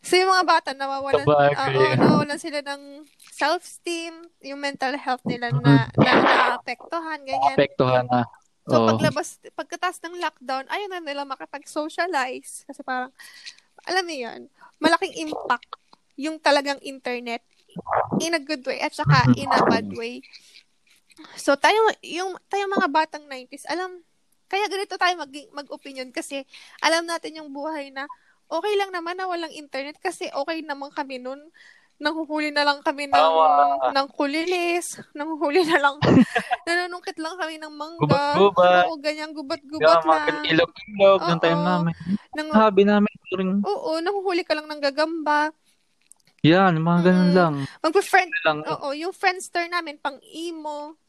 So, 0.03 0.19
yung 0.19 0.36
mga 0.36 0.47
bata, 0.47 0.69
nawawalan, 0.76 1.24
uh, 1.24 1.47
oh, 1.55 1.95
nawawalan 1.95 2.39
sila 2.39 2.59
ng 2.59 3.07
self-esteem, 3.32 4.11
yung 4.43 4.59
mental 4.59 4.99
health 4.99 5.24
nila 5.24 5.55
na, 5.63 5.88
na 5.95 6.11
naapektuhan, 6.59 7.24
ganyan. 7.24 7.55
Naapektuhan 7.55 8.05
na. 8.11 8.28
So, 8.64 8.88
paglabas, 8.88 9.43
pagkatas 9.59 9.99
ng 10.03 10.24
lockdown, 10.24 10.64
ayaw 10.72 10.88
na 10.88 11.03
nila 11.03 11.28
makapag-socialize. 11.28 12.64
Kasi 12.64 12.80
parang, 12.84 13.11
alam 13.84 14.03
mo 14.07 14.16
yun, 14.16 14.41
malaking 14.80 15.28
impact 15.28 15.68
yung 16.16 16.39
talagang 16.39 16.80
internet 16.80 17.43
in 18.22 18.38
a 18.38 18.41
good 18.41 18.64
way 18.64 18.80
at 18.80 18.93
saka 18.95 19.28
in 19.36 19.49
a 19.51 19.61
bad 19.68 19.89
way. 19.97 20.24
So, 21.36 21.59
tayo, 21.59 21.78
yung, 22.01 22.39
tayo 22.47 22.64
mga 22.72 22.88
batang 22.88 23.26
90s, 23.28 23.68
alam, 23.68 23.99
kaya 24.47 24.70
ganito 24.70 24.95
tayo 24.95 25.18
mag, 25.18 25.34
mag-opinion 25.51 26.14
kasi 26.14 26.45
alam 26.80 27.09
natin 27.09 27.41
yung 27.41 27.49
buhay 27.49 27.89
na 27.89 28.05
okay 28.47 28.74
lang 28.78 28.93
naman 28.93 29.18
na 29.18 29.26
walang 29.26 29.49
internet 29.49 29.97
kasi 29.97 30.30
okay 30.30 30.61
naman 30.61 30.93
kami 30.93 31.18
nun. 31.18 31.41
Nanghuhuli 32.02 32.50
na 32.50 32.66
lang 32.66 32.82
kami 32.82 33.08
ng, 33.08 33.16
Awa. 33.16 33.94
ng 33.94 34.08
kulilis. 34.12 35.00
Nanghuhuli 35.14 35.64
na 35.64 35.78
lang. 35.80 35.96
nanunungkit 36.68 37.18
lang 37.22 37.36
kami 37.38 37.62
ng 37.62 37.74
mangga. 37.74 38.36
Gubat-gubat. 38.36 38.84
Oo, 38.89 38.98
ganyan 39.00 39.32
gubat-gubat 39.32 40.02
yeah, 40.04 40.26
na. 40.28 40.44
Ilog-ilog 40.50 41.22
ng 41.24 41.39
time 41.39 41.62
namin. 41.62 41.94
Nang, 42.34 42.50
Habi 42.52 42.84
namin. 42.84 43.14
Rin. 43.34 43.62
Oo, 43.66 43.98
nanghuhuli 44.02 44.44
ka 44.46 44.54
lang 44.58 44.68
ng 44.70 44.82
gagamba. 44.82 45.50
Yan, 46.44 46.76
mga 46.76 47.00
ganun 47.08 47.32
mm. 47.32 47.38
lang. 47.39 47.56
Magpa-friend. 47.80 48.30
Oo, 48.68 48.91
yung 48.91 49.16
Friendster 49.16 49.72
namin, 49.72 49.96
pang 49.96 50.20
emo. 50.28 51.00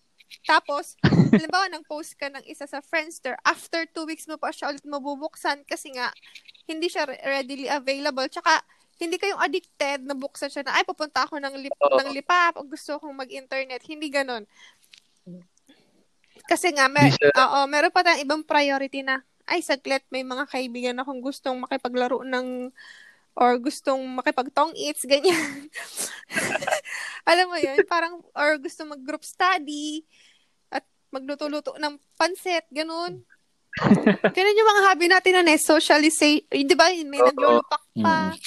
Tapos, 0.46 0.94
halimbawa, 1.34 1.66
nang 1.66 1.82
post 1.82 2.14
ka 2.14 2.30
ng 2.30 2.46
isa 2.46 2.70
sa 2.70 2.78
Friendster, 2.78 3.34
after 3.42 3.82
two 3.90 4.06
weeks 4.06 4.30
mo 4.30 4.38
pa 4.38 4.54
siya 4.54 4.70
ulit 4.70 4.86
mabubuksan 4.86 5.66
kasi 5.66 5.90
nga, 5.94 6.14
hindi 6.70 6.86
siya 6.86 7.06
readily 7.06 7.66
available. 7.66 8.30
Tsaka, 8.30 8.62
hindi 8.98 9.18
kayong 9.18 9.42
addicted 9.42 10.06
na 10.06 10.14
buksan 10.14 10.50
siya 10.50 10.62
na, 10.62 10.78
ay, 10.78 10.84
pupunta 10.86 11.26
ako 11.26 11.42
ng, 11.42 11.54
lip, 11.58 11.74
oh. 11.82 11.98
ng 11.98 12.14
lipap 12.14 12.54
gusto 12.66 12.98
kong 13.02 13.14
mag-internet. 13.14 13.82
Hindi 13.82 14.06
ganon. 14.10 14.46
Kasi 16.44 16.70
nga, 16.76 16.86
mer- 16.86 17.16
oo, 17.16 17.58
meron 17.66 17.94
pa 17.94 18.04
tayong 18.04 18.22
ibang 18.22 18.42
priority 18.44 19.02
na, 19.02 19.24
ay, 19.44 19.60
saglit, 19.60 20.04
may 20.08 20.24
mga 20.24 20.48
kaibigan 20.48 20.96
akong 21.00 21.20
gustong 21.20 21.60
makipaglaro 21.60 22.24
ng 22.24 22.72
or 23.34 23.58
gustong 23.58 24.02
makipag-tong 24.14 24.72
eats, 24.78 25.02
ganyan. 25.10 25.68
Alam 27.30 27.50
mo 27.50 27.58
yun, 27.58 27.82
parang, 27.90 28.22
or 28.32 28.56
gusto 28.62 28.86
mag-group 28.86 29.26
study, 29.26 30.06
at 30.70 30.86
magluto-luto 31.10 31.74
ng 31.76 31.98
pansit, 32.14 32.64
ganun. 32.70 33.26
ganun 34.36 34.58
yung 34.58 34.70
mga 34.70 34.84
hobby 34.86 35.06
natin 35.10 35.42
na 35.42 35.50
eh, 35.50 35.58
socialization, 35.58 36.46
di 36.46 36.76
ba, 36.78 36.94
may 36.94 37.20
naglulupak 37.20 37.82
pa. 37.98 38.30
Mm. 38.30 38.38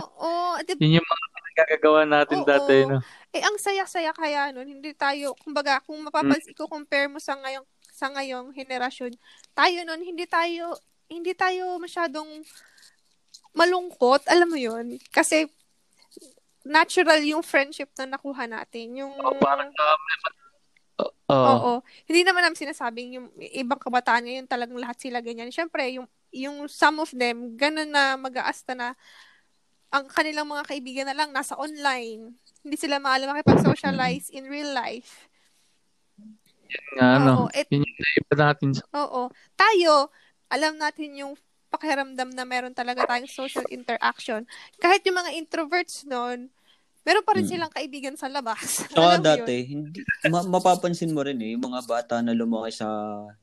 Oo. 0.00 0.58
Di- 0.64 0.78
yun 0.80 1.00
yung 1.00 1.08
mga 1.08 1.26
nagagagawa 1.54 2.00
natin 2.08 2.40
Oo. 2.42 2.48
dati, 2.48 2.74
no? 2.88 2.98
Eh, 3.34 3.42
ang 3.42 3.56
saya-saya 3.58 4.14
kaya 4.14 4.54
nun, 4.54 4.66
hindi 4.66 4.94
tayo, 4.94 5.34
kumbaga, 5.42 5.82
kung 5.82 5.98
mapapansin, 6.02 6.54
mm. 6.54 6.66
compare 6.70 7.10
mo 7.10 7.18
sa 7.18 7.34
ngayong, 7.34 7.66
sa 7.90 8.06
ngayong 8.10 8.54
henerasyon, 8.54 9.12
tayo 9.54 9.78
nun, 9.86 10.02
hindi 10.02 10.26
tayo, 10.26 10.74
hindi 11.10 11.34
tayo 11.34 11.78
masyadong 11.82 12.42
malungkot, 13.54 14.26
alam 14.30 14.50
mo 14.50 14.58
yun, 14.58 14.98
kasi 15.14 15.46
natural 16.64 17.20
yung 17.22 17.44
friendship 17.44 17.92
na 18.00 18.16
nakuha 18.16 18.48
natin. 18.48 18.98
Yung... 18.98 19.12
Oh, 19.20 19.36
parang 19.36 19.68
uh, 19.68 19.98
uh, 21.28 21.54
Oo. 21.54 21.72
Hindi 22.08 22.24
naman 22.24 22.42
namin 22.42 22.58
sinasabing 22.58 23.20
yung 23.20 23.26
ibang 23.52 23.78
kabataan 23.78 24.24
ngayon 24.24 24.48
talagang 24.48 24.80
lahat 24.80 24.96
sila 24.96 25.20
ganyan. 25.20 25.52
Siyempre, 25.52 25.92
yung, 25.92 26.08
yung 26.32 26.66
some 26.66 26.98
of 27.04 27.12
them, 27.12 27.54
ganun 27.54 27.92
na 27.92 28.16
mag-aasta 28.16 28.72
na 28.72 28.96
ang 29.94 30.10
kanilang 30.10 30.50
mga 30.50 30.66
kaibigan 30.66 31.06
na 31.06 31.14
lang 31.14 31.30
nasa 31.30 31.54
online. 31.54 32.34
Hindi 32.66 32.76
sila 32.76 32.98
maalam 32.98 33.30
makipag-socialize 33.30 34.34
in 34.34 34.50
real 34.50 34.74
life. 34.74 35.30
Yan 36.66 36.84
nga, 36.98 37.10
no? 37.22 37.46
It, 37.54 37.70
Yun 37.70 37.86
yung 37.86 37.98
iba 38.18 38.34
natin. 38.34 38.68
Oo. 38.90 39.30
Tayo, 39.54 40.10
alam 40.50 40.74
natin 40.74 41.14
yung 41.14 41.38
pakiramdam 41.70 42.34
na 42.34 42.42
meron 42.42 42.74
talaga 42.74 43.06
tayong 43.06 43.30
social 43.30 43.66
interaction. 43.70 44.42
Kahit 44.82 45.06
yung 45.06 45.18
mga 45.18 45.34
introverts 45.38 46.02
noon, 46.06 46.50
meron 47.06 47.26
pa 47.26 47.38
rin 47.38 47.46
hmm. 47.46 47.52
silang 47.54 47.72
kaibigan 47.74 48.18
sa 48.18 48.26
labas. 48.26 48.62
Saka 48.90 49.22
dati, 49.22 49.62
hindi, 49.70 50.02
ma- 50.26 50.46
mapapansin 50.58 51.14
mo 51.14 51.22
rin 51.22 51.38
eh, 51.38 51.54
yung 51.54 51.70
mga 51.70 51.86
bata 51.86 52.14
na 52.18 52.34
lumaki 52.34 52.74
sa 52.74 52.88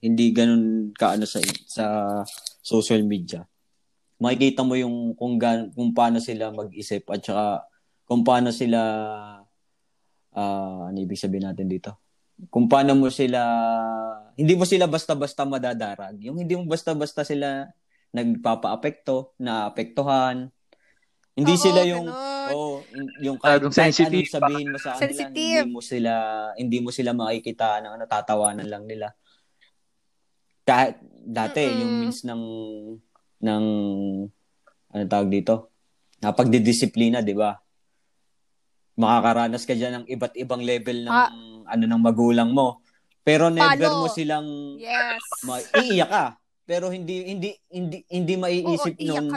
hindi 0.03 0.35
ganun 0.35 0.91
kaano 0.91 1.23
sa 1.23 1.39
sa 1.67 1.85
social 2.59 3.03
media. 3.07 3.47
Makikita 4.21 4.61
mo 4.61 4.77
yung 4.77 5.17
kung, 5.17 5.41
gan, 5.41 5.73
kung 5.73 5.97
paano 5.97 6.21
sila 6.21 6.53
mag-isip 6.53 7.09
at 7.09 7.25
saka 7.25 7.65
kung 8.05 8.21
paano 8.21 8.53
sila 8.53 8.79
uh, 10.37 10.79
ano 10.85 10.97
ibig 11.01 11.17
sabihin 11.17 11.49
natin 11.49 11.65
dito? 11.65 11.97
Kung 12.53 12.69
paano 12.69 12.93
mo 12.93 13.09
sila 13.09 13.41
hindi 14.37 14.53
mo 14.53 14.65
sila 14.69 14.85
basta-basta 14.85 15.41
madadarag. 15.41 16.21
Yung 16.21 16.37
hindi 16.37 16.53
mo 16.53 16.69
basta-basta 16.69 17.25
sila 17.25 17.65
nagpapa-apekto, 18.13 19.33
naapektuhan. 19.41 20.51
Hindi 21.31 21.53
Oo, 21.55 21.63
sila 21.63 21.81
yung 21.87 22.07
oh, 22.51 22.83
yung 23.23 23.39
kahit, 23.39 23.63
kahit 23.71 23.95
anong 24.03 24.27
sabihin 24.27 24.67
mo 24.67 24.77
sa 24.77 24.99
kanila, 24.99 25.31
hindi 25.31 25.71
mo 25.71 25.79
sila 25.79 26.13
hindi 26.59 26.77
mo 26.83 26.89
sila 26.91 27.11
makikita 27.15 27.79
ng 27.81 27.93
ano, 27.97 28.03
tatawanan 28.05 28.67
lang 28.67 28.83
nila. 28.83 29.15
Kahit 30.67 30.99
dati 31.23 31.63
Mm-mm. 31.63 31.79
yung 31.81 31.93
means 32.03 32.21
ng 32.27 32.41
ng 33.41 33.63
ano 34.91 35.03
tawag 35.09 35.29
dito? 35.29 35.73
Na 36.21 36.33
pagdidisiplina, 36.33 37.25
'di 37.25 37.35
ba? 37.35 37.57
Makakaranas 38.95 39.65
ka 39.65 39.73
diyan 39.73 40.03
ng 40.03 40.05
iba't 40.07 40.33
ibang 40.37 40.61
level 40.61 41.09
ng 41.09 41.11
ah. 41.11 41.31
ano 41.65 41.83
ng 41.83 42.01
magulang 42.01 42.53
mo. 42.53 42.83
Pero 43.21 43.53
never 43.53 43.89
Palo. 43.89 44.05
mo 44.05 44.07
silang 44.09 44.77
yes. 44.81 45.21
ma- 45.45 45.61
iiyak 45.77 46.09
ka 46.09 46.25
pero 46.71 46.87
hindi 46.87 47.35
hindi 47.35 47.49
hindi 47.67 47.99
hindi 48.07 48.33
maiisip 48.39 48.95
Oo, 48.95 49.07
noon 49.11 49.27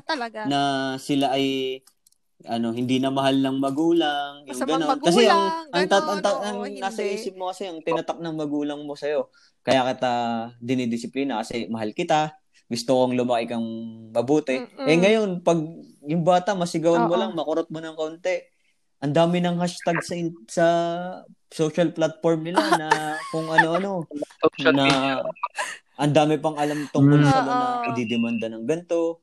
na 0.46 0.94
sila 1.02 1.34
ay 1.34 1.80
ano 2.46 2.70
hindi 2.70 3.02
na 3.02 3.10
mahal 3.10 3.42
ng 3.42 3.56
magulang 3.58 4.46
yung 4.46 4.60
ganun. 4.62 5.02
kasi 5.02 5.26
ang 5.26 5.66
ang, 5.74 5.86
tat, 5.90 6.04
ang, 6.06 6.20
tat, 6.22 6.38
ang 6.46 6.58
hindi. 6.62 6.78
nasa 6.78 7.02
isip 7.02 7.34
mo 7.34 7.50
kasi 7.50 7.66
ang 7.66 7.82
tinatak 7.82 8.22
ng 8.22 8.34
magulang 8.38 8.86
mo 8.86 8.94
sa 8.94 9.10
iyo 9.10 9.34
kaya 9.66 9.82
kita 9.82 10.12
dinidisiplina 10.62 11.42
kasi 11.42 11.66
mahal 11.66 11.90
kita 11.90 12.38
gusto 12.64 12.90
kong 12.96 13.14
lumaki 13.14 13.44
kang 13.46 13.66
mabuti. 14.10 14.64
Mm-mm. 14.64 14.88
Eh 14.88 14.96
ngayon, 14.96 15.30
pag 15.40 15.58
yung 16.04 16.24
bata, 16.24 16.52
masigawan 16.52 17.06
mo 17.06 17.14
Oo. 17.14 17.20
lang, 17.20 17.32
makurot 17.32 17.68
mo 17.68 17.78
ng 17.78 17.94
konti. 17.94 18.40
Ang 19.00 19.12
dami 19.12 19.40
ng 19.40 19.60
hashtag 19.60 20.00
sa, 20.00 20.14
in- 20.14 20.44
sa 20.48 20.66
social 21.48 21.92
platform 21.92 22.48
nila 22.48 22.60
na 22.80 22.88
kung 23.28 23.46
ano-ano. 23.46 24.08
Na 24.64 24.84
ang 25.94 26.12
dami 26.12 26.40
pang 26.40 26.56
alam 26.56 26.88
tungkol 26.90 27.20
Mm. 27.20 27.28
sa 27.28 27.40
na 27.40 27.54
Oo. 27.54 27.92
ididemanda 27.92 28.48
ng 28.48 28.64
ganito. 28.64 29.20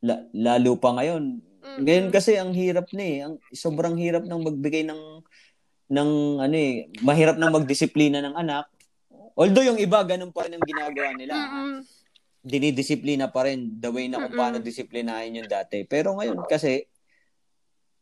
La- 0.00 0.24
lalo 0.32 0.78
pa 0.78 0.94
ngayon. 0.94 1.42
Ngayon 1.80 2.12
kasi 2.12 2.36
ang 2.36 2.54
hirap 2.54 2.92
na 2.92 3.02
eh. 3.02 3.18
Ang, 3.24 3.34
sobrang 3.50 3.96
hirap 3.96 4.22
ng 4.22 4.40
magbigay 4.42 4.84
ng 4.84 5.02
ng 5.84 6.10
ano 6.40 6.56
eh, 6.56 6.88
mahirap 7.00 7.36
na 7.36 7.52
magdisiplina 7.52 8.20
ng 8.20 8.34
anak. 8.34 8.64
Although 9.34 9.66
yung 9.66 9.76
iba 9.76 10.00
ganun 10.00 10.30
pa 10.30 10.46
rin 10.46 10.56
ang 10.56 10.64
ginagawa 10.64 11.10
nila. 11.12 11.34
Mm-mm. 11.34 11.72
Dinidisiplina 12.44 13.32
pa 13.32 13.48
rin 13.48 13.80
the 13.80 13.88
way 13.88 14.04
na 14.06 14.20
kung 14.20 14.28
Mm-mm. 14.28 14.36
paano 14.36 14.56
disiplinahin 14.60 15.40
yung 15.40 15.48
dati. 15.48 15.88
Pero 15.88 16.12
ngayon 16.12 16.44
kasi 16.44 16.84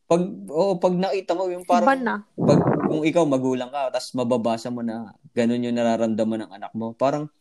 pag 0.03 0.19
oo, 0.51 0.75
pag 0.77 0.93
nakita 0.93 1.31
mo 1.31 1.47
yung 1.47 1.63
Iba 1.63 1.71
parang 1.79 2.03
na. 2.03 2.15
pag 2.35 2.59
kung 2.83 3.07
ikaw 3.07 3.23
magulang 3.23 3.71
ka 3.71 3.87
tapos 3.95 4.11
mababasa 4.13 4.67
mo 4.67 4.83
na 4.83 5.15
ganun 5.31 5.63
yung 5.63 5.73
nararamdaman 5.79 6.43
ng 6.43 6.51
anak 6.59 6.71
mo, 6.75 6.91
parang 6.91 7.31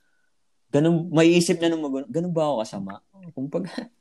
ganun 0.70 1.11
maiisip 1.11 1.59
na 1.59 1.74
ng 1.74 1.82
magulang, 1.82 2.09
ganun 2.09 2.30
ba 2.32 2.48
ako 2.48 2.55
kasama? 2.62 2.92
Kung 3.34 3.50
pag 3.50 3.66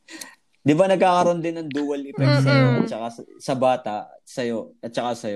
'Di 0.62 0.78
ba 0.78 0.86
nagkakaroon 0.86 1.42
din 1.42 1.58
ng 1.58 1.70
dual 1.74 2.06
effect 2.06 2.46
sa 2.46 2.54
Mm-mm. 2.54 2.86
at 2.86 2.86
saka 2.86 3.08
sa, 3.10 3.22
sa 3.42 3.54
bata, 3.58 3.96
sa 4.22 4.42
at 4.78 4.92
saka 4.94 5.12
sa 5.18 5.28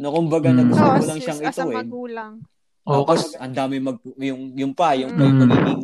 Na 0.00 0.08
kumbaga 0.08 0.48
Mm. 0.48 0.56
na 0.56 0.64
gusto 0.64 0.80
Oo, 0.80 0.96
mo 0.96 1.04
lang 1.04 1.20
sis, 1.20 1.24
siyang 1.28 1.42
ito 1.44 1.60
eh. 1.70 1.76
magulang. 1.76 2.32
Tapos 2.88 3.20
kasi 3.20 3.36
ang 3.36 3.52
dami 3.52 3.76
mag 3.84 4.00
yung 4.16 4.42
yung 4.56 4.72
pa, 4.72 4.96
yung, 4.96 5.12
Mm. 5.12 5.20
yung 5.20 5.36
magiging 5.44 5.82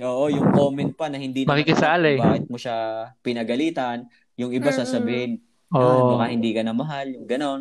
Oo, 0.00 0.28
yung 0.28 0.48
comment 0.50 0.90
pa 0.90 1.06
na 1.06 1.16
hindi 1.16 1.44
naman 1.44 1.60
Makikisali. 1.60 2.16
kung 2.16 2.24
bakit 2.26 2.46
mo 2.48 2.56
siya 2.56 2.76
pinagalitan. 3.20 4.08
Yung 4.34 4.50
iba 4.50 4.72
sasabihin, 4.72 5.44
Oo. 5.68 5.76
ah, 5.76 6.02
baka 6.16 6.32
hindi 6.32 6.50
ka 6.50 6.62
na 6.62 6.72
mahal, 6.72 7.06
yung 7.10 7.26
ganon. 7.26 7.60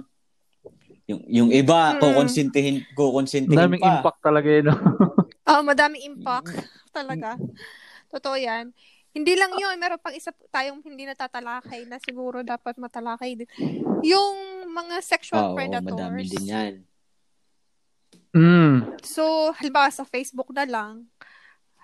Yung 1.05 1.21
yung 1.27 1.49
iba 1.49 1.93
Mm. 1.93 1.99
kukonsintihin 1.99 2.75
kukonsintihin 2.93 3.57
daming 3.59 3.81
pa. 3.81 3.99
impact 3.99 4.19
talaga 4.21 4.47
yun. 4.47 4.65
no? 4.67 4.75
Oo, 5.49 5.61
madaming 5.63 6.05
impact. 6.07 6.53
Talaga. 6.89 7.35
Totoo 8.07 8.37
yan. 8.37 8.71
Hindi 9.09 9.33
lang 9.33 9.51
yun. 9.51 9.73
Meron 9.75 9.97
pang 9.97 10.13
isa 10.13 10.29
tayong 10.47 10.79
hindi 10.79 11.03
natatalakay 11.03 11.83
na 11.83 11.97
siguro 11.97 12.39
dapat 12.39 12.77
matalakay 12.77 13.33
din. 13.35 13.49
Yung 14.05 14.37
mga 14.69 15.01
sexual 15.01 15.51
Oo, 15.51 15.55
predators. 15.57 15.91
madami 15.91 16.21
din 16.23 16.45
yan. 16.45 16.73
Mm. 18.29 19.01
So, 19.01 19.49
halimbawa 19.51 19.89
sa 19.89 20.05
Facebook 20.05 20.53
na 20.53 20.61
lang, 20.63 21.09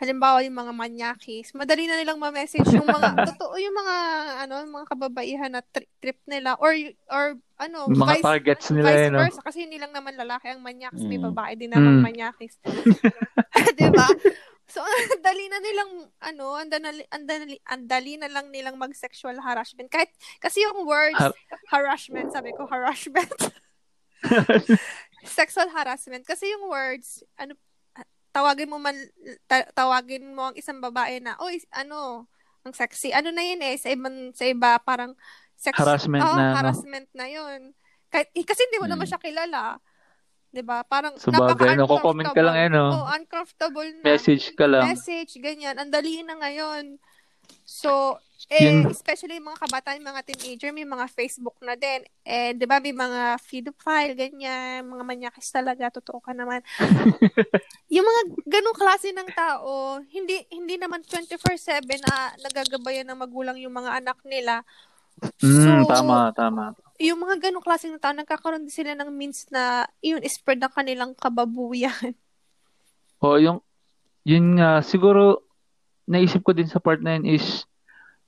halimbawa 0.06 0.46
yung 0.46 0.54
mga 0.56 0.74
manyakis, 0.78 1.50
madali 1.52 1.90
na 1.90 1.98
nilang 1.98 2.22
ma-message 2.22 2.70
yung 2.70 2.86
mga, 2.86 3.10
totoo 3.34 3.58
yung 3.58 3.74
mga, 3.74 3.96
ano, 4.46 4.54
mga 4.70 4.86
kababaihan 4.88 5.50
na 5.50 5.66
tri- 5.66 5.90
trip 5.98 6.22
nila, 6.30 6.54
or, 6.62 6.78
or, 7.10 7.34
ano, 7.58 7.90
Mga 7.90 8.14
vice, 8.14 8.24
targets 8.24 8.66
nila 8.70 8.88
vice 8.88 9.02
eh, 9.02 9.10
no? 9.10 9.20
versa, 9.26 9.42
kasi 9.42 9.58
hindi 9.66 9.82
lang 9.82 9.90
naman 9.90 10.14
lalaki 10.14 10.54
ang 10.54 10.62
manyakis, 10.62 11.02
may 11.02 11.18
Mm. 11.18 11.34
babae 11.34 11.54
din 11.58 11.74
naman 11.74 12.00
Mm. 12.00 12.04
manyakis. 12.06 12.54
diba? 13.80 14.06
So, 14.66 14.82
ang 14.82 14.94
dali 15.26 15.46
na 15.48 15.58
nilang, 15.58 15.92
ano, 16.20 16.46
ang 16.54 16.70
dali, 16.70 17.02
ang 17.10 17.24
dali, 17.26 17.56
ang 17.66 17.84
dali 17.86 18.14
na 18.18 18.30
lang 18.30 18.50
nilang 18.50 18.78
mag-sexual 18.78 19.38
harassment. 19.40 19.90
Kahit, 19.90 20.14
kasi 20.38 20.62
yung 20.62 20.86
words, 20.86 21.18
Har- 21.18 21.38
harassment, 21.74 22.30
sabi 22.30 22.54
ko, 22.54 22.66
harassment. 22.66 23.30
sexual 25.26 25.70
harassment. 25.70 26.26
Kasi 26.26 26.50
yung 26.50 26.70
words, 26.70 27.22
ano, 27.38 27.54
tawagin 28.36 28.68
mo 28.68 28.76
man, 28.76 29.00
ta- 29.48 29.72
tawagin 29.72 30.36
mo 30.36 30.52
ang 30.52 30.56
isang 30.60 30.84
babae 30.84 31.24
na, 31.24 31.40
oy, 31.40 31.56
ano, 31.72 32.28
ang 32.68 32.76
sexy. 32.76 33.16
Ano 33.16 33.32
na 33.32 33.40
yun 33.48 33.64
eh, 33.64 33.80
sa 33.80 33.88
ibang, 33.88 34.36
sa 34.36 34.44
iba, 34.44 34.76
parang, 34.84 35.16
sex, 35.56 35.72
Harassment 35.80 36.20
Oo, 36.20 36.36
na, 36.36 36.52
no? 36.52 36.56
harassment 36.60 37.08
na 37.16 37.32
yun. 37.32 37.72
Kahit, 38.12 38.28
eh, 38.36 38.44
kasi 38.44 38.68
hindi 38.68 38.84
mo 38.84 38.92
naman 38.92 39.08
Mm. 39.08 39.12
siya 39.16 39.22
kilala. 39.24 39.80
'Di 40.56 40.64
ba 40.64 40.88
Parang 40.88 41.20
Sa 41.20 41.36
bagay, 41.36 41.76
no? 41.76 41.84
Kukomment 41.84 42.32
ka 42.32 42.40
lang 42.40 42.56
eh, 42.56 42.70
no? 42.72 43.04
Oh, 43.04 43.08
uncomfortable 43.12 43.92
na. 44.00 44.16
Message 44.16 44.56
ka 44.56 44.64
lang. 44.64 44.88
Message, 44.88 45.36
ganyan. 45.44 45.76
Ang 45.76 45.92
dali 45.92 46.24
na 46.24 46.40
ngayon. 46.40 46.96
So, 47.66 48.22
eh, 48.46 48.86
especially 48.94 49.42
yung 49.42 49.50
mga 49.50 49.66
kabataan, 49.66 50.06
mga 50.06 50.22
teenager, 50.22 50.70
may 50.70 50.86
mga 50.86 51.10
Facebook 51.10 51.58
na 51.66 51.74
din. 51.74 52.06
Eh, 52.22 52.54
di 52.54 52.70
ba, 52.70 52.78
may 52.78 52.94
mga 52.94 53.42
feed 53.42 53.74
file, 53.82 54.14
ganyan, 54.14 54.86
mga 54.86 55.02
manyakis 55.02 55.50
talaga, 55.50 55.90
totoo 55.90 56.22
ka 56.22 56.30
naman. 56.38 56.62
yung 57.96 58.06
mga 58.06 58.22
ganong 58.46 58.78
klase 58.78 59.10
ng 59.10 59.30
tao, 59.34 59.98
hindi 60.14 60.46
hindi 60.54 60.78
naman 60.78 61.02
24-7 61.02 61.90
na 62.06 62.38
nagagabayan 62.46 63.10
ng 63.10 63.18
magulang 63.18 63.58
yung 63.58 63.74
mga 63.74 63.98
anak 63.98 64.22
nila. 64.22 64.62
Mm, 65.42 65.82
So, 65.82 65.90
tama, 65.90 66.30
tama. 66.38 66.64
Yung 67.02 67.18
mga 67.18 67.50
ganong 67.50 67.66
klase 67.66 67.90
ng 67.90 67.98
tao, 67.98 68.14
nagkakaroon 68.14 68.70
din 68.70 68.78
sila 68.78 68.94
ng 68.94 69.10
means 69.10 69.50
na 69.50 69.90
yun, 70.06 70.22
spread 70.30 70.62
ang 70.62 70.72
kanilang 70.76 71.18
kababuyan. 71.18 72.14
O, 73.26 73.42
yung, 73.42 73.58
yun 74.22 74.60
nga, 74.60 74.86
siguro, 74.86 75.45
naisip 76.06 76.42
ko 76.46 76.54
din 76.54 76.70
sa 76.70 76.82
part 76.82 77.02
na 77.02 77.18
yun 77.18 77.26
is, 77.38 77.66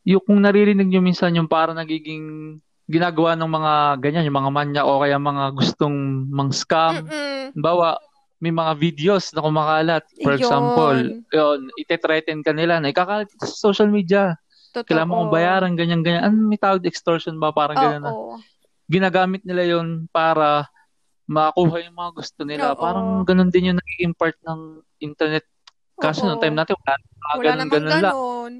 yung 0.07 0.23
kung 0.23 0.39
naririnig 0.39 0.87
nyo 0.87 1.01
minsan 1.03 1.35
yung 1.35 1.51
para 1.51 1.75
nagiging 1.75 2.57
ginagawa 2.87 3.35
ng 3.35 3.51
mga 3.51 3.73
ganyan, 3.99 4.27
yung 4.27 4.39
mga 4.39 4.51
manya 4.55 4.81
o 4.87 5.03
kaya 5.03 5.19
mga 5.19 5.51
gustong 5.51 6.27
mang 6.31 6.55
scam. 6.55 7.03
Mm-mm. 7.03 7.51
Bawa, 7.59 7.99
may 8.39 8.53
mga 8.53 8.73
videos 8.79 9.33
na 9.35 9.43
kumakalat. 9.43 10.07
For 10.23 10.33
Yun. 10.33 10.39
example, 10.39 10.97
yun, 11.33 11.59
ite-threaten 11.75 12.39
ka 12.45 12.55
nila 12.55 12.79
na 12.79 12.93
ikakalat 12.93 13.27
sa 13.43 13.73
social 13.73 13.91
media. 13.91 14.39
Totoo. 14.71 14.87
Kailangan 14.87 15.09
mo 15.09 15.15
kong 15.25 15.33
bayaran, 15.33 15.73
ganyan-ganyan. 15.75 16.23
Ano, 16.23 16.47
may 16.47 16.59
tawag 16.61 16.85
extortion 16.87 17.35
ba? 17.41 17.51
Parang 17.51 17.75
ganyan 17.75 18.03
na. 18.07 18.13
Oo. 18.13 18.39
Ginagamit 18.87 19.43
nila 19.43 19.67
yon 19.67 20.07
para 20.13 20.71
makuha 21.27 21.83
yung 21.83 21.97
mga 21.97 22.11
gusto 22.15 22.41
nila. 22.47 22.71
Oo. 22.71 22.79
Parang 22.79 23.07
ganun 23.27 23.51
din 23.51 23.75
yung 23.75 23.79
naging 23.83 24.15
part 24.15 24.39
ng 24.47 24.79
internet. 25.03 25.43
Kaso 25.97 26.23
Oo. 26.23 26.27
noong 26.29 26.41
time 26.41 26.57
natin, 26.57 26.75
wala, 26.77 26.93
Wala 26.93 27.41
ganun, 27.41 27.57
namang 27.57 27.73
ganun 27.73 27.89
lang. 27.89 28.01
ganun. 28.05 28.53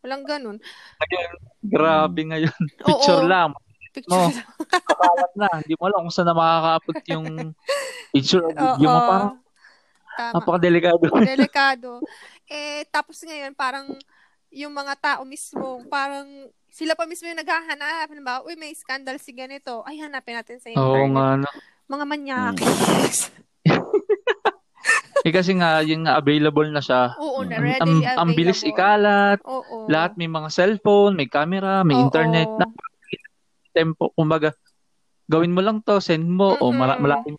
Walang 0.00 0.24
ganun. 0.24 0.56
Ngayon, 0.96 1.30
grabe 1.66 2.20
ngayon. 2.22 2.60
Picture 2.86 3.22
Oo. 3.22 3.28
lang. 3.28 3.50
Picture. 3.90 4.30
Kakalat 4.70 5.32
na. 5.34 5.48
Hindi 5.64 5.74
mo 5.74 5.82
alam 5.88 6.04
kung 6.06 6.14
saan 6.14 6.28
na 6.30 6.36
makaka-upload 6.36 7.02
yung 7.10 7.26
picture 8.14 8.42
o 8.44 8.50
video 8.52 8.86
mo. 8.86 8.98
Oo. 9.00 9.08
Parang 9.08 9.32
Tama. 10.16 10.32
napakadelikado. 10.40 11.04
Delikado. 11.12 11.90
Eh, 12.46 12.86
tapos 12.88 13.20
ngayon, 13.20 13.52
parang 13.52 13.84
yung 14.48 14.72
mga 14.72 14.94
tao 14.96 15.22
mismo, 15.26 15.84
parang 15.90 16.24
sila 16.70 16.96
pa 16.96 17.04
mismo 17.04 17.26
yung 17.26 17.40
naghahanap. 17.40 18.08
Halimbawa, 18.08 18.40
uy, 18.46 18.54
may 18.54 18.72
scandal 18.72 19.18
si 19.18 19.32
ganito. 19.32 19.82
Ay, 19.84 20.00
hanapin 20.00 20.38
natin 20.38 20.56
sa 20.60 20.70
Oo 20.70 20.76
internet. 20.76 21.12
nga. 21.12 21.26
No. 21.42 21.48
Mga 21.86 22.04
manyakis. 22.04 23.32
Eh 25.26 25.34
kasi 25.34 25.58
nga, 25.58 25.82
yung 25.82 26.06
nga 26.06 26.22
available 26.22 26.70
na 26.70 26.78
siya. 26.78 27.18
Oo, 27.18 27.42
na 27.42 27.58
Ang, 27.58 27.66
readily 27.66 27.82
ang, 27.82 27.90
available. 27.98 28.20
ang 28.22 28.30
bilis 28.38 28.60
ikalat. 28.62 29.38
Oo. 29.42 29.90
Lahat 29.90 30.14
may 30.14 30.30
mga 30.30 30.54
cellphone, 30.54 31.18
may 31.18 31.26
camera, 31.26 31.82
may 31.82 31.98
Oo. 31.98 32.06
internet. 32.06 32.46
Na, 32.54 32.70
tempo, 33.74 34.14
kumbaga, 34.14 34.54
gawin 35.26 35.50
mo 35.50 35.66
lang 35.66 35.82
to, 35.82 35.98
send 35.98 36.30
mo, 36.30 36.54
o 36.54 36.70
Mm-mm. 36.70 36.78
mala- 36.78 37.02
malaking 37.02 37.36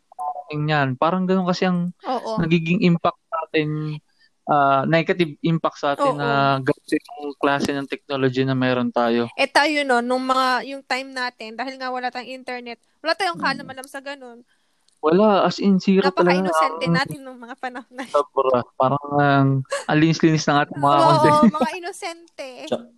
yan. 0.68 1.00
Parang 1.00 1.24
ganun 1.24 1.48
kasi 1.48 1.64
ang 1.64 1.96
Oo. 2.04 2.44
nagiging 2.44 2.84
impact 2.84 3.20
sa 3.32 3.38
atin, 3.48 3.70
ah, 4.52 4.84
negative 4.84 5.40
impact 5.44 5.78
sa 5.80 5.96
atin 5.96 6.12
Oo. 6.12 6.20
na 6.20 6.60
ganito 6.60 6.92
yung 7.24 7.36
klase 7.40 7.72
ng 7.72 7.88
technology 7.88 8.44
na 8.44 8.56
meron 8.56 8.92
tayo. 8.92 9.32
Eh 9.40 9.48
tayo 9.48 9.84
no, 9.88 10.04
nung 10.04 10.28
mga, 10.28 10.68
yung 10.72 10.84
time 10.84 11.12
natin, 11.16 11.56
dahil 11.56 11.80
nga 11.80 11.88
wala 11.88 12.12
tayong 12.12 12.36
internet, 12.36 12.80
wala 13.00 13.16
tayong 13.16 13.40
kalam-alam 13.40 13.88
sa 13.88 14.04
ganun. 14.04 14.44
Wala, 15.08 15.48
as 15.48 15.64
in 15.64 15.80
zero 15.80 16.04
talaga. 16.12 16.36
Napaka-inosente 16.36 16.86
natin 16.92 17.20
nung 17.24 17.40
mga 17.40 17.56
panahon 17.56 17.94
na 17.96 18.04
Sobra. 18.12 18.60
Parang 18.76 19.08
ang 19.16 19.50
ang 19.64 19.98
linis-linis 19.98 20.44
ng 20.44 20.58
ating 20.60 20.80
mga 20.84 20.98
Oo, 21.00 21.08
content. 21.08 21.40
mga 21.64 21.72
inosente. 21.80 22.50
Tsaka- 22.68 22.92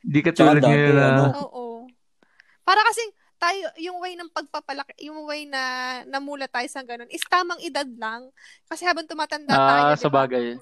Di 0.00 0.20
ka 0.24 0.30
tulad 0.32 0.62
ngayon 0.64 0.94
na 0.96 1.06
ano, 1.12 1.24
Oo. 1.44 1.64
Para 2.64 2.80
kasi 2.86 3.02
tayo, 3.40 3.72
yung 3.80 3.98
way 3.98 4.14
ng 4.14 4.30
pagpapalaki, 4.30 5.08
yung 5.08 5.24
way 5.24 5.48
na 5.48 5.60
namula 6.06 6.44
tayo 6.46 6.68
sa 6.68 6.84
ganun, 6.84 7.08
is 7.08 7.24
tamang 7.26 7.58
edad 7.60 7.88
lang. 7.96 8.28
Kasi 8.68 8.84
habang 8.84 9.08
tumatanda 9.08 9.50
tayo, 9.56 9.80
ah, 9.82 9.96
di 9.96 10.00
sa 10.00 10.12
ba, 10.12 10.24
bagay. 10.24 10.60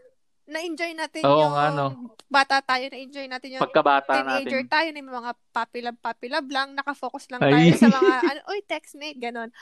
Na-enjoy 0.49 0.93
natin 0.97 1.23
Oo 1.29 1.39
yung 1.45 1.53
nga, 1.55 1.67
no. 1.71 1.87
bata 2.33 2.65
tayo, 2.65 2.89
na-enjoy 2.89 3.29
natin 3.29 3.55
yung 3.55 3.63
Pagkabata 3.69 4.11
teenager 4.17 4.65
natin. 4.65 4.73
tayo, 4.73 4.89
na 4.91 5.01
may 5.05 5.17
mga 5.21 5.33
papilab-papilab 5.53 6.47
lang, 6.49 6.69
nakafocus 6.73 7.29
lang 7.29 7.45
Ay. 7.45 7.53
tayo 7.53 7.69
sa 7.77 7.89
mga, 8.01 8.13
ano, 8.25 8.41
oy, 8.49 8.61
textmate, 8.65 9.21
ganun. 9.21 9.53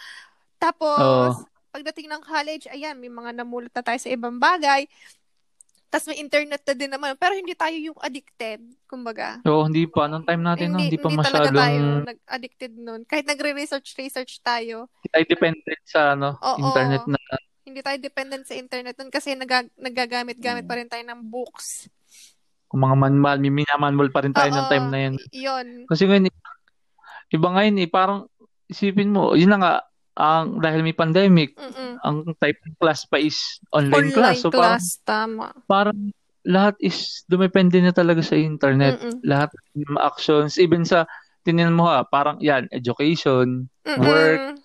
Tapos, 0.62 1.42
Oo. 1.42 1.50
pagdating 1.74 2.06
ng 2.08 2.22
college, 2.22 2.64
ayan, 2.70 2.94
may 2.96 3.10
mga 3.10 3.34
namulat 3.34 3.74
na 3.74 3.82
tayo 3.82 3.98
sa 3.98 4.08
ibang 4.08 4.38
bagay. 4.38 4.86
Tapos 5.86 6.10
may 6.10 6.18
internet 6.18 6.62
na 6.66 6.74
din 6.74 6.90
naman. 6.90 7.14
Pero 7.14 7.32
hindi 7.38 7.54
tayo 7.54 7.72
yung 7.78 7.98
addicted, 8.02 8.58
kumbaga. 8.90 9.38
Oo, 9.46 9.64
hindi 9.70 9.86
pa. 9.86 10.10
Nung 10.10 10.26
time 10.26 10.42
natin, 10.42 10.74
no, 10.74 10.82
hindi, 10.82 10.98
pa 10.98 11.08
talaga 11.08 11.48
tayo 11.54 11.78
masyadong 11.78 12.10
nag-addicted 12.10 12.72
nun. 12.74 13.00
Kahit 13.06 13.24
nagre-research, 13.24 13.94
research 13.96 14.42
tayo, 14.42 14.90
tayo 15.14 15.24
dependent 15.24 15.82
sa 15.86 16.18
ano, 16.18 16.36
Oo. 16.42 16.58
internet 16.58 17.06
na 17.06 17.20
hindi 17.66 17.82
tayo 17.82 17.98
dependent 17.98 18.46
sa 18.46 18.54
internet 18.54 18.94
nun 18.96 19.10
kasi 19.10 19.34
nag- 19.34 19.74
nagagamit-gamit 19.74 20.64
Mm. 20.64 20.70
pa 20.70 20.76
rin 20.78 20.86
tayo 20.88 21.02
ng 21.02 21.20
books. 21.26 21.90
Kung 22.70 22.82
mga 22.82 22.94
manual, 22.96 23.36
may 23.42 23.50
minamanual 23.52 24.10
pa 24.10 24.22
rin 24.22 24.30
tayo 24.30 24.50
ng 24.50 24.66
Oo, 24.66 24.70
time 24.70 24.86
na 24.88 24.98
yun. 25.02 25.14
Yun. 25.34 25.66
Kasi 25.86 26.06
ngayon, 26.06 26.30
iba 27.28 27.48
ngayon 27.50 27.76
eh, 27.82 27.88
parang 27.90 28.30
isipin 28.66 29.10
mo, 29.10 29.34
yun 29.34 29.50
na 29.50 29.58
nga, 29.58 29.74
ang, 30.16 30.62
dahil 30.62 30.80
may 30.80 30.96
pandemic, 30.96 31.52
Mm-mm. 31.58 32.00
ang 32.00 32.24
type 32.40 32.56
ng 32.64 32.78
class 32.80 33.04
pa 33.04 33.20
is 33.20 33.58
online, 33.68 34.08
Online 34.08 34.14
class. 34.14 34.36
So 34.40 34.48
parang, 34.48 34.80
class, 34.80 34.86
tama. 35.04 35.46
parang 35.68 35.98
lahat 36.46 36.74
is 36.78 37.26
dumepende 37.26 37.82
na 37.82 37.90
talaga 37.90 38.22
sa 38.22 38.38
internet. 38.38 39.02
Mm-mm. 39.02 39.20
Lahat 39.26 39.50
ng 39.74 39.98
actions, 39.98 40.56
even 40.56 40.86
sa, 40.86 41.04
tingnan 41.42 41.74
mo 41.74 41.86
ha, 41.86 42.02
parang 42.02 42.38
yan, 42.38 42.66
education, 42.70 43.66
Mm-mm. 43.84 44.02
work, 44.02 44.58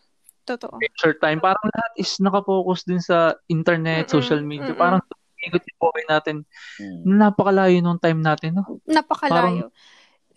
Totoo. 0.51 0.75
leisure 0.77 1.15
time, 1.15 1.39
parang 1.39 1.63
lahat 1.63 1.91
is 1.95 2.11
nakafocus 2.19 2.83
din 2.83 2.99
sa 2.99 3.31
internet, 3.47 4.07
Mm-mm. 4.07 4.15
social 4.19 4.41
media. 4.41 4.71
Mm-mm. 4.71 4.79
Parang 4.79 4.99
ikot 5.41 5.63
yung 5.63 5.79
buhay 5.79 6.05
natin. 6.05 6.35
Mm. 6.77 7.01
Napakalayo 7.17 7.77
nung 7.79 7.97
time 7.97 8.19
natin, 8.19 8.59
no? 8.59 8.77
Napakalayo. 8.85 9.71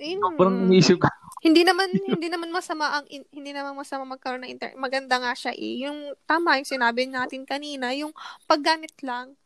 Yun. 0.01 0.35
Parang 0.35 0.67
iniisip 0.67 0.99
ko, 0.99 1.07
hindi 1.47 1.61
naman 1.61 1.87
hindi 1.93 2.33
naman 2.33 2.49
masama 2.49 2.99
ang 2.99 3.07
in- 3.13 3.29
hindi 3.31 3.53
naman 3.53 3.77
masama 3.77 4.09
magkaroon 4.09 4.43
ng 4.43 4.53
internet. 4.53 4.81
Maganda 4.81 5.21
nga 5.21 5.37
siya 5.37 5.53
eh. 5.53 5.85
Yung 5.85 6.17
tama 6.25 6.57
yung 6.57 6.67
sinabi 6.67 7.05
natin 7.05 7.45
kanina, 7.45 7.93
yung 7.93 8.11
paggamit 8.49 8.97
lang. 9.05 9.37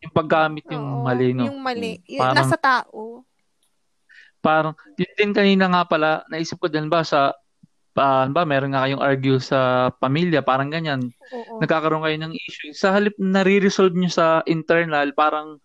yung 0.00 0.16
paggamit 0.16 0.64
yung 0.72 0.80
Oo, 0.80 1.04
mali, 1.04 1.36
no? 1.36 1.44
Yung 1.44 1.60
mali. 1.60 2.00
Yung 2.08 2.24
Parang- 2.24 2.40
nasa 2.40 2.56
tao. 2.56 3.20
Parang, 4.40 4.72
yun 4.96 5.12
din 5.12 5.32
kanina 5.36 5.68
nga 5.68 5.84
pala, 5.84 6.24
naisip 6.32 6.56
ko 6.56 6.72
din 6.72 6.88
ba 6.88 7.04
sa, 7.04 7.36
pa, 8.00 8.24
ba, 8.32 8.48
meron 8.48 8.72
nga 8.72 8.88
kayong 8.88 9.04
argue 9.04 9.36
sa 9.36 9.92
pamilya, 10.00 10.40
parang 10.40 10.72
ganyan. 10.72 11.12
Oo. 11.36 11.60
Nagkakaroon 11.60 12.00
kayo 12.00 12.16
ng 12.16 12.32
issue. 12.32 12.72
Sa 12.72 12.96
halip 12.96 13.12
na 13.20 13.44
re-resolve 13.44 13.92
nyo 13.92 14.08
sa 14.08 14.40
internal, 14.48 15.12
parang 15.12 15.60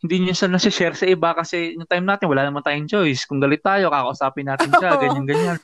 hindi 0.00 0.24
nyo 0.24 0.32
siya 0.32 0.48
nasi-share 0.48 0.96
sa 0.96 1.04
iba 1.04 1.36
kasi 1.36 1.76
yung 1.76 1.84
time 1.84 2.08
natin, 2.08 2.32
wala 2.32 2.48
naman 2.48 2.64
tayong 2.64 2.88
choice. 2.88 3.28
Kung 3.28 3.36
galit 3.36 3.60
tayo, 3.60 3.92
kakausapin 3.92 4.48
natin 4.48 4.72
siya, 4.72 4.96
ganyan-ganyan. 4.96 5.60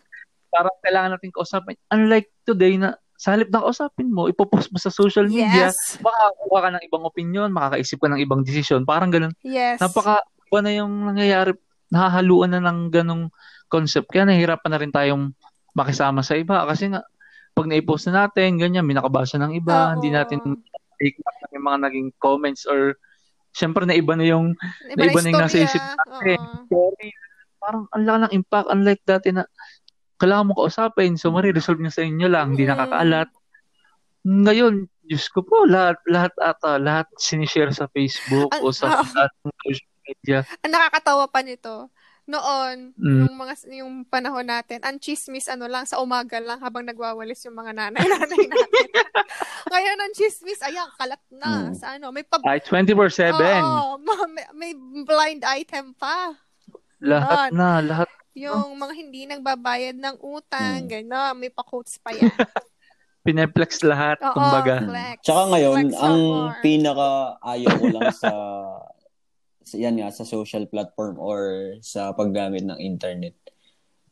Parang 0.52 0.76
kailangan 0.84 1.10
natin 1.16 1.32
kausapin. 1.32 1.76
Unlike 1.88 2.28
today 2.44 2.76
na 2.76 3.00
sa 3.20 3.36
halip 3.36 3.52
na 3.52 3.60
kausapin 3.64 4.08
mo, 4.08 4.28
ipopost 4.32 4.72
mo 4.72 4.80
sa 4.80 4.88
social 4.88 5.28
media, 5.28 5.68
Yes. 5.68 6.00
makakakuha 6.00 6.58
ka 6.60 6.68
ng 6.72 6.82
ibang 6.88 7.04
opinion, 7.04 7.48
makakaisip 7.52 8.00
ka 8.00 8.08
ng 8.08 8.20
ibang 8.20 8.40
desisyon. 8.44 8.88
Parang 8.88 9.12
ganun. 9.12 9.32
Yes. 9.44 9.76
Napaka 9.76 10.24
iba 10.24 10.58
na 10.64 10.72
yung 10.72 10.92
nangyayari, 11.04 11.52
nahahaluan 11.92 12.56
na 12.56 12.64
ng 12.64 12.88
ganong 12.88 13.28
concept. 13.68 14.08
Kaya 14.08 14.24
nahihirapan 14.24 14.70
na 14.72 14.80
rin 14.80 14.90
tayong 14.90 15.36
makisama 15.72 16.20
sa 16.20 16.34
iba. 16.34 16.64
Kasi 16.64 16.90
nga, 16.90 17.02
pag 17.50 17.66
na-post 17.66 18.08
na 18.08 18.26
natin, 18.26 18.56
ganyan, 18.56 18.86
may 18.86 18.94
nakabasa 18.94 19.36
ng 19.36 19.52
iba, 19.52 19.90
Oo. 19.90 19.92
hindi 19.98 20.10
natin 20.10 20.38
take 20.96 21.16
up 21.24 21.50
yung 21.50 21.64
mga 21.64 21.78
naging 21.88 22.08
comments 22.16 22.68
or 22.68 22.94
syempre 23.50 23.82
na 23.82 23.96
iba 23.96 24.14
na 24.14 24.22
yung 24.22 24.52
Iba 24.86 25.08
iba 25.08 25.20
na 25.20 25.28
yung 25.28 25.42
nasa 25.42 25.58
isip 25.58 25.80
natin. 25.80 26.38
Story. 26.68 27.08
Parang 27.58 27.84
ang 27.90 28.04
laki 28.04 28.18
ng 28.20 28.34
impact. 28.36 28.68
Unlike 28.68 29.02
dati 29.04 29.28
na 29.32 29.42
kailangan 30.16 30.46
mo 30.46 30.54
kausapin. 30.54 31.16
So, 31.16 31.32
mariresolve 31.32 31.80
niya 31.80 31.92
sa 31.92 32.04
inyo 32.04 32.28
lang. 32.28 32.54
Hindi 32.54 32.68
Mm. 32.68 32.70
nakakaalat. 32.70 33.28
Ngayon, 34.20 34.74
Diyos 35.02 35.26
ko 35.26 35.40
po, 35.42 35.64
lahat, 35.64 35.98
lahat 36.06 36.30
ata, 36.38 36.76
lahat 36.76 37.08
sinishare 37.16 37.72
sa 37.72 37.88
Facebook 37.90 38.52
Ang- 38.52 38.62
o 38.62 38.70
sa 38.70 38.86
ng 39.42 39.54
social 39.64 39.90
media. 40.04 40.38
Ang 40.62 40.72
nakakatawa 40.72 41.24
pa 41.26 41.40
nito. 41.40 41.88
Noon, 42.30 42.94
Mm. 42.94 43.26
yung 43.26 43.34
mga 43.36 43.54
yung 43.74 43.92
panahon 44.04 44.46
natin, 44.46 44.78
ang 44.80 44.96
chismis 44.96 45.46
ano 45.46 45.66
lang 45.66 45.82
sa 45.82 45.98
umaga 45.98 46.38
lang 46.38 46.56
habang 46.56 46.82
nagwawalis 46.82 47.42
yung 47.42 47.54
mga 47.54 47.74
nanay-nanay 47.74 47.98
natin. 48.48 48.88
Ngayon 49.66 49.98
ang 49.98 50.12
chismis, 50.12 50.62
ayan, 50.62 50.86
kalat 50.94 51.18
na 51.28 51.48
Mm. 51.66 51.74
sa 51.74 51.86
ano, 51.92 52.08
may 52.08 52.22
pab 52.22 52.38
Ay, 52.42 52.62
24-7. 52.62 53.34
Oo, 53.58 53.98
ma- 53.98 54.26
may, 54.26 54.46
may 54.52 54.72
blind 55.02 55.42
item 55.42 55.90
pa. 55.92 56.38
Lahat 57.00 57.50
na, 57.50 57.80
lahat. 57.80 58.06
Yung 58.30 58.76
mga 58.76 58.94
hindi 58.94 59.26
nagbabayad 59.26 59.96
ng 59.96 60.16
utang, 60.20 60.86
Mm. 60.86 60.88
gano'n, 60.88 61.34
may 61.34 61.50
pa-quotes 61.50 61.98
pa 61.98 62.12
yan. 62.12 62.30
Pineplex 63.20 63.82
lahat, 63.82 64.16
Oo, 64.18 64.32
kumbaga. 64.32 64.80
flex. 64.80 65.16
Tsaka 65.20 65.42
ngayon, 65.50 65.76
Flex 65.86 65.98
ang 65.98 66.18
more. 66.18 66.56
pinaka 66.60 67.08
ayaw 67.42 67.72
ko 67.74 67.86
lang 67.90 68.08
sa 68.10 68.30
yan 69.76 70.00
nga, 70.00 70.10
sa 70.10 70.24
social 70.24 70.64
platform 70.66 71.20
or 71.20 71.40
sa 71.84 72.12
paggamit 72.16 72.64
ng 72.64 72.80
internet. 72.80 73.36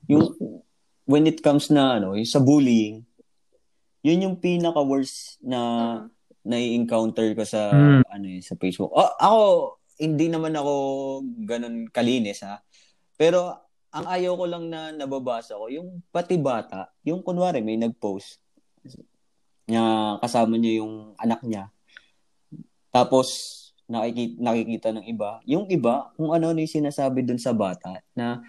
Yung, 0.06 0.32
when 1.08 1.24
it 1.26 1.40
comes 1.40 1.72
na, 1.72 1.96
ano, 1.98 2.14
yung 2.14 2.28
sa 2.28 2.40
bullying, 2.40 3.04
yun 4.04 4.22
yung 4.22 4.36
pinaka 4.38 4.78
worst 4.84 5.40
na 5.42 5.58
Mm. 5.58 6.10
nai-encounter 6.48 7.28
ko 7.36 7.44
sa, 7.44 7.72
Mm. 7.72 8.02
ano 8.08 8.26
eh, 8.28 8.40
sa 8.40 8.54
Facebook. 8.56 8.92
Oh, 8.94 9.12
ako, 9.20 9.40
hindi 9.98 10.30
naman 10.30 10.54
ako 10.54 10.72
ganun 11.44 11.90
kalinis, 11.90 12.46
ha? 12.46 12.62
Pero, 13.18 13.52
ang 13.90 14.06
ayaw 14.06 14.36
ko 14.36 14.44
lang 14.46 14.64
na 14.68 14.92
nababasa 14.92 15.56
ko, 15.56 15.66
yung 15.72 16.04
pati 16.12 16.36
bata, 16.36 16.92
yung 17.02 17.24
kunwari 17.24 17.64
may 17.64 17.80
nag-post, 17.80 18.38
niya 19.68 20.16
kasama 20.24 20.56
niya 20.56 20.80
yung 20.80 21.12
anak 21.20 21.40
niya. 21.44 21.68
Tapos 22.88 23.28
nakikita, 23.88 24.36
nakikita 24.38 24.88
ng 24.94 25.04
iba, 25.08 25.40
yung 25.48 25.64
iba 25.72 26.12
kung 26.14 26.30
ano 26.30 26.52
ano 26.52 26.60
yung 26.60 26.70
sinasabi 26.70 27.24
dun 27.24 27.40
sa 27.40 27.56
bata 27.56 27.98
na 28.12 28.44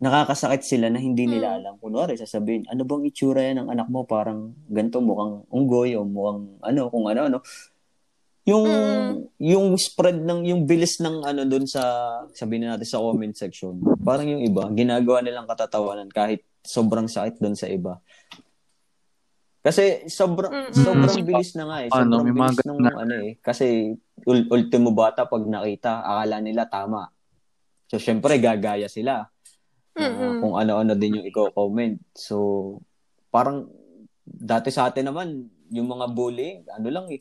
nakakasakit 0.00 0.64
sila 0.64 0.88
na 0.88 0.96
hindi 0.96 1.28
nila 1.28 1.52
Mm. 1.52 1.56
alam. 1.60 1.74
Kunwari, 1.76 2.16
sasabihin, 2.16 2.64
ano 2.72 2.88
bang 2.88 3.04
itsura 3.04 3.44
yan 3.44 3.60
ng 3.60 3.68
anak 3.68 3.92
mo? 3.92 4.08
Parang 4.08 4.56
ganito, 4.64 4.96
mukhang 5.04 5.44
unggoy 5.52 5.92
o 5.92 6.08
mukhang 6.08 6.56
ano, 6.64 6.88
kung 6.88 7.04
ano, 7.04 7.20
ano. 7.28 7.38
Yung, 8.48 8.64
Mm. 8.64 9.12
yung 9.36 9.66
spread 9.76 10.24
ng, 10.24 10.48
yung 10.48 10.64
bilis 10.64 11.04
ng 11.04 11.20
ano 11.20 11.44
dun 11.44 11.68
sa, 11.68 11.84
sabihin 12.32 12.64
na 12.64 12.80
natin 12.80 12.88
sa 12.88 13.04
comment 13.04 13.36
section, 13.36 13.76
parang 14.00 14.24
yung 14.24 14.40
iba, 14.40 14.64
ginagawa 14.72 15.20
nilang 15.20 15.44
katatawanan 15.44 16.08
kahit 16.08 16.40
sobrang 16.64 17.04
sakit 17.04 17.36
dun 17.36 17.52
sa 17.52 17.68
iba. 17.68 18.00
Kasi 19.60 20.08
sobrang 20.08 20.72
Mm-mm. 20.72 20.72
sobrang 20.72 21.16
bilis 21.20 21.52
na 21.52 21.64
nga 21.68 21.78
eh. 21.84 21.88
Sobrang 21.92 22.08
Ano, 22.08 22.24
may 22.24 22.32
mga 22.32 22.52
bilis 22.56 22.64
nung 22.64 22.80
ganun 22.80 22.96
ano 22.96 23.14
eh. 23.20 23.30
Kasi 23.44 23.92
ul- 24.24 24.48
ultimo 24.48 24.88
bata 24.96 25.28
pag 25.28 25.44
nakita, 25.44 26.00
akala 26.00 26.40
nila 26.40 26.64
tama. 26.64 27.12
So 27.92 28.00
syempre 28.00 28.40
gagaya 28.40 28.88
sila. 28.88 29.28
na 29.92 30.06
Mm-mm. 30.06 30.40
kung 30.40 30.54
ano-ano 30.56 30.96
din 30.96 31.20
yung 31.20 31.26
i-comment. 31.28 32.00
So 32.16 32.36
parang 33.28 33.68
dati 34.24 34.72
sa 34.72 34.88
atin 34.88 35.12
naman 35.12 35.50
yung 35.70 35.88
mga 35.92 36.06
bullying, 36.10 36.64
ano 36.72 36.88
lang 36.88 37.06
eh. 37.12 37.20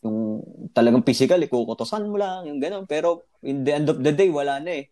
Yung 0.00 0.40
talagang 0.72 1.04
physical, 1.04 1.42
ikukutosan 1.42 2.08
mo 2.08 2.16
lang, 2.16 2.48
yung 2.48 2.56
gano'n. 2.62 2.88
Pero 2.88 3.28
in 3.44 3.66
the 3.66 3.72
end 3.76 3.88
of 3.92 4.00
the 4.00 4.12
day, 4.14 4.32
wala 4.32 4.56
na 4.62 4.80
eh. 4.80 4.88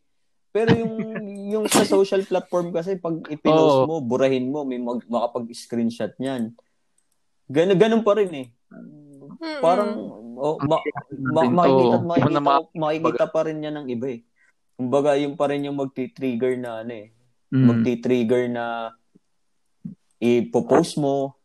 Pero 0.52 0.74
yung 0.76 0.94
yung 1.56 1.64
sa 1.70 1.84
social 1.88 2.24
platform 2.28 2.72
kasi 2.74 3.00
pag 3.00 3.16
ipinost 3.32 3.84
Oo. 3.84 3.88
mo, 3.88 3.94
burahin 4.04 4.52
mo, 4.52 4.68
may 4.68 4.76
mag, 4.76 5.00
makapag-screenshot 5.08 6.16
niyan. 6.20 6.52
Ganun, 7.48 7.76
ganun 7.80 8.02
pa 8.04 8.12
rin 8.20 8.32
eh. 8.36 8.46
Mm-mm. 8.68 9.60
Parang 9.64 9.90
oh, 10.36 10.56
ma, 10.60 10.76
ma, 11.16 11.42
makikita, 11.64 11.96
Una 11.96 12.04
makikita, 12.04 12.40
ma- 12.44 12.72
makikita 12.76 13.24
pa 13.32 13.40
rin 13.48 13.64
yan 13.64 13.74
ng 13.80 13.88
iba 13.88 14.06
eh. 14.12 14.20
Kumbaga, 14.76 15.16
yung 15.16 15.34
pa 15.34 15.50
rin 15.50 15.66
yung 15.66 15.80
magti-trigger 15.80 16.60
na 16.60 16.84
ano 16.84 16.92
eh. 16.92 17.08
Mm. 17.48 17.64
Magti-trigger 17.64 18.42
na 18.52 18.92
ipopost 20.20 21.00
mo, 21.00 21.38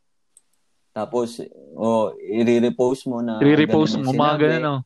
tapos, 0.94 1.42
oh, 1.74 2.14
i-repost 2.22 3.10
mo 3.10 3.24
na 3.24 3.42
I-repost 3.42 3.98
mo, 3.98 4.14
mga 4.14 4.38
ganun, 4.38 4.66
oh. 4.68 4.80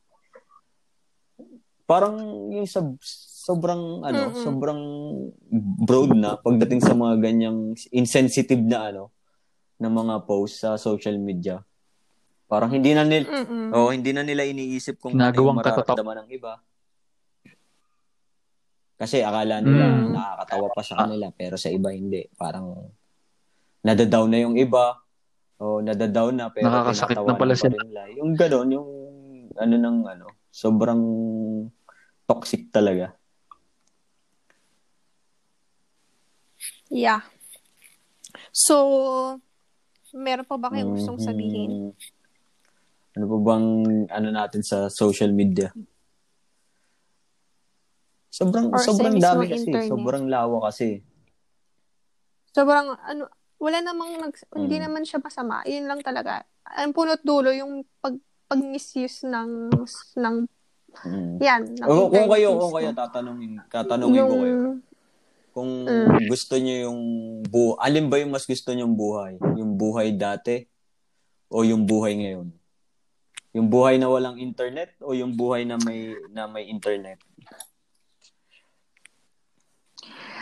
Parang 1.88 2.20
yung 2.52 2.68
sa 2.68 2.84
sobrang 3.48 4.04
ano, 4.04 4.28
Mm-mm. 4.28 4.44
sobrang 4.44 4.82
broad 5.88 6.12
na 6.12 6.36
pagdating 6.36 6.84
sa 6.84 6.92
mga 6.92 7.16
ganyang 7.16 7.72
insensitive 7.88 8.60
na 8.60 8.92
ano 8.92 9.08
na 9.78 9.88
mga 9.88 10.26
post 10.26 10.60
sa 10.60 10.74
social 10.74 11.16
media. 11.16 11.62
Parang 12.48 12.72
hindi 12.72 12.92
na 12.92 13.04
nila 13.04 13.28
Mm-mm. 13.28 13.70
oh, 13.70 13.90
hindi 13.92 14.10
na 14.10 14.24
nila 14.24 14.42
iniisip 14.42 14.98
kung 14.98 15.14
ano 15.14 15.30
yung 15.30 15.60
katotok. 15.60 15.94
mararamdaman 15.94 16.16
ng 16.24 16.30
iba. 16.32 16.52
Kasi 18.98 19.22
akala 19.22 19.62
nila 19.62 19.84
Mm. 19.86 20.10
nakakatawa 20.10 20.68
pa 20.74 20.82
sa 20.82 20.94
kanila 20.98 21.30
pero 21.30 21.54
sa 21.54 21.70
iba 21.70 21.94
hindi. 21.94 22.26
Parang 22.34 22.90
nadadown 23.80 24.26
na 24.26 24.42
yung 24.42 24.58
iba. 24.58 24.98
O 25.58 25.78
nadadown 25.78 26.34
na 26.34 26.50
pero 26.50 26.66
Nakakasakit 26.70 27.18
na 27.18 27.34
pala 27.34 27.54
pa 27.54 27.62
sila. 27.62 27.78
nila. 27.78 28.02
Yung 28.14 28.34
gano'n, 28.34 28.68
yung 28.74 28.90
ano 29.54 29.74
ng 29.74 29.98
ano, 30.06 30.26
sobrang 30.50 31.02
toxic 32.26 32.70
talaga. 32.70 33.14
Yeah. 36.90 37.22
So, 38.50 39.38
meron 40.12 40.44
pa 40.44 40.56
ba 40.56 40.68
kayong 40.68 40.94
gustong 40.94 41.18
sabihin? 41.18 41.92
Ano 43.12 43.24
pa 43.26 43.36
bang 43.44 43.66
ano 44.08 44.28
natin 44.30 44.62
sa 44.62 44.86
social 44.86 45.30
media? 45.30 45.72
Sobrang 48.28 48.68
Or 48.70 48.78
sobrang 48.78 49.16
dami 49.18 49.48
kasi, 49.48 49.66
internet. 49.66 49.88
sobrang 49.88 50.24
lawa 50.28 50.68
kasi. 50.68 51.00
Sobrang, 52.52 52.94
ano, 52.94 53.26
wala 53.56 53.78
namang 53.80 54.20
nag, 54.20 54.34
Mm. 54.52 54.56
hindi 54.56 54.76
naman 54.78 55.02
siya 55.02 55.18
masama. 55.18 55.64
Yun 55.64 55.88
lang 55.88 56.00
talaga. 56.00 56.44
Ang 56.76 56.92
punot 56.92 57.18
dulo 57.22 57.50
yung 57.50 57.82
pag 57.98 58.14
pag-misuse 58.46 59.28
ng 59.28 59.68
ng 60.16 60.36
Mm. 61.04 61.36
yan, 61.38 61.62
ng 61.74 61.84
O, 61.84 62.08
kung 62.08 62.28
kayo, 62.28 62.56
kung 62.56 62.72
kayo, 62.72 62.88
tatanungin, 62.92 63.60
tatanungin 63.68 64.24
ko 64.24 64.36
kayo. 64.36 64.56
Yung 65.58 65.84
Kung 65.84 66.14
Mm. 66.14 66.30
gusto 66.30 66.54
niyo 66.54 66.76
yung 66.86 67.00
bu 67.42 67.74
alin 67.82 68.06
ba 68.06 68.22
yung 68.22 68.30
mas 68.30 68.46
gusto 68.46 68.70
niyong 68.70 68.94
buhay? 68.94 69.34
Yung 69.58 69.74
buhay 69.74 70.14
dati 70.14 70.62
o 71.50 71.66
yung 71.66 71.82
buhay 71.82 72.14
ngayon? 72.14 72.48
Yung 73.52 73.66
buhay 73.66 73.98
na 73.98 74.06
walang 74.06 74.38
internet 74.38 74.94
o 75.02 75.18
yung 75.18 75.34
buhay 75.34 75.66
na 75.66 75.74
may 75.82 76.14
na 76.30 76.46
may 76.46 76.70
internet? 76.70 77.18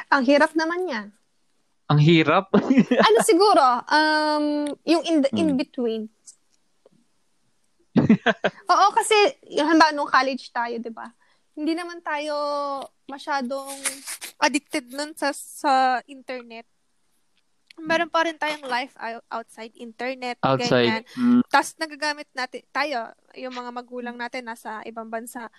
ang 0.06 0.22
hirap 0.22 0.54
naman 0.54 0.86
yan. 0.86 1.06
Ang 1.90 1.98
hirap. 1.98 2.46
ano 3.10 3.18
siguro, 3.26 3.62
um, 3.90 4.46
yung 4.86 5.02
in, 5.02 5.16
the, 5.22 5.30
in 5.34 5.50
Hmm. 5.50 5.58
between. 5.58 6.02
Oo, 8.70 8.86
kasi, 8.94 9.14
yung 9.50 9.66
halimbawa, 9.66 9.90
nung 9.90 10.06
college 10.06 10.50
tayo, 10.50 10.78
di 10.78 10.90
ba? 10.90 11.10
Hindi 11.58 11.74
naman 11.74 12.02
tayo 12.02 12.34
masyadong 13.06 13.70
addicted 14.42 14.86
nun 14.90 15.14
sa, 15.16 15.30
sa 15.32 16.02
internet. 16.04 16.66
Meron 17.76 18.08
pa 18.08 18.24
rin 18.24 18.40
tayong 18.40 18.64
life 18.64 18.96
out- 18.96 19.26
outside 19.28 19.72
internet, 19.76 20.40
ganyan. 20.40 20.60
Outside. 20.60 21.04
Mm. 21.12 21.42
Tapos 21.46 21.70
nagagamit 21.76 22.28
natin, 22.32 22.64
tayo, 22.72 23.12
yung 23.36 23.52
mga 23.52 23.70
magulang 23.70 24.16
natin 24.16 24.48
nasa 24.48 24.80
ibang 24.88 25.12
bansa, 25.12 25.52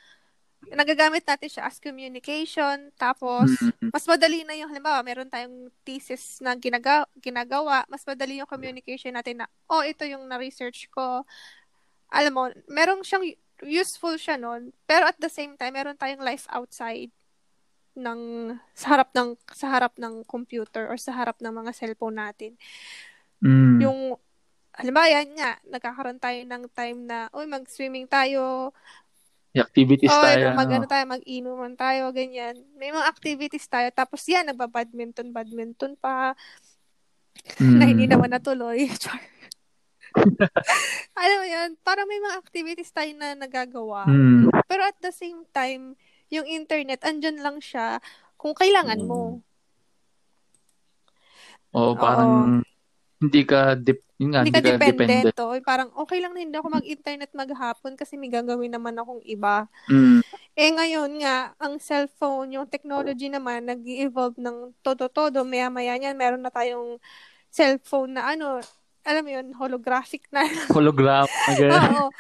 nagagamit 0.74 1.22
natin 1.22 1.46
siya 1.46 1.70
as 1.70 1.78
communication. 1.78 2.90
Tapos, 2.98 3.46
Mm. 3.62 3.94
mas 3.94 4.06
madali 4.10 4.42
na 4.42 4.58
yung, 4.58 4.74
halimbawa, 4.74 5.06
meron 5.06 5.30
tayong 5.30 5.70
thesis 5.86 6.42
na 6.42 6.58
ginagawa, 6.58 7.06
ginagawa 7.22 7.86
mas 7.86 8.02
madali 8.02 8.42
yung 8.42 8.50
communication 8.50 9.14
natin 9.14 9.46
na, 9.46 9.48
oh, 9.70 9.86
ito 9.86 10.02
yung 10.02 10.26
na-research 10.26 10.90
ko. 10.90 11.22
Alam 12.10 12.34
mo, 12.34 12.44
meron 12.66 13.06
siyang, 13.06 13.30
useful 13.66 14.18
siya 14.18 14.38
nun. 14.38 14.74
Pero 14.86 15.10
at 15.10 15.18
the 15.18 15.30
same 15.30 15.58
time, 15.58 15.74
meron 15.74 15.98
tayong 15.98 16.22
life 16.22 16.46
outside 16.50 17.10
ng 17.98 18.54
sa 18.72 18.96
harap 18.96 19.10
ng 19.12 19.34
sa 19.50 19.68
harap 19.74 19.98
ng 19.98 20.22
computer 20.24 20.86
or 20.86 20.96
sa 20.96 21.12
harap 21.12 21.42
ng 21.42 21.52
mga 21.52 21.72
cellphone 21.74 22.22
natin. 22.22 22.54
Mm. 23.42 23.82
Yung 23.82 24.00
halimbawa 24.72 25.10
yan 25.10 25.34
nga, 25.34 25.58
nagkakaroon 25.66 26.22
tayo 26.22 26.38
ng 26.46 26.64
time 26.70 27.00
na, 27.04 27.28
uy, 27.34 27.50
mag-swimming 27.50 28.06
tayo, 28.06 28.72
Yung 29.58 29.66
activities 29.66 30.08
Oh, 30.08 30.22
tayo. 30.22 30.54
mag 30.54 30.70
ano. 30.70 30.86
tayo, 30.86 31.04
mag-inuman 31.10 31.74
tayo, 31.74 32.14
ganyan. 32.14 32.62
May 32.78 32.94
mga 32.94 33.10
activities 33.10 33.66
tayo. 33.66 33.90
Tapos 33.90 34.22
yan, 34.30 34.46
nagba-badminton, 34.46 35.34
badminton 35.34 35.98
pa, 35.98 36.38
Mm. 37.58 37.78
na 37.78 37.86
hindi 37.90 38.06
naman 38.06 38.30
natuloy. 38.30 38.86
Alam 41.18 41.38
mo 41.42 41.46
yan, 41.46 41.70
parang 41.82 42.06
may 42.06 42.22
mga 42.22 42.38
activities 42.38 42.94
tayo 42.94 43.10
na 43.18 43.34
nagagawa. 43.34 44.06
Mm. 44.06 44.54
Pero 44.66 44.82
at 44.86 44.98
the 45.02 45.10
same 45.10 45.42
time, 45.50 45.98
yung 46.34 46.48
internet, 46.48 47.04
andyan 47.04 47.40
lang 47.40 47.58
siya 47.64 48.04
kung 48.36 48.54
kailangan 48.54 49.02
mo. 49.04 49.42
Oo, 51.76 51.94
parang 51.98 52.64
hindi 53.18 53.42
ka 53.44 53.74
dip, 53.76 54.06
yun 54.22 54.34
nga, 54.34 54.42
Hindi 54.46 54.54
hindi 54.54 54.62
ka 54.62 54.78
ka 54.78 54.78
dependent. 54.78 55.26
dependent. 55.30 55.38
Oh. 55.42 55.58
Parang 55.66 55.90
okay 55.98 56.22
lang 56.22 56.34
na 56.38 56.42
hindi 56.42 56.58
ako 56.58 56.70
mag-internet 56.70 57.32
maghapon 57.34 57.94
kasi 57.98 58.14
may 58.18 58.30
gagawin 58.30 58.74
naman 58.74 58.94
akong 58.98 59.22
iba. 59.26 59.66
Mm. 59.90 60.22
Eh 60.58 60.70
ngayon 60.74 61.12
nga, 61.22 61.54
ang 61.58 61.78
cellphone, 61.82 62.54
yung 62.58 62.70
technology 62.70 63.30
naman, 63.30 63.66
nag 63.66 63.82
evolve 63.86 64.38
ng 64.38 64.74
todo-todo. 64.82 65.46
Maya-maya 65.46 65.98
niyan, 65.98 66.18
meron 66.18 66.42
na 66.46 66.54
tayong 66.54 67.02
cellphone 67.50 68.18
na 68.18 68.34
ano, 68.38 68.62
alam 69.02 69.22
mo 69.24 69.32
yun, 69.32 69.48
holographic 69.58 70.26
na. 70.30 70.46
Hologram. 70.74 71.26
Okay. 71.58 71.72
Oo. 71.72 72.12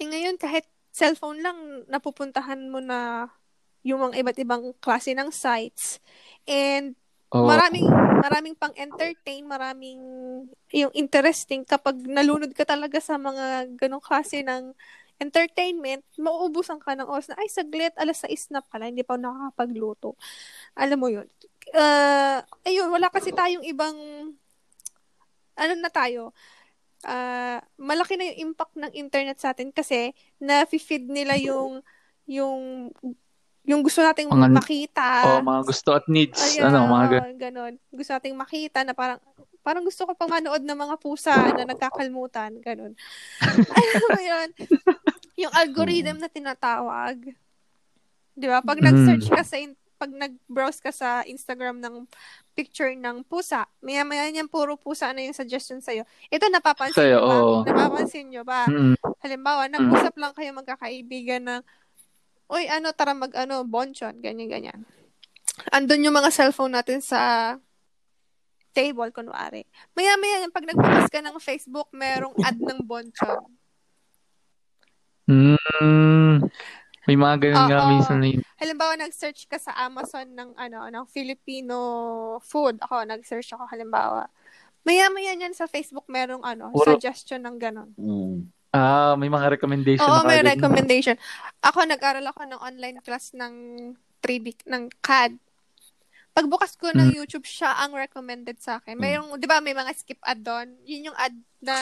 Eh 0.00 0.06
ngayon, 0.08 0.40
kahit 0.40 0.64
cellphone 1.00 1.40
lang, 1.40 1.88
napupuntahan 1.88 2.60
mo 2.68 2.84
na 2.84 3.32
yung 3.80 4.04
mga 4.04 4.20
iba't 4.20 4.38
ibang 4.44 4.64
klase 4.84 5.16
ng 5.16 5.32
sites. 5.32 5.96
And 6.44 6.92
Oo. 7.32 7.48
maraming 7.48 7.88
maraming 8.20 8.52
pang 8.52 8.76
entertain, 8.76 9.48
maraming 9.48 10.00
yung 10.76 10.92
interesting 10.92 11.64
kapag 11.64 11.96
nalunod 12.04 12.52
ka 12.52 12.68
talaga 12.68 13.00
sa 13.00 13.16
mga 13.16 13.72
ganong 13.80 14.04
klase 14.04 14.44
ng 14.44 14.76
entertainment, 15.20 16.00
mauubusan 16.16 16.80
ka 16.80 16.96
ng 16.96 17.04
oras 17.04 17.28
na, 17.28 17.36
ay, 17.36 17.48
saglit, 17.52 17.92
alas 18.00 18.24
6 18.24 18.48
na 18.48 18.64
pala, 18.64 18.88
hindi 18.88 19.04
pa 19.04 19.20
nakakapagluto. 19.20 20.16
Alam 20.72 20.98
mo 20.98 21.08
yun. 21.12 21.28
Uh, 21.76 22.40
ayun, 22.64 22.88
wala 22.88 23.12
kasi 23.12 23.28
tayong 23.28 23.60
ibang, 23.68 23.92
ano 25.60 25.72
na 25.76 25.92
tayo, 25.92 26.32
uh, 27.02 27.58
malaki 27.76 28.14
na 28.14 28.28
yung 28.28 28.50
impact 28.50 28.74
ng 28.74 28.92
internet 28.92 29.36
sa 29.36 29.50
atin 29.50 29.70
kasi 29.70 30.12
na-feed 30.36 31.06
nila 31.06 31.36
yung, 31.36 31.80
yung, 32.26 32.90
yung 33.62 33.80
gusto 33.80 34.00
nating 34.00 34.28
Mga- 34.28 34.52
makita. 34.52 35.06
Oo, 35.26 35.40
mga 35.40 35.62
gusto 35.64 35.88
at 35.92 36.04
needs. 36.06 36.38
Ayan, 36.38 36.68
ano, 36.68 36.88
mga 36.88 37.06
gan- 37.06 37.22
oo, 37.22 37.38
ganon. 37.38 37.74
Gusto 37.88 38.10
nating 38.12 38.36
makita 38.36 38.82
na 38.82 38.92
parang, 38.92 39.20
parang 39.60 39.84
gusto 39.84 40.04
ko 40.04 40.12
pang 40.12 40.28
manood 40.28 40.60
ng 40.60 40.78
mga 40.78 40.96
pusa 40.96 41.32
na 41.52 41.64
nagkakalmutan, 41.64 42.60
ganon. 42.60 42.92
Alam 43.76 44.04
mo 44.06 44.20
yun? 44.20 44.48
Yung 45.38 45.52
algorithm 45.54 46.16
na 46.18 46.28
tinatawag. 46.28 47.16
Di 48.32 48.46
ba? 48.46 48.60
Pag 48.60 48.80
Mm. 48.80 48.86
nag-search 48.86 49.28
ka 49.30 49.42
sa, 49.42 49.56
in- 49.56 49.79
pag 50.00 50.08
nag-browse 50.16 50.80
ka 50.80 50.88
sa 50.88 51.20
Instagram 51.28 51.76
ng 51.84 52.08
picture 52.56 52.96
ng 52.96 53.20
pusa, 53.28 53.68
maya-maya 53.84 54.24
niyan 54.32 54.48
puro 54.48 54.80
pusa 54.80 55.12
na 55.12 55.20
yung 55.20 55.36
suggestion 55.36 55.84
sa'yo. 55.84 56.08
Ito 56.32 56.48
napapansin 56.48 56.96
Sa'yo, 56.96 57.20
nyo 57.20 57.28
ba? 57.28 57.36
oo. 57.36 57.54
Napapansin 57.68 58.26
nyo 58.32 58.42
ba? 58.48 58.64
Mm. 58.64 58.96
Halimbawa, 59.20 59.68
nag-usap 59.68 60.16
lang 60.16 60.32
kayo 60.32 60.56
magkakaibigan 60.56 61.44
na, 61.44 61.56
uy, 62.48 62.64
ano, 62.72 62.96
tara 62.96 63.12
mag, 63.12 63.36
ano, 63.36 63.60
bonchon, 63.68 64.24
ganyan-ganyan. 64.24 64.88
Andun 65.68 66.08
yung 66.08 66.16
mga 66.16 66.32
cellphone 66.32 66.72
natin 66.72 67.04
sa 67.04 67.60
table, 68.72 69.12
kunwari. 69.12 69.68
Maya-maya, 69.92 70.48
pag 70.48 70.64
nagbukas 70.64 71.12
ka 71.12 71.20
ng 71.20 71.36
Facebook, 71.36 71.92
merong 71.92 72.32
ad 72.40 72.56
ng 72.56 72.80
bonchon. 72.88 73.44
Mm. 75.28 76.48
May 77.10 77.18
mga 77.18 77.36
ganun 77.42 77.66
nga 77.66 77.80
Oo. 77.82 77.90
minsan 77.90 78.18
na 78.22 78.28
yun. 78.30 78.42
Halimbawa, 78.54 78.94
nag-search 78.94 79.50
ka 79.50 79.58
sa 79.58 79.74
Amazon 79.74 80.30
ng, 80.30 80.54
ano, 80.54 80.86
ng 80.86 81.04
Filipino 81.10 81.76
food. 82.38 82.78
Ako, 82.78 83.02
nag-search 83.02 83.50
ako, 83.50 83.66
halimbawa. 83.66 84.30
Maya-maya 84.80 85.34
niyan 85.34 85.50
sa 85.50 85.66
Facebook, 85.66 86.06
merong, 86.06 86.46
ano, 86.46 86.70
Puro- 86.70 86.94
suggestion 86.94 87.42
ng 87.42 87.58
ganon. 87.58 87.90
Mm. 87.98 88.46
Ah, 88.70 89.18
may 89.18 89.26
mga 89.26 89.50
recommendation 89.50 90.06
Oo, 90.06 90.22
na 90.22 90.30
may 90.30 90.38
kagad. 90.38 90.50
recommendation. 90.54 91.16
Ako, 91.58 91.82
nag-aral 91.82 92.22
ako 92.22 92.46
ng 92.46 92.60
online 92.62 92.98
class 93.02 93.34
ng 93.34 93.52
3D, 94.22 94.62
ng 94.64 94.86
CAD. 95.02 95.34
Pagbukas 96.30 96.78
ko 96.78 96.94
ng 96.94 97.10
Mm. 97.10 97.16
YouTube, 97.18 97.42
siya 97.42 97.74
ang 97.74 97.90
recommended 97.90 98.62
sa 98.62 98.78
akin. 98.78 98.94
Mayroong, 98.94 99.34
di 99.34 99.50
ba, 99.50 99.58
may 99.58 99.74
mga 99.74 99.90
skip 99.92 100.22
ad 100.22 100.38
doon. 100.38 100.78
Yun 100.86 101.10
yung 101.10 101.18
ad 101.18 101.34
na 101.58 101.74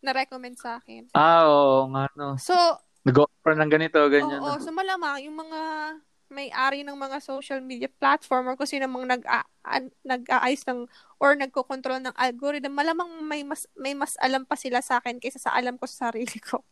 na-recommend 0.00 0.60
sa 0.60 0.76
akin. 0.76 1.08
Ah, 1.10 1.48
oo 1.48 1.88
nga, 1.88 2.04
no. 2.12 2.36
So, 2.36 2.52
Nag-offer 3.06 3.56
ng 3.56 3.70
ganito, 3.72 3.98
ganyan. 4.12 4.40
oo, 4.40 4.56
no? 4.56 4.60
so 4.60 4.70
malamang 4.70 5.24
yung 5.24 5.36
mga 5.40 5.60
may-ari 6.30 6.86
ng 6.86 6.94
mga 6.94 7.18
social 7.18 7.58
media 7.58 7.90
platform 7.90 8.46
or 8.46 8.54
kung 8.54 8.70
sino 8.70 8.86
mang 8.86 9.02
nag 9.02 9.26
nag-aayos 10.06 10.62
ng 10.62 10.86
or 11.18 11.34
nagko-control 11.34 11.98
ng 11.98 12.14
algorithm, 12.14 12.70
malamang 12.70 13.10
may 13.26 13.42
mas 13.42 13.66
may 13.74 13.98
mas 13.98 14.14
alam 14.22 14.46
pa 14.46 14.54
sila 14.54 14.78
sa 14.78 15.02
akin 15.02 15.18
kaysa 15.18 15.42
sa 15.42 15.52
alam 15.58 15.74
ko 15.74 15.90
sa 15.90 16.08
sarili 16.08 16.38
ko. 16.38 16.62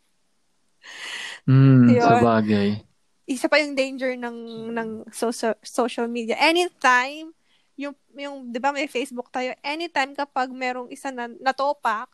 Mm, 1.49 1.91
sa 1.99 2.23
bagay. 2.23 2.79
isa 3.27 3.51
pa 3.51 3.59
yung 3.59 3.75
danger 3.75 4.15
ng 4.15 4.71
ng 4.73 4.89
social 5.11 5.59
social 5.61 6.07
media. 6.07 6.39
Anytime 6.39 7.35
yung 7.75 7.99
yung 8.15 8.55
'di 8.55 8.63
ba 8.63 8.71
may 8.71 8.87
Facebook 8.87 9.27
tayo, 9.35 9.53
anytime 9.61 10.15
kapag 10.15 10.55
merong 10.55 10.87
isa 10.95 11.11
na 11.11 11.27
natopak, 11.27 12.09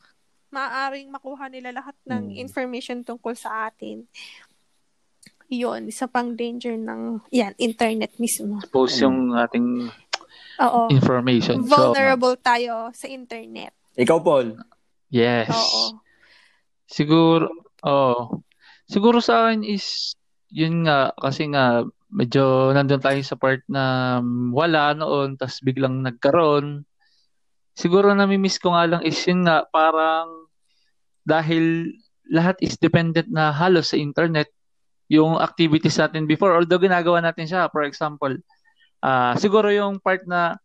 maaaring 0.54 1.10
makuha 1.10 1.50
nila 1.50 1.74
lahat 1.74 1.98
ng 2.06 2.30
Hmm. 2.30 2.38
information 2.38 3.02
tungkol 3.02 3.34
sa 3.34 3.66
atin. 3.66 4.06
Yun, 5.50 5.86
isa 5.86 6.06
pang 6.06 6.32
danger 6.32 6.74
ng 6.74 7.20
yan, 7.28 7.52
internet 7.58 8.14
mismo. 8.16 8.62
Post 8.70 9.02
yung 9.02 9.34
ating 9.34 9.90
Oo. 10.62 10.82
information. 10.88 11.60
So, 11.62 11.68
Vulnerable 11.68 12.38
tayo 12.38 12.94
sa 12.94 13.06
internet. 13.06 13.74
Ikaw, 13.94 14.18
Paul. 14.18 14.54
yes. 15.10 15.50
Oo. 15.50 15.98
Siguro, 16.86 17.50
oh. 17.82 18.40
Siguro 18.84 19.18
sa 19.18 19.48
akin 19.48 19.64
is, 19.64 20.12
yun 20.48 20.84
nga, 20.84 21.10
kasi 21.16 21.48
nga, 21.48 21.82
medyo 22.08 22.70
nandun 22.70 23.00
tayo 23.00 23.18
sa 23.20 23.34
part 23.34 23.64
na 23.66 24.16
um, 24.20 24.52
wala 24.52 24.92
noon, 24.92 25.34
tas 25.34 25.58
biglang 25.58 25.98
nagkaroon. 26.00 26.84
Siguro 27.74 28.12
nami-miss 28.12 28.60
ko 28.60 28.70
nga 28.70 28.86
lang 28.86 29.02
is 29.02 29.18
yun 29.26 29.42
nga, 29.42 29.66
parang 29.66 30.43
dahil 31.24 31.92
lahat 32.30 32.56
is 32.64 32.76
dependent 32.80 33.28
na 33.28 33.52
halos 33.52 33.92
sa 33.92 34.00
internet, 34.00 34.48
yung 35.12 35.36
activities 35.36 36.00
natin 36.00 36.24
before, 36.24 36.56
although 36.56 36.80
ginagawa 36.80 37.20
natin 37.20 37.44
siya, 37.44 37.68
for 37.68 37.84
example, 37.84 38.32
ah 39.04 39.36
siguro 39.36 39.68
yung 39.68 40.00
part 40.00 40.24
na 40.24 40.56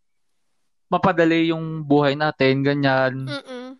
mapadali 0.89 1.51
yung 1.51 1.83
buhay 1.85 2.15
natin, 2.15 2.65
ganyan. 2.65 3.27
Mm-mm. 3.27 3.77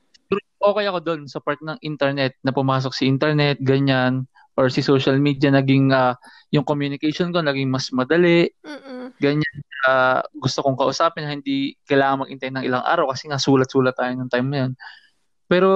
Okay 0.59 0.85
ako 0.91 0.99
doon 0.99 1.21
sa 1.25 1.39
part 1.39 1.57
ng 1.63 1.79
internet, 1.81 2.35
na 2.43 2.51
pumasok 2.51 2.91
si 2.91 3.07
internet, 3.07 3.57
ganyan, 3.63 4.27
or 4.59 4.67
si 4.67 4.83
social 4.83 5.15
media, 5.15 5.47
naging, 5.49 5.95
uh, 5.95 6.13
yung 6.51 6.67
communication 6.67 7.31
ko 7.31 7.39
naging 7.39 7.71
mas 7.71 7.89
madali, 7.95 8.51
Mm-mm. 8.61 9.15
ganyan. 9.23 9.57
Uh, 9.87 10.19
gusto 10.35 10.59
kong 10.59 10.75
kausapin, 10.75 11.25
hindi 11.25 11.79
kailangan 11.87 12.27
mag-intay 12.27 12.51
ng 12.51 12.67
ilang 12.67 12.83
araw 12.83 13.09
kasi 13.15 13.31
nga 13.31 13.39
sulat-sulat 13.39 13.95
tayo 13.95 14.11
ng 14.13 14.29
time 14.29 14.47
na 14.51 14.57
yun. 14.67 14.71
Pero, 15.47 15.71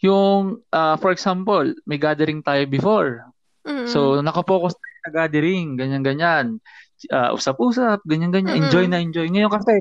yung, 0.00 0.64
uh, 0.72 0.96
for 0.96 1.12
example, 1.12 1.64
may 1.84 2.00
gathering 2.00 2.40
tayo 2.40 2.64
before. 2.66 3.28
Mm-mm. 3.64 3.88
So, 3.88 4.24
nakapokus 4.24 4.72
tayo 4.76 4.96
sa 5.04 5.10
gathering, 5.24 5.76
ganyan-ganyan. 5.76 6.60
Uh, 7.08 7.36
usap-usap, 7.36 8.00
ganyan-ganyan. 8.08 8.56
Mm-mm. 8.56 8.64
Enjoy 8.68 8.84
na 8.88 9.00
enjoy. 9.00 9.28
Ngayon 9.28 9.52
kasi, 9.52 9.80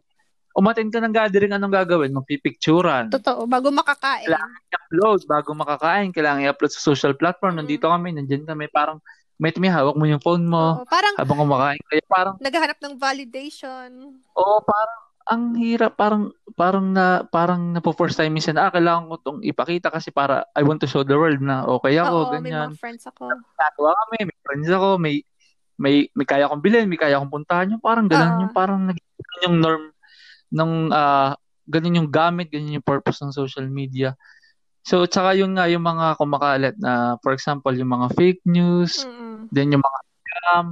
umatin 0.60 0.92
ka 0.92 1.00
ng 1.00 1.16
gathering, 1.16 1.56
anong 1.56 1.72
gagawin? 1.72 2.12
Magpipicturan. 2.12 3.08
Totoo, 3.12 3.48
bago 3.48 3.72
makakain. 3.72 4.28
Kailangan 4.28 4.60
i-upload 4.68 5.20
bago 5.24 5.50
makakain. 5.56 6.12
Kailangan 6.12 6.44
i-upload 6.44 6.72
sa 6.76 6.84
social 6.84 7.16
platform. 7.16 7.56
Mm. 7.56 7.60
Nandito 7.64 7.86
kami, 7.88 8.08
nandyan 8.12 8.44
kami. 8.44 8.68
Parang, 8.68 9.00
may 9.40 9.56
may 9.56 9.72
hawak 9.72 9.96
mo 9.96 10.04
yung 10.04 10.20
phone 10.20 10.44
mo 10.44 10.84
Oo, 10.84 10.88
parang 10.92 11.16
habang 11.16 11.40
kumakain. 11.48 11.80
Kaya 11.88 12.04
parang, 12.12 12.36
naghahanap 12.44 12.76
ng 12.84 12.96
validation. 13.00 14.20
oo, 14.36 14.58
parang, 14.68 15.00
ang 15.30 15.54
hirap, 15.62 15.94
parang, 15.94 16.34
parang 16.58 16.90
na, 16.90 17.22
parang 17.30 17.78
na 17.78 17.80
first 17.94 18.18
time 18.18 18.34
minsan, 18.34 18.58
ah, 18.58 18.74
kailangan 18.74 19.06
ko 19.06 19.14
itong 19.22 19.40
ipakita 19.46 19.94
kasi 19.94 20.10
para, 20.10 20.50
I 20.58 20.66
want 20.66 20.82
to 20.82 20.90
show 20.90 21.06
the 21.06 21.14
world 21.14 21.38
na 21.38 21.70
okay 21.70 22.02
ako, 22.02 22.34
Oo, 22.34 22.42
may 22.42 22.50
ganyan. 22.50 22.74
mga 22.74 22.82
friends 22.82 23.06
ako. 23.06 23.30
Kami, 23.56 24.18
may 24.26 24.40
friends 24.42 24.70
ako, 24.74 24.88
may, 24.98 25.16
may, 25.78 25.96
may 26.18 26.26
kaya 26.26 26.50
kong 26.50 26.66
bilhin, 26.66 26.90
may 26.90 26.98
kaya 26.98 27.22
kong 27.22 27.30
puntahan 27.30 27.70
yung 27.78 27.84
parang 27.84 28.10
ganun, 28.10 28.42
Oo. 28.42 28.42
yung 28.50 28.54
parang 28.58 28.82
naging 28.90 29.08
yung 29.46 29.58
norm 29.62 29.84
ng 30.50 30.90
ah 30.92 31.38
ganun 31.70 32.02
yung 32.02 32.10
gamit, 32.10 32.50
ganun 32.50 32.82
yung 32.82 32.88
purpose 32.90 33.22
ng 33.22 33.30
social 33.30 33.70
media. 33.70 34.18
So, 34.82 35.06
tsaka 35.06 35.38
yun 35.38 35.54
nga, 35.54 35.70
yung 35.70 35.86
mga 35.86 36.18
kumakalat 36.18 36.76
na, 36.82 37.22
for 37.22 37.38
example, 37.38 37.70
yung 37.78 37.94
mga 37.94 38.10
fake 38.18 38.42
news, 38.50 39.06
Mm-mm. 39.06 39.46
then 39.54 39.70
yung 39.70 39.86
mga 39.86 40.00
scam, 40.02 40.68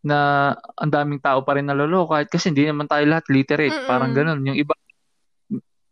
na 0.00 0.52
ang 0.80 0.90
daming 0.92 1.20
tao 1.20 1.44
pa 1.44 1.56
rin 1.60 1.68
naloloko 1.68 2.16
kahit 2.16 2.32
kasi 2.32 2.48
hindi 2.52 2.64
naman 2.64 2.88
tayo 2.88 3.04
lahat 3.04 3.28
literate, 3.28 3.76
Mm-mm. 3.76 3.88
parang 3.88 4.12
ganun. 4.16 4.40
Yung 4.48 4.56
iba, 4.56 4.72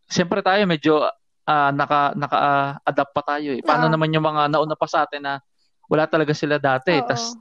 siyempre 0.09 0.41
tayo 0.41 0.65
medyo 0.65 1.05
ah, 1.49 1.73
naka, 1.73 2.13
naka-adapt 2.17 3.13
pa 3.13 3.23
tayo 3.25 3.57
eh. 3.57 3.61
Paano 3.65 3.89
Oo. 3.89 3.93
naman 3.93 4.13
yung 4.13 4.25
mga 4.25 4.53
nauna 4.53 4.77
pa 4.77 4.85
sa 4.89 5.05
atin 5.09 5.25
na 5.25 5.35
wala 5.89 6.05
talaga 6.09 6.33
sila 6.37 6.61
dati, 6.61 7.01
Oo. 7.01 7.09
tas 7.09 7.37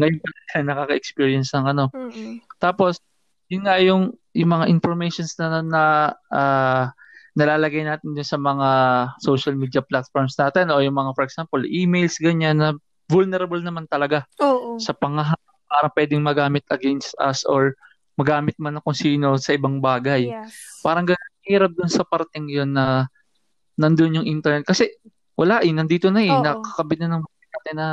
ngayon 0.00 0.20
nakaka-experience 0.64 1.50
ng 1.56 1.66
ano, 1.76 1.90
Mm-mm. 1.92 2.40
tapos, 2.62 3.00
yun 3.50 3.66
nga 3.66 3.76
yung, 3.82 4.14
yung 4.32 4.50
mga 4.54 4.70
informations 4.70 5.34
na, 5.36 5.60
na 5.60 5.82
ah, 6.32 6.84
nalalagay 7.34 7.82
natin 7.82 8.14
dun 8.14 8.26
sa 8.26 8.38
mga 8.38 8.68
social 9.20 9.54
media 9.58 9.82
platforms 9.82 10.38
natin 10.38 10.70
o 10.70 10.78
yung 10.84 10.94
mga, 10.94 11.10
for 11.16 11.24
example, 11.26 11.60
emails, 11.66 12.16
ganyan, 12.22 12.60
na 12.60 12.72
vulnerable 13.10 13.58
naman 13.60 13.84
talaga 13.90 14.24
Oo. 14.38 14.78
sa 14.78 14.94
pangaha 14.94 15.34
para 15.70 15.86
pwedeng 15.94 16.26
magamit 16.26 16.66
against 16.74 17.14
us 17.22 17.46
or 17.46 17.78
magamit 18.18 18.58
man 18.58 18.76
ng 18.76 18.84
kung 18.84 18.98
sino 18.98 19.38
sa 19.38 19.54
ibang 19.54 19.78
bagay. 19.78 20.28
Yes. 20.34 20.82
Parang 20.82 21.06
ganun, 21.06 21.32
hirap 21.46 21.72
dun 21.72 21.88
sa 21.88 22.02
parting 22.02 22.50
yun 22.50 22.74
na 22.74 23.06
nandun 23.78 24.20
yung 24.20 24.28
internet. 24.28 24.66
Kasi 24.66 24.90
wala 25.38 25.62
eh, 25.62 25.72
nandito 25.72 26.12
na 26.12 26.20
eh. 26.20 26.28
Oo. 26.28 26.42
Nakakabit 26.44 27.06
na 27.06 27.16
ng 27.16 27.24
natin 27.24 27.74
na 27.78 27.88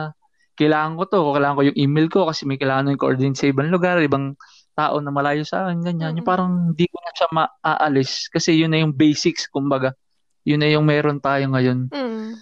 kailangan 0.57 0.97
ko 0.97 1.03
to, 1.05 1.19
kailangan 1.37 1.57
ko 1.57 1.63
yung 1.69 1.79
email 1.79 2.07
ko 2.09 2.19
kasi 2.25 2.49
may 2.49 2.57
kailangan 2.57 2.89
yung 2.91 3.01
coordinate 3.01 3.37
sa 3.37 3.47
ibang 3.47 3.69
lugar, 3.69 4.01
ibang 4.01 4.33
tao 4.73 4.97
na 5.01 5.13
malayo 5.13 5.45
sa 5.45 5.69
akin, 5.69 5.85
ganyan. 5.85 6.17
Yung 6.17 6.25
Mm-mm. 6.25 6.33
parang 6.33 6.51
hindi 6.73 6.85
ko 6.89 6.97
na 7.01 7.11
siya 7.13 7.27
maaalis 7.29 8.29
kasi 8.33 8.57
yun 8.57 8.73
na 8.73 8.81
yung 8.81 8.93
basics, 8.93 9.45
kumbaga. 9.49 9.93
Yun 10.45 10.61
na 10.61 10.69
yung 10.69 10.85
meron 10.85 11.21
tayo 11.21 11.45
ngayon. 11.53 11.93
Mm. 11.93 12.41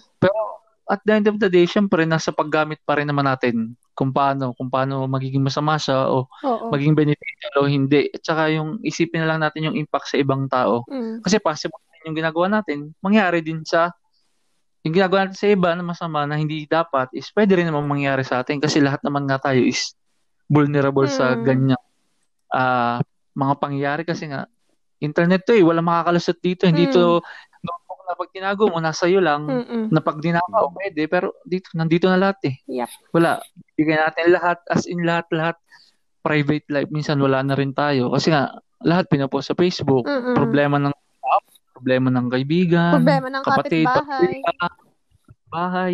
At 0.86 1.02
the 1.02 1.12
end 1.12 1.26
of 1.26 1.36
the 1.36 1.50
day, 1.50 1.66
syempre, 1.66 2.06
nasa 2.06 2.30
paggamit 2.30 2.78
pa 2.86 2.94
rin 2.94 3.10
naman 3.10 3.26
natin 3.26 3.74
kung 3.92 4.14
paano, 4.14 4.54
kung 4.54 4.70
paano 4.70 5.10
magiging 5.10 5.42
masama 5.42 5.74
siya 5.76 6.06
o 6.06 6.30
Oo. 6.46 6.70
maging 6.70 6.94
beneficial 6.94 7.52
o 7.58 7.66
hindi. 7.66 8.06
At 8.14 8.22
saka 8.22 8.54
yung 8.54 8.78
isipin 8.80 9.26
na 9.26 9.34
lang 9.34 9.40
natin 9.42 9.66
yung 9.66 9.76
impact 9.76 10.14
sa 10.14 10.16
ibang 10.20 10.46
tao. 10.46 10.86
Mm. 10.86 11.26
Kasi 11.26 11.42
possible 11.42 11.80
yung 12.06 12.14
ginagawa 12.14 12.46
natin, 12.48 12.94
mangyari 13.02 13.42
din 13.42 13.66
sa 13.66 13.90
yung 14.86 14.94
ginagawa 14.94 15.26
natin 15.26 15.34
sa 15.34 15.50
iba 15.50 15.74
na 15.74 15.82
masama 15.82 16.22
na 16.22 16.38
hindi 16.38 16.62
dapat 16.62 17.10
is 17.10 17.26
pwede 17.34 17.58
rin 17.58 17.66
naman 17.66 17.90
mangyari 17.90 18.22
sa 18.22 18.46
atin 18.46 18.62
kasi 18.62 18.78
lahat 18.78 19.02
naman 19.02 19.26
nga 19.26 19.42
tayo 19.42 19.58
is 19.58 19.90
vulnerable 20.46 21.10
sa 21.10 21.34
Mm. 21.34 21.42
ganyang 21.42 21.84
ah, 22.54 23.02
mga 23.34 23.54
pangyayari 23.58 24.02
kasi 24.06 24.30
nga 24.30 24.46
internet 25.02 25.42
to 25.42 25.52
eh, 25.52 25.60
wala 25.60 25.82
makakalusot 25.82 26.38
dito. 26.38 26.64
Hindi 26.64 26.86
Mm. 26.86 26.92
to 26.94 27.20
na 28.06 28.14
pag 28.14 28.30
tinago 28.30 28.70
mo, 28.70 28.78
nasa 28.78 29.10
iyo 29.10 29.18
lang. 29.18 29.50
Mm-mm. 29.50 29.90
Na 29.90 30.00
pag 30.00 30.22
dinakaw, 30.22 30.70
pwede. 30.78 31.10
Pero 31.10 31.34
dito, 31.42 31.74
nandito 31.74 32.06
na 32.06 32.16
lahat 32.16 32.38
eh. 32.46 32.54
Yep. 32.70 32.90
Wala. 33.12 33.42
Bigyan 33.74 34.06
natin 34.06 34.32
lahat, 34.32 34.58
as 34.70 34.86
in 34.86 35.02
lahat, 35.02 35.26
lahat. 35.34 35.56
Private 36.26 36.66
life, 36.74 36.90
minsan 36.90 37.22
wala 37.22 37.38
na 37.42 37.54
rin 37.54 37.70
tayo. 37.70 38.10
Kasi 38.10 38.34
nga, 38.34 38.50
lahat 38.82 39.06
pinapost 39.06 39.50
sa 39.50 39.58
Facebook. 39.58 40.06
Mm-mm. 40.06 40.34
Problema 40.34 40.78
ng 40.82 40.90
tao, 41.22 41.38
problema 41.70 42.08
ng 42.10 42.26
kaibigan, 42.26 42.98
Problema 42.98 43.28
ng 43.30 43.44
kapatid, 43.46 43.86
kapitbahay. 43.86 44.34
bahay. 45.46 45.92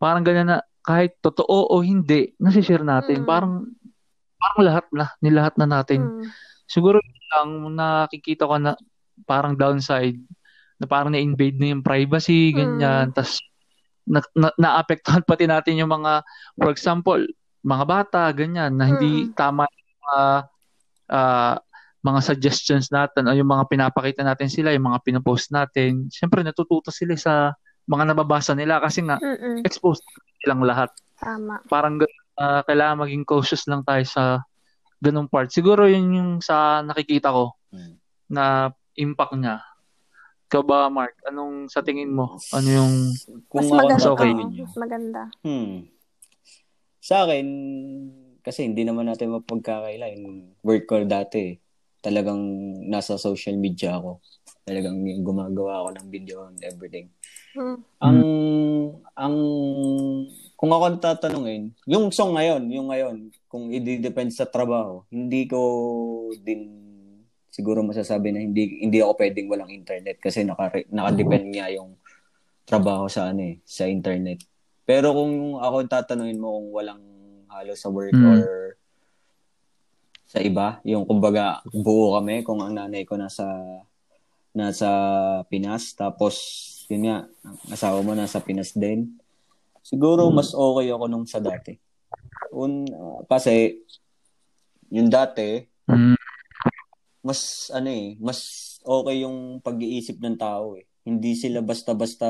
Parang 0.00 0.24
ganyan 0.24 0.48
na, 0.56 0.58
kahit 0.80 1.20
totoo 1.20 1.68
o 1.68 1.84
hindi, 1.84 2.32
nasishare 2.40 2.80
natin. 2.80 3.22
Mm. 3.22 3.28
Parang, 3.28 3.68
parang 4.40 4.60
lahat 4.64 4.84
na, 4.88 5.06
nilahat 5.20 5.54
na 5.60 5.68
natin. 5.68 6.00
Mm. 6.00 6.24
Siguro 6.64 6.96
lang, 7.36 7.76
nakikita 7.76 8.48
ko 8.48 8.56
na 8.56 8.72
parang 9.28 9.52
downside, 9.58 10.16
na 10.78 10.86
parang 10.86 11.10
na-invade 11.10 11.58
na 11.58 11.74
yung 11.74 11.82
privacy, 11.82 12.54
ganyan. 12.54 13.10
tas 13.10 13.38
na, 14.08 14.24
na, 14.32 14.48
naapektuhan 14.56 15.20
pati 15.20 15.44
natin 15.44 15.76
yung 15.76 15.92
mga, 15.92 16.24
for 16.56 16.70
example, 16.72 17.20
mga 17.60 17.84
bata, 17.84 18.22
ganyan, 18.32 18.72
na 18.72 18.88
hindi 18.88 19.28
Mm. 19.28 19.34
tama 19.36 19.66
yung 19.68 19.92
mga, 20.00 20.18
ah, 21.10 21.56
mga 21.98 22.20
suggestions 22.22 22.88
natin 22.88 23.26
o 23.26 23.34
yung 23.34 23.50
mga 23.50 23.68
pinapakita 23.68 24.22
natin 24.22 24.48
sila, 24.48 24.70
yung 24.72 24.86
mga 24.88 25.02
pinopost 25.02 25.50
natin. 25.50 26.06
Siyempre, 26.08 26.40
natututo 26.40 26.88
sila 26.88 27.18
sa 27.18 27.52
mga 27.84 28.14
nababasa 28.14 28.54
nila 28.54 28.78
kasi 28.78 29.02
nga, 29.02 29.18
Mm-mm. 29.18 29.60
exposed 29.66 30.06
silang 30.40 30.62
lahat. 30.62 30.88
Tama. 31.18 31.60
Parang 31.66 31.98
uh, 32.38 32.62
kailangan 32.64 33.02
maging 33.04 33.26
cautious 33.26 33.66
lang 33.66 33.82
tayo 33.82 34.06
sa 34.06 34.40
ganung 35.02 35.26
part. 35.28 35.50
Siguro 35.50 35.84
yun 35.84 36.14
yung 36.14 36.30
sa 36.40 36.80
nakikita 36.80 37.28
ko 37.34 37.58
Mm. 37.74 37.94
na 38.30 38.72
impact 38.96 39.34
niya. 39.36 39.60
Ikaw 40.48 40.62
ba, 40.64 40.88
Mark? 40.88 41.12
Anong 41.28 41.68
sa 41.68 41.84
tingin 41.84 42.08
mo? 42.08 42.40
Ano 42.56 42.68
yung... 42.72 43.12
Kung 43.52 43.68
Mas 43.68 43.68
maganda. 43.68 44.08
okay 44.16 44.32
tatanungin 44.32 44.64
mas 44.64 44.76
maganda. 44.80 45.22
Hmm. 45.44 45.84
Sa 47.04 47.28
akin, 47.28 47.46
kasi 48.40 48.64
hindi 48.64 48.80
naman 48.88 49.12
natin 49.12 49.36
mapagkakaila. 49.36 50.08
Yung 50.16 50.56
work 50.64 50.88
ko 50.88 51.04
dati, 51.04 51.52
talagang 52.00 52.40
nasa 52.88 53.20
social 53.20 53.60
media 53.60 54.00
ako. 54.00 54.24
Talagang 54.64 55.04
gumagawa 55.20 55.84
ako 55.84 55.88
ng 56.00 56.08
video 56.08 56.48
and 56.48 56.60
everything. 56.64 57.12
Mm. 57.52 57.84
Ang, 58.00 58.18
ang, 59.12 59.36
kung 60.56 60.72
ako 60.72 60.96
tatanungin, 60.96 61.76
yung 61.84 62.08
song 62.08 62.40
ngayon, 62.40 62.72
yung 62.72 62.88
ngayon, 62.88 63.28
kung 63.52 63.68
i-depend 63.68 64.32
sa 64.32 64.48
trabaho, 64.48 65.04
hindi 65.12 65.44
ko 65.44 65.60
din 66.40 66.87
siguro 67.58 67.82
masasabi 67.82 68.30
na 68.30 68.38
hindi 68.38 68.78
hindi 68.78 69.02
ako 69.02 69.18
pwedeng 69.18 69.50
walang 69.50 69.74
internet 69.74 70.22
kasi 70.22 70.46
naka 70.46 70.70
naka-depend 70.94 71.50
nga 71.58 71.66
yung 71.74 71.98
trabaho 72.62 73.10
sa 73.10 73.34
ano 73.34 73.42
eh, 73.50 73.58
sa 73.66 73.90
internet. 73.90 74.46
Pero 74.86 75.10
kung 75.10 75.58
ako 75.58 75.90
tatanungin 75.90 76.38
mo 76.38 76.54
kung 76.54 76.68
walang 76.70 77.02
halo 77.50 77.74
sa 77.74 77.90
work 77.90 78.14
Mm. 78.14 78.22
or 78.30 78.40
sa 80.28 80.38
iba, 80.38 80.78
yung 80.86 81.02
kumbaga 81.02 81.58
buo 81.74 82.14
kami 82.14 82.46
kung 82.46 82.62
ang 82.62 82.78
nanay 82.78 83.02
ko 83.02 83.18
nasa 83.18 83.42
nasa 84.54 84.88
Pinas 85.50 85.98
tapos 85.98 86.38
yun 86.86 87.10
nga, 87.10 87.26
asawa 87.74 88.06
mo 88.06 88.14
nasa 88.14 88.38
Pinas 88.38 88.70
din. 88.70 89.18
Siguro 89.82 90.30
mas 90.30 90.54
okay 90.54 90.94
ako 90.94 91.04
nung 91.10 91.26
sa 91.26 91.42
dati. 91.42 91.74
Un, 92.54 92.86
uh, 92.86 93.26
kasi 93.26 93.82
yung 94.94 95.10
dati 95.10 95.66
Mm, 95.88 96.17
mas 97.22 97.70
ano 97.74 97.88
eh, 97.90 98.14
mas 98.18 98.38
okay 98.82 99.26
yung 99.26 99.58
pag-iisip 99.60 100.18
ng 100.18 100.38
tao 100.38 100.78
eh. 100.78 100.86
Hindi 101.08 101.32
sila 101.34 101.64
basta-basta 101.64 102.28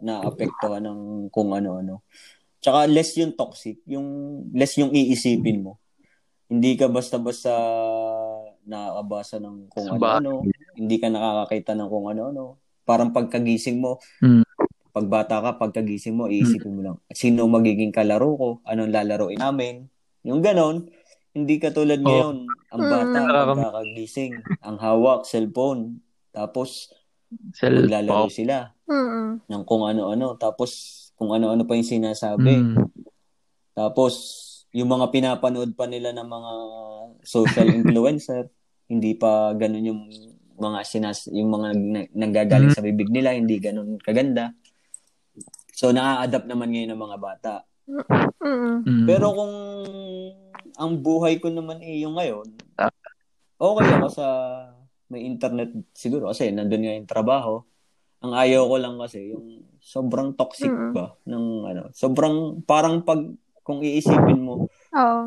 naapektuhan 0.00 0.84
ng 0.84 1.00
kung 1.32 1.56
ano-ano. 1.56 2.04
Tsaka 2.60 2.84
less 2.90 3.16
yung 3.16 3.32
toxic, 3.32 3.80
yung 3.88 4.06
less 4.52 4.76
yung 4.76 4.92
iisipin 4.92 5.64
mo. 5.64 5.80
Hindi 6.48 6.76
ka 6.76 6.88
basta-basta 6.88 7.52
nakakabasa 8.64 9.40
ng 9.40 9.68
kung 9.72 9.86
ano-ano. 9.96 10.44
Hindi 10.76 10.96
ka 11.00 11.08
nakakakita 11.08 11.72
ng 11.76 11.88
kung 11.88 12.06
ano-ano. 12.12 12.44
Parang 12.84 13.12
pagkagising 13.12 13.80
mo, 13.80 14.00
Mm. 14.20 14.44
pagbata 14.92 15.38
ka, 15.38 15.60
pagkagising 15.60 16.16
mo, 16.16 16.26
iisipin 16.26 16.72
mo 16.74 16.80
lang, 16.82 16.96
sino 17.12 17.44
magiging 17.46 17.92
kalaro 17.92 18.34
ko? 18.34 18.48
Anong 18.64 18.90
lalaroin 18.90 19.38
namin? 19.38 19.86
Yung 20.24 20.40
ganon. 20.42 20.88
Hindi 21.30 21.54
katulad 21.56 22.00
Oh. 22.00 22.04
ngayon, 22.04 22.36
ang 22.70 22.82
bata 22.82 23.18
Mm. 23.18 23.30
pagkakagising, 23.54 24.32
ang 24.60 24.76
hawak 24.78 25.24
cellphone. 25.24 26.00
Tapos 26.32 26.88
Cell 27.52 27.84
maglalaro 27.84 28.32
sila 28.32 28.72
Mm-mm. 28.84 29.44
ng 29.44 29.62
kung 29.64 29.84
ano-ano. 29.84 30.34
Tapos 30.34 30.70
kung 31.14 31.30
ano-ano 31.30 31.62
pa 31.62 31.76
yung 31.76 31.84
sinasabi. 31.86 32.54
Mm. 32.56 32.88
Tapos 33.74 34.14
yung 34.72 34.88
mga 34.88 35.08
pinapanood 35.08 35.72
pa 35.72 35.84
nila 35.84 36.12
ng 36.12 36.24
mga 36.24 36.52
social 37.22 37.68
influencer, 37.78 38.48
hindi 38.88 39.12
pa 39.12 39.52
ganun 39.52 39.84
yung 39.84 40.02
mga 40.58 40.78
sinas 40.82 41.28
yung 41.30 41.52
mga 41.52 41.68
nanggagaling 42.10 42.72
sa 42.72 42.82
bibig 42.82 43.08
nila, 43.08 43.36
hindi 43.36 43.60
ganun 43.60 44.00
kaganda. 44.00 44.56
So 45.70 45.92
na-adapt 45.92 46.48
naman 46.48 46.74
ngayon 46.74 46.90
ng 46.90 47.02
mga 47.04 47.18
bata. 47.20 47.52
Mm-mm. 47.88 48.84
Mm. 48.84 49.06
Pero 49.08 49.32
kung 49.32 49.54
ang 50.78 50.92
buhay 51.00 51.40
ko 51.40 51.48
naman 51.48 51.80
eh 51.80 52.04
yung 52.04 52.20
ngayon, 52.20 52.46
okay 53.58 53.86
ako 53.96 54.08
sa 54.12 54.26
may 55.08 55.24
internet 55.24 55.72
siguro 55.96 56.28
kasi 56.28 56.52
nandun 56.52 56.84
nga 56.84 56.94
yung 57.00 57.08
trabaho. 57.08 57.64
Ang 58.20 58.34
ayaw 58.34 58.66
ko 58.68 58.76
lang 58.76 58.94
kasi 59.00 59.32
yung 59.32 59.64
sobrang 59.80 60.36
toxic 60.36 60.68
Mm. 60.68 60.92
ba 60.92 61.16
ng 61.24 61.46
ano, 61.64 61.82
sobrang 61.96 62.60
parang 62.66 63.00
pag 63.02 63.24
kung 63.64 63.80
iisipin 63.80 64.40
mo, 64.42 64.68
Oo. 64.92 65.22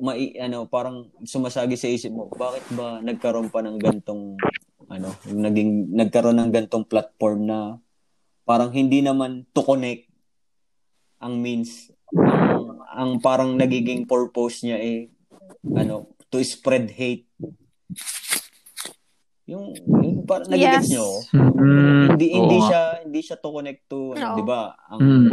mai, 0.00 0.36
ano, 0.36 0.68
parang 0.68 1.08
sumasagi 1.24 1.74
sa 1.76 1.88
isip 1.88 2.12
mo, 2.12 2.28
bakit 2.32 2.64
ba 2.76 3.00
nagkaroon 3.00 3.48
pa 3.48 3.64
ng 3.64 3.76
gantong 3.80 4.36
ano, 4.88 5.08
naging 5.28 5.92
nagkaroon 5.92 6.38
ng 6.38 6.52
gantong 6.52 6.84
platform 6.88 7.44
na 7.44 7.76
parang 8.48 8.72
hindi 8.72 9.04
naman 9.04 9.44
to 9.52 9.60
connect 9.60 10.07
ang 11.18 11.34
means 11.36 11.90
ang, 12.10 12.78
ang 12.88 13.10
parang 13.18 13.54
nagiging 13.54 14.04
purpose 14.04 14.62
niya 14.62 14.76
eh 14.76 15.10
ano 15.72 16.10
to 16.28 16.38
spread 16.40 16.88
hate 16.90 17.26
yung, 19.48 19.72
yung 19.80 20.22
parang 20.22 20.44
nagigets 20.46 20.86
Yes. 20.86 20.92
nyo? 20.92 21.06
Mm. 21.32 22.04
hindi 22.12 22.26
Oo 22.28 22.36
hindi 22.36 22.56
nga. 22.58 22.66
siya 22.66 22.82
hindi 23.00 23.20
siya 23.22 23.36
to 23.36 23.48
connect 23.50 23.80
to 23.88 24.12
ano, 24.12 24.20
Oo. 24.22 24.36
'di 24.36 24.44
ba 24.44 24.60
ang 24.86 25.00
Mm. 25.00 25.28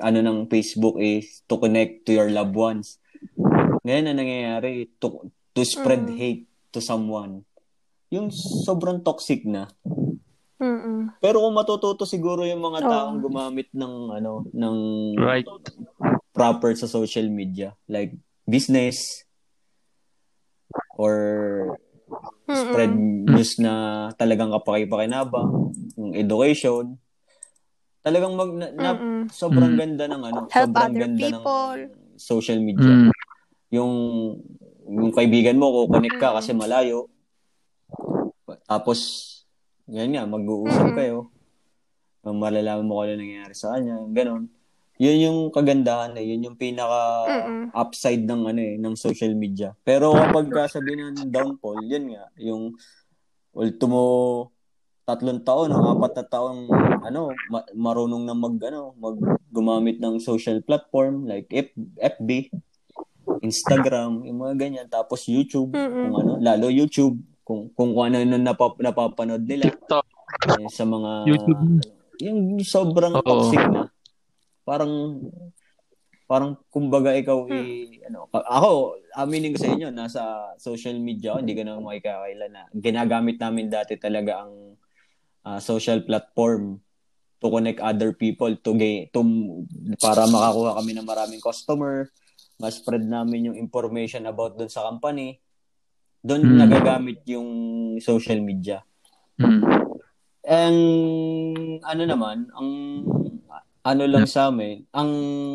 ano 0.00 0.18
ng 0.18 0.38
Facebook 0.48 0.96
is 0.96 1.44
to 1.44 1.60
connect 1.60 2.04
to 2.04 2.16
your 2.16 2.26
loved 2.26 2.56
ones. 2.56 2.96
Ngayon 3.84 4.04
na 4.06 4.14
nangyayari 4.16 4.88
to, 4.96 5.28
to 5.52 5.60
spread 5.60 6.08
Mm. 6.08 6.16
hate 6.16 6.42
to 6.70 6.80
someone. 6.80 7.44
Yung 8.08 8.32
sobrang 8.64 9.04
toxic 9.04 9.44
na. 9.44 9.68
Mm-mm. 10.60 11.16
Pero 11.18 11.40
kung 11.40 11.56
matututo 11.56 12.04
siguro 12.04 12.44
yung 12.44 12.60
mga 12.60 12.80
Oo. 12.80 12.90
taong 12.90 13.18
gumamit 13.18 13.72
ng 13.72 13.94
ano 14.12 14.44
ng 14.46 14.76
Right. 15.16 15.48
proper 16.30 16.76
sa 16.76 16.84
social 16.84 17.26
media 17.26 17.72
like 17.86 18.12
business 18.44 19.24
or 20.94 21.14
spread 22.46 22.92
news 22.92 23.56
na 23.56 23.72
talagang 24.14 24.50
kapaki-pakinabang, 24.52 25.70
yung 25.94 26.12
education. 26.12 26.98
Talagang 28.00 28.34
mag 28.34 28.50
na, 28.50 28.66
na- 28.70 28.96
Mm-mm. 28.96 29.20
sobrang 29.30 29.72
Mm. 29.72 29.80
ganda 29.80 30.04
ng 30.06 30.22
ano, 30.24 30.40
Help 30.46 30.68
sobrang 30.68 30.90
other 30.90 31.00
ganda 31.00 31.26
people. 31.30 31.78
ng 31.78 31.90
social 32.16 32.58
media. 32.58 32.90
Mm. 32.90 33.10
Yung 33.70 33.92
yung 34.90 35.12
kaibigan 35.14 35.54
mo 35.54 35.86
kukonek 35.86 36.18
ka 36.18 36.32
Mm. 36.32 36.36
kasi 36.36 36.50
malayo. 36.52 37.06
Tapos 38.66 38.98
yan 39.90 40.10
nga 40.10 40.24
mag-uusap 40.24 40.88
Mm. 40.88 40.96
kayo. 40.96 41.18
Malalaman 42.22 42.84
mo 42.84 42.96
kung 42.96 43.04
ano 43.06 43.14
nangyayari 43.16 43.52
sa 43.52 43.74
kanya, 43.74 43.96
ganun. 44.08 44.46
Yun 45.00 45.18
yung 45.18 45.38
kagandahan 45.48 46.12
eh, 46.14 46.24
yun 46.26 46.44
yung 46.44 46.56
pinaka 46.56 47.00
Mm-mm. 47.26 47.72
upside 47.72 48.20
ng 48.20 48.42
ano 48.44 48.60
eh, 48.60 48.76
ng 48.76 48.94
social 48.94 49.32
media. 49.32 49.72
Pero 49.80 50.12
kapag 50.12 50.46
kasabi 50.46 50.92
ng 50.94 51.26
downfall, 51.26 51.80
yun 51.82 52.12
nga, 52.12 52.28
yung 52.36 52.76
ultimo 53.50 54.02
tatlong 55.02 55.40
taon 55.40 55.72
o 55.72 55.90
apat 55.90 56.12
na 56.14 56.24
taon 56.24 56.56
ano 57.02 57.20
ma- 57.50 57.66
marunong 57.74 58.22
na 58.22 58.30
mag 58.30 58.54
ano 58.62 58.94
mag 58.94 59.18
gumamit 59.50 59.98
ng 59.98 60.22
social 60.22 60.62
platform 60.62 61.26
like 61.26 61.50
F- 61.50 61.74
FB 61.98 62.46
Instagram 63.40 64.22
yung 64.22 64.38
mga 64.38 64.54
ganyan 64.54 64.86
tapos 64.86 65.26
YouTube 65.26 65.72
Mm-mm. 65.72 65.90
kung 65.90 66.14
ano 66.16 66.32
lalo 66.38 66.70
YouTube 66.70 67.18
kung 67.50 67.66
kung 67.74 67.90
ano 67.98 68.14
ano 68.16 68.38
napap, 68.38 68.78
napapanood 68.78 69.42
nila 69.42 69.66
TikTok. 69.66 70.06
eh, 70.54 70.70
sa 70.70 70.86
mga 70.86 71.10
YouTube. 71.26 71.62
yung 72.22 72.38
sobrang 72.62 73.10
Oo. 73.12 73.26
toxic 73.26 73.58
na 73.66 73.90
parang 74.62 75.18
parang 76.24 76.54
kumbaga 76.70 77.10
ikaw 77.10 77.42
Hmm. 77.42 77.50
i 77.50 77.98
ano 78.06 78.30
ka- 78.30 78.46
ako 78.46 78.70
aminin 79.18 79.50
ko 79.50 79.58
sa 79.58 79.66
inyo 79.68 79.88
nasa 79.90 80.22
social 80.56 80.94
media 80.94 81.34
hindi 81.34 81.58
ko 81.58 81.66
na 81.66 81.82
makikakailan 81.82 82.50
na 82.54 82.62
ginagamit 82.70 83.34
namin 83.34 83.66
dati 83.66 83.98
talaga 83.98 84.46
ang 84.46 84.78
ah, 85.42 85.58
social 85.58 86.06
platform 86.06 86.78
to 87.36 87.48
connect 87.48 87.82
other 87.82 88.14
people 88.14 88.52
to 88.54 88.70
gain 88.74 89.10
to 89.10 89.20
para 89.98 90.22
makakuha 90.24 90.78
kami 90.78 90.94
ng 90.94 91.02
maraming 91.02 91.42
customer 91.42 92.06
ma-spread 92.56 93.02
namin 93.02 93.50
yung 93.50 93.58
information 93.58 94.22
about 94.24 94.54
doon 94.54 94.70
sa 94.70 94.86
company 94.86 95.40
doon 96.20 96.42
Hmm. 96.44 96.58
nagagamit 96.60 97.24
yung 97.26 97.48
social 97.98 98.40
media 98.40 98.84
Mm. 99.40 99.64
ang 100.44 100.76
ano 101.80 102.02
naman, 102.04 102.44
ang 102.52 102.70
ano 103.80 104.04
lang 104.04 104.28
sa 104.28 104.52
amin, 104.52 104.84
ang 104.92 105.08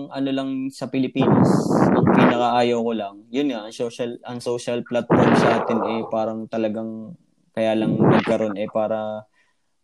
ano 0.10 0.30
lang 0.34 0.50
sa 0.74 0.90
Pilipinas, 0.90 1.46
ang 1.94 2.10
pinakaayaw 2.10 2.82
ko 2.82 2.94
lang, 2.98 3.16
yun 3.30 3.54
nga, 3.54 3.62
ang 3.62 3.70
social, 3.70 4.18
ang 4.26 4.42
social 4.42 4.82
platform 4.82 5.38
sa 5.38 5.62
atin 5.62 5.78
eh 5.86 6.02
parang 6.10 6.50
talagang 6.50 7.14
kaya 7.54 7.78
lang 7.78 7.94
nagkaroon 7.94 8.58
eh 8.58 8.66
para 8.66 9.30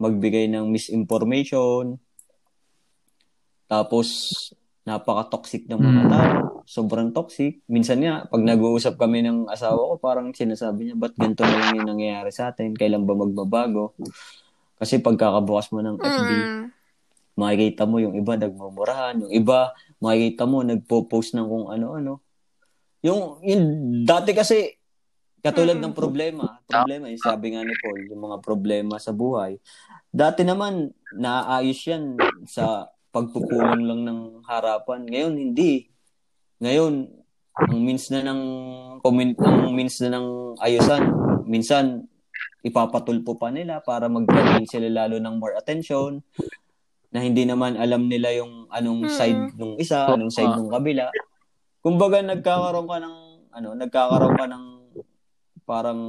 magbigay 0.01 0.49
ng 0.49 0.65
misinformation. 0.65 2.01
Tapos 3.69 4.07
napaka-toxic 4.82 5.69
ng 5.69 5.77
mga 5.77 6.03
tao. 6.09 6.65
Sobrang 6.65 7.13
toxic. 7.13 7.61
Minsan 7.69 8.01
nga, 8.01 8.25
pag 8.25 8.41
nag-uusap 8.41 8.97
kami 8.97 9.21
ng 9.21 9.45
asawa 9.45 9.77
ko, 9.77 9.93
parang 10.01 10.34
sinasabi 10.34 10.89
niya, 10.89 10.95
ba't 10.97 11.13
ganito 11.13 11.45
na 11.45 11.57
lang 11.57 11.77
yung 11.77 11.89
nangyayari 11.97 12.34
sa 12.34 12.49
atin? 12.49 12.73
Kailan 12.73 13.05
ba 13.05 13.13
magbabago? 13.13 13.93
Kasi 14.82 14.97
pagkakabukas 14.97 15.69
mo 15.69 15.86
ng 15.86 15.97
FB, 16.01 16.32
Mm. 16.32 16.65
makikita 17.38 17.86
mo 17.86 18.01
yung 18.01 18.17
iba 18.17 18.34
nagmumurahan, 18.34 19.21
yung 19.21 19.34
iba 19.34 19.73
makikita 20.01 20.49
mo 20.49 20.65
nagpo-post 20.65 21.38
ng 21.38 21.45
kung 21.45 21.65
ano-ano. 21.69 22.21
Yung, 23.05 23.41
yung 23.41 23.65
dati 24.05 24.34
kasi 24.34 24.77
katulad 25.41 25.77
ng 25.82 25.93
problema, 25.93 26.61
problema 26.69 27.09
yung 27.09 27.21
sabi 27.21 27.53
nga 27.53 27.65
ni 27.65 27.73
Paul, 27.82 28.05
yung 28.05 28.21
mga 28.29 28.38
problema 28.45 29.01
sa 29.01 29.09
buhay. 29.09 29.57
Dati 30.09 30.45
naman 30.45 30.93
naaayos 31.13 31.82
yan 31.86 32.13
sa 32.45 32.91
pagpupulong 33.12 33.84
lang 33.84 34.01
ng 34.07 34.20
harapan. 34.47 35.03
Ngayon 35.05 35.36
hindi. 35.36 35.91
Ngayon 36.64 37.07
ang 37.51 37.80
means 37.84 38.07
na 38.09 38.24
ng 38.24 38.41
comment, 39.03 39.36
ang 39.43 39.76
means 39.76 39.99
na 39.99 40.18
ng 40.18 40.55
ayusan, 40.64 41.03
minsan 41.43 42.07
ipapatulpo 42.64 43.36
pa 43.36 43.51
nila 43.51 43.84
para 43.84 44.07
magkaroon 44.07 44.64
sila 44.64 44.88
lalo 44.88 45.20
ng 45.20 45.36
more 45.36 45.59
attention 45.59 46.24
na 47.12 47.20
hindi 47.20 47.43
naman 47.43 47.76
alam 47.76 48.07
nila 48.07 48.32
yung 48.32 48.72
anong 48.72 49.12
side 49.12 49.51
nung 49.59 49.76
isa, 49.76 50.07
anong 50.07 50.32
side 50.32 50.55
nung 50.55 50.72
kabila. 50.72 51.12
Kumbaga 51.84 52.24
nagkakaroon 52.24 52.88
ka 52.88 52.97
ng 53.03 53.18
ano, 53.51 53.70
nagkakaroon 53.76 54.36
ka 54.39 54.45
ng 54.47 54.66
parang 55.68 56.01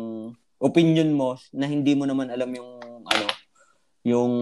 opinion 0.62 1.10
mo 1.10 1.34
na 1.50 1.66
hindi 1.66 1.98
mo 1.98 2.06
naman 2.06 2.30
alam 2.30 2.54
yung 2.54 2.70
ano, 3.02 3.26
yung 4.06 4.32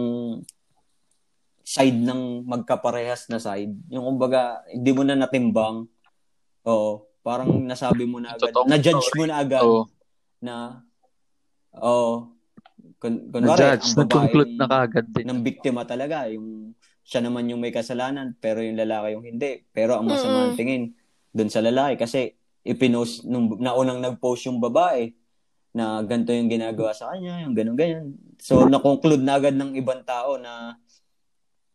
side 1.70 2.02
ng 2.02 2.42
magkaparehas 2.50 3.30
na 3.30 3.38
side. 3.38 3.70
Yung 3.94 4.02
kumbaga 4.02 4.66
hindi 4.66 4.90
mo 4.90 5.06
na 5.06 5.14
natimbang. 5.14 5.86
Oo, 6.66 7.06
parang 7.22 7.62
nasabi 7.62 8.10
mo 8.10 8.18
na 8.18 8.34
agad, 8.34 8.50
na-judge 8.66 9.08
mo 9.14 9.24
na 9.30 9.36
agad 9.38 9.62
Oo. 9.62 9.86
na 10.42 10.82
oh 11.78 12.34
kun, 12.98 13.30
kunwari, 13.30 13.54
Na-judge, 13.54 13.86
ang 13.86 13.98
nag-conclude 14.02 14.52
na 14.58 14.66
kagad 14.66 15.06
din. 15.14 15.24
ng 15.30 15.40
biktima 15.46 15.86
talaga. 15.86 16.26
Yung 16.28 16.74
siya 17.06 17.22
naman 17.22 17.48
yung 17.48 17.62
may 17.62 17.72
kasalanan, 17.72 18.34
pero 18.36 18.60
yung 18.60 18.76
lalaki 18.76 19.14
yung 19.16 19.24
hindi. 19.24 19.62
Pero 19.70 19.96
ang 19.96 20.10
masama 20.10 20.50
ang 20.50 20.58
tingin 20.58 20.92
doon 21.30 21.48
sa 21.48 21.62
lalaki 21.62 22.02
kasi 22.02 22.34
ipinost 22.66 23.24
nung 23.24 23.56
naunang 23.56 24.02
nag-post 24.02 24.50
yung 24.50 24.60
babae 24.60 25.14
na 25.70 26.02
ganito 26.02 26.34
yung 26.34 26.50
ginagawa 26.50 26.90
sa 26.92 27.14
kanya, 27.14 27.46
yung 27.46 27.54
ganun 27.54 27.78
ganyan. 27.78 28.18
So 28.42 28.66
na-conclude 28.66 29.22
na 29.22 29.38
agad 29.38 29.54
ng 29.54 29.78
ibang 29.78 30.02
tao 30.02 30.34
na 30.36 30.76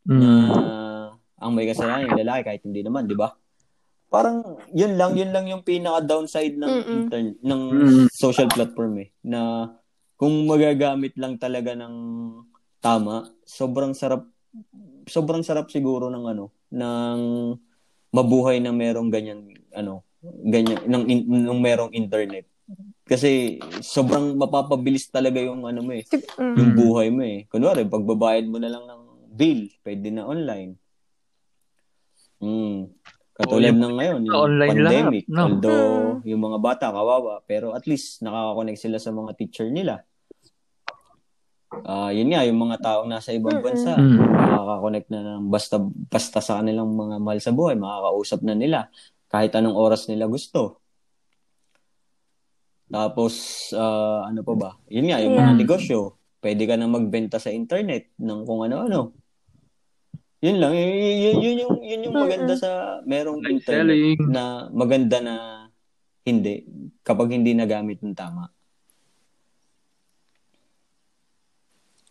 na 0.06 0.32
Mm. 0.32 1.08
ang 1.36 1.52
may 1.52 1.66
kasalanan 1.66 2.08
yung 2.08 2.22
lalaki 2.22 2.42
kahit 2.44 2.62
hindi 2.64 2.82
naman, 2.82 3.06
di 3.06 3.14
ba? 3.14 3.34
Parang 4.08 4.42
yun 4.72 4.96
lang, 4.96 5.14
yun 5.14 5.30
lang 5.30 5.46
yung 5.46 5.62
pinaka 5.62 6.00
downside 6.00 6.56
ng 6.56 6.70
Mm-mm. 6.72 6.94
intern- 6.96 7.40
ng 7.42 7.62
Mm. 7.74 8.06
social 8.08 8.48
platform 8.48 8.94
eh 9.00 9.10
na 9.22 9.74
kung 10.16 10.46
magagamit 10.46 11.12
lang 11.16 11.36
talaga 11.36 11.74
ng 11.74 11.96
tama, 12.80 13.28
sobrang 13.44 13.92
sarap 13.92 14.24
sobrang 15.06 15.44
sarap 15.44 15.68
siguro 15.68 16.08
ng 16.08 16.26
ano, 16.26 16.46
ng 16.72 17.20
mabuhay 18.10 18.58
na 18.58 18.72
merong 18.72 19.12
ganyan 19.12 19.44
ano, 19.70 20.02
ganyan 20.24 20.80
in, 21.04 21.28
nung 21.28 21.60
merong 21.60 21.92
internet. 21.92 22.48
Kasi 23.04 23.60
sobrang 23.84 24.34
mapapabilis 24.34 25.06
talaga 25.08 25.38
yung 25.38 25.62
ano 25.62 25.84
mo 25.84 25.92
eh, 25.92 26.08
Mm. 26.40 26.56
yung 26.56 26.72
buhay 26.74 27.08
mo 27.12 27.22
eh. 27.22 27.46
Kunwari, 27.46 27.84
pagbabayad 27.84 28.48
mo 28.48 28.58
na 28.58 28.72
lang 28.72 28.88
ng 28.88 28.95
bill, 29.36 29.68
pwede 29.84 30.08
na 30.10 30.24
online. 30.24 30.80
Mm. 32.40 32.88
Katulad 33.36 33.76
yung- 33.76 33.84
ng 33.84 33.96
ngayon, 34.00 34.20
yung 34.24 34.36
online 34.38 34.72
pandemic. 34.72 35.24
lahat, 35.28 35.36
no? 35.36 35.44
Although, 35.44 35.92
Mm. 35.92 36.20
yung 36.24 36.42
mga 36.42 36.58
bata, 36.64 36.86
kawawa. 36.88 37.34
Pero 37.44 37.76
at 37.76 37.84
least, 37.84 38.24
nakaka-connect 38.24 38.80
sila 38.80 38.96
sa 38.96 39.12
mga 39.12 39.32
teacher 39.36 39.68
nila. 39.68 40.08
Ah, 41.84 42.08
yun 42.08 42.32
nga, 42.32 42.48
yung 42.48 42.56
mga 42.56 42.80
taong 42.80 43.12
nasa 43.12 43.36
ibang 43.36 43.60
bansa, 43.60 44.00
Mm. 44.00 44.16
makaka-connect 44.24 45.10
na 45.12 45.20
ng 45.36 45.52
basta, 45.52 45.76
basta 45.84 46.40
sa 46.40 46.64
kanilang 46.64 46.88
mga 46.88 47.20
mahal 47.20 47.40
sa 47.44 47.52
buhay, 47.52 47.76
makakausap 47.76 48.40
na 48.40 48.56
nila 48.56 48.88
kahit 49.28 49.52
anong 49.52 49.76
oras 49.76 50.08
nila 50.08 50.32
gusto. 50.32 50.80
Tapos, 52.88 53.34
ah, 53.74 54.24
ano 54.24 54.46
pa 54.46 54.54
ba? 54.56 54.72
Yun 54.88 55.12
nga, 55.12 55.20
yung 55.20 55.36
mga 55.36 55.52
Yeah. 55.52 55.60
negosyo. 55.60 56.00
Pwede 56.40 56.64
ka 56.64 56.78
na 56.78 56.86
magbenta 56.86 57.42
sa 57.42 57.50
internet 57.50 58.14
ng 58.16 58.46
kung 58.46 58.64
ano-ano. 58.64 59.25
Yun 60.46 60.58
lang. 60.62 60.72
Y- 60.72 60.86
y- 60.86 61.20
yun, 61.26 61.38
yun, 61.42 61.56
yung, 61.58 61.76
yun 61.82 62.06
yung 62.06 62.16
maganda 62.16 62.54
sa 62.54 62.70
merong 63.02 63.42
Online 63.42 63.54
internet 63.58 63.98
selling. 63.98 64.20
na 64.30 64.44
maganda 64.70 65.18
na 65.18 65.36
hindi 66.22 66.62
kapag 67.02 67.34
hindi 67.34 67.58
nagamit 67.58 67.98
ng 68.02 68.14
tama. 68.14 68.46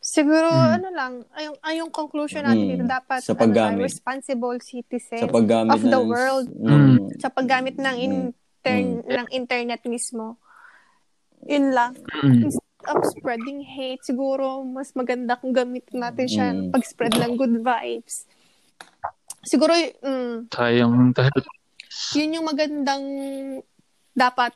Siguro, 0.04 0.46
Mm. 0.46 0.74
ano 0.76 0.88
lang, 0.92 1.12
ay, 1.32 1.48
ay 1.64 1.74
yung 1.80 1.88
conclusion 1.88 2.44
natin 2.44 2.60
Mm. 2.60 2.70
dito, 2.76 2.84
dapat 2.84 3.24
Sa 3.24 3.32
ano 3.32 3.40
paggamit. 3.40 3.80
tayo, 3.80 3.88
responsible 3.88 4.58
citizen 4.60 5.18
Sa 5.18 5.32
paggamit 5.32 5.72
of 5.72 5.80
the 5.80 5.90
ng- 5.90 6.06
world. 6.06 6.46
ng- 6.52 6.98
sa 7.16 7.28
paggamit 7.30 7.74
ng 7.74 7.96
intern, 7.96 8.86
ng 9.00 9.26
internet 9.32 9.80
mismo. 9.86 10.36
Yun 11.46 11.72
lang. 11.72 11.92
Mm. 12.20 12.50
Of 12.84 13.04
spreading 13.10 13.60
hate, 13.60 14.02
siguro 14.02 14.60
mas 14.60 14.92
maganda 14.92 15.36
kung 15.36 15.52
gamitin 15.52 16.00
natin 16.00 16.26
siya 16.26 16.46
Mm. 16.52 16.70
pag-spread 16.70 17.14
ng 17.16 17.34
good 17.34 17.54
vibes. 17.60 18.28
Siguro, 19.42 19.72
mm, 19.72 20.48
dahil 20.48 20.84
yun 22.14 22.34
yung 22.34 22.46
magandang 22.46 23.04
dapat 24.12 24.52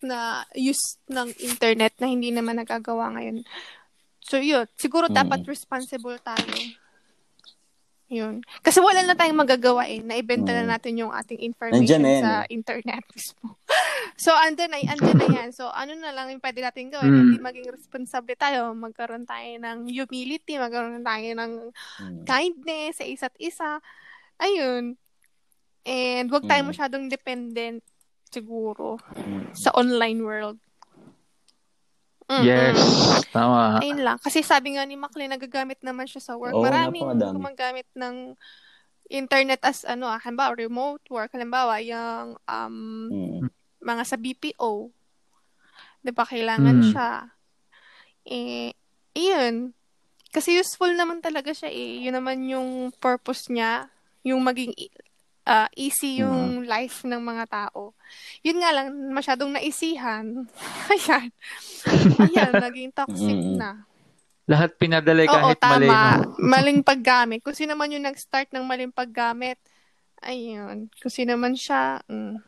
na 0.00 0.44
use 0.52 1.00
ng 1.06 1.32
internet 1.38 1.96
na 1.96 2.06
hindi 2.06 2.28
naman 2.28 2.56
nagagawa 2.56 3.16
ngayon. 3.16 3.44
So, 4.20 4.36
yun. 4.36 4.66
Siguro 4.76 5.08
Mm. 5.08 5.16
dapat 5.16 5.40
responsible 5.46 6.18
tayo. 6.18 6.52
Yun. 8.06 8.38
Kasi 8.62 8.78
wala 8.78 9.02
na 9.02 9.18
tayong 9.18 9.42
magagawa 9.42 9.90
eh. 9.90 9.98
Naibenta 9.98 10.54
Mm. 10.54 10.58
na 10.62 10.78
natin 10.78 10.94
yung 10.96 11.10
ating 11.10 11.42
information 11.42 11.82
Nandyan 11.82 12.02
na 12.02 12.10
yan 12.10 12.22
sa 12.22 12.32
eh. 12.42 12.54
internet 12.54 13.02
mismo. 13.10 13.46
so, 14.16 14.32
andyan 14.32 14.68
na, 14.68 14.80
andyan 14.82 15.16
na 15.16 15.28
yan. 15.30 15.50
So, 15.50 15.68
ano 15.68 15.92
na 15.92 16.10
lang 16.10 16.28
yung 16.28 16.40
pwede 16.40 16.60
natin 16.60 16.88
gawin? 16.88 17.08
Mm. 17.08 17.20
Hindi 17.22 17.38
maging 17.38 17.68
responsable 17.70 18.34
tayo. 18.34 18.72
Magkaroon 18.72 19.24
tayo 19.24 19.50
ng 19.56 19.86
humility. 19.86 20.56
Magkaroon 20.56 21.00
tayo 21.00 21.28
ng 21.32 21.52
Mm. 22.00 22.24
kindness 22.24 22.98
sa 22.98 23.04
isa't 23.04 23.36
isa. 23.36 23.78
Ayun. 24.36 24.96
And 25.82 26.26
wag 26.28 26.44
tayo 26.44 26.66
Mm. 26.66 26.70
masyadong 26.72 27.04
dependent 27.06 27.80
siguro 28.26 28.98
Mm. 29.14 29.54
sa 29.54 29.70
online 29.72 30.20
world. 30.20 30.58
Mm-mm. 32.26 32.42
yes, 32.42 32.74
tama. 33.30 33.78
Ayun 33.78 34.02
lang. 34.02 34.18
Kasi 34.18 34.42
sabi 34.42 34.74
nga 34.74 34.82
ni 34.82 34.98
Maclean, 34.98 35.30
nagagamit 35.30 35.78
naman 35.78 36.10
siya 36.10 36.18
sa 36.18 36.34
work. 36.34 36.58
Oo, 36.58 36.66
Maraming 36.66 37.06
gumagamit 37.22 37.86
ng 37.94 38.34
internet 39.06 39.62
as 39.62 39.86
ano, 39.86 40.10
ah, 40.10 40.18
halimbawa 40.18 40.58
remote 40.58 41.06
work, 41.06 41.30
halimbawa 41.30 41.78
yung 41.78 42.34
um, 42.34 42.74
Mm. 43.06 43.46
Mga 43.86 44.02
sa 44.02 44.18
BPO. 44.18 44.90
'Di 46.02 46.10
ba 46.10 46.26
kailangan 46.26 46.82
Mm. 46.82 46.86
siya. 46.90 47.10
Eh, 48.26 48.74
iyon. 49.14 49.70
Kasi 50.34 50.58
useful 50.58 50.90
naman 50.92 51.22
talaga 51.22 51.54
siya 51.54 51.70
eh. 51.70 52.02
Yun 52.02 52.18
naman 52.18 52.42
yung 52.50 52.90
purpose 52.98 53.46
niya. 53.48 53.86
Yung 54.26 54.42
maging 54.42 54.74
ah, 55.46 55.70
easy 55.78 56.18
yung 56.20 56.66
life 56.66 57.06
ng 57.06 57.22
mga 57.22 57.46
tao. 57.46 57.94
Yun 58.42 58.58
nga 58.58 58.74
lang, 58.74 58.90
masyadong 59.14 59.54
naisihan. 59.54 60.50
Ayan. 60.92 61.30
Ayan, 62.18 62.52
naging 62.66 62.90
toxic 62.90 63.38
Mm-mm. 63.38 63.54
na. 63.54 63.86
Lahat 64.50 64.74
pinadalay 64.74 65.30
Oo, 65.30 65.54
kahit 65.54 65.58
mali. 65.62 65.86
tama. 65.86 65.98
no? 66.18 66.34
Maling 66.52 66.82
paggamit. 66.82 67.46
Kung 67.46 67.54
sino 67.54 67.78
man 67.78 67.94
yung 67.94 68.06
nag-start 68.06 68.50
ng 68.50 68.66
maling 68.66 68.90
paggamit, 68.90 69.58
ayun. 70.18 70.90
Kung 70.98 71.14
sino 71.14 71.38
man 71.38 71.54
siya, 71.54 72.02
mm. 72.10 72.42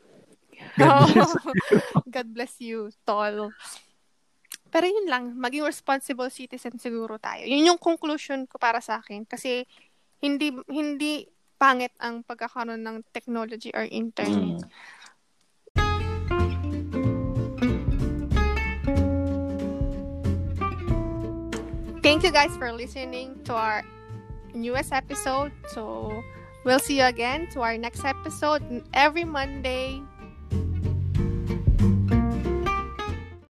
God 0.79 1.13
bless 1.13 1.33
God 2.15 2.29
bless 2.33 2.55
you, 2.63 2.95
tol. 3.03 3.51
Pero 4.69 4.85
yun 4.85 5.09
lang, 5.09 5.33
maging 5.35 5.65
responsible 5.65 6.29
citizen 6.29 6.77
siguro 6.77 7.17
tayo. 7.17 7.45
Yun 7.49 7.75
yung 7.75 7.81
conclusion 7.81 8.45
ko 8.45 8.61
para 8.61 8.85
sa 8.85 9.01
akin. 9.01 9.25
Kasi 9.25 9.65
hindi 10.21 10.53
hindi 10.69 11.25
pangit 11.59 11.91
ang 11.99 12.23
pagkakaroon 12.23 12.85
ng 12.85 13.03
technology 13.11 13.73
or 13.75 13.89
internet. 13.91 14.63
Mm. 14.63 14.71
Thank 22.09 22.25
you 22.25 22.33
guys 22.33 22.55
for 22.57 22.73
listening 22.73 23.37
to 23.45 23.53
our 23.53 23.85
newest 24.55 24.97
episode. 24.97 25.53
So, 25.75 26.09
we'll 26.65 26.81
see 26.81 27.05
you 27.05 27.05
again 27.05 27.53
to 27.53 27.61
our 27.61 27.77
next 27.77 28.01
episode 28.01 28.63
every 28.95 29.29
Monday 29.29 30.01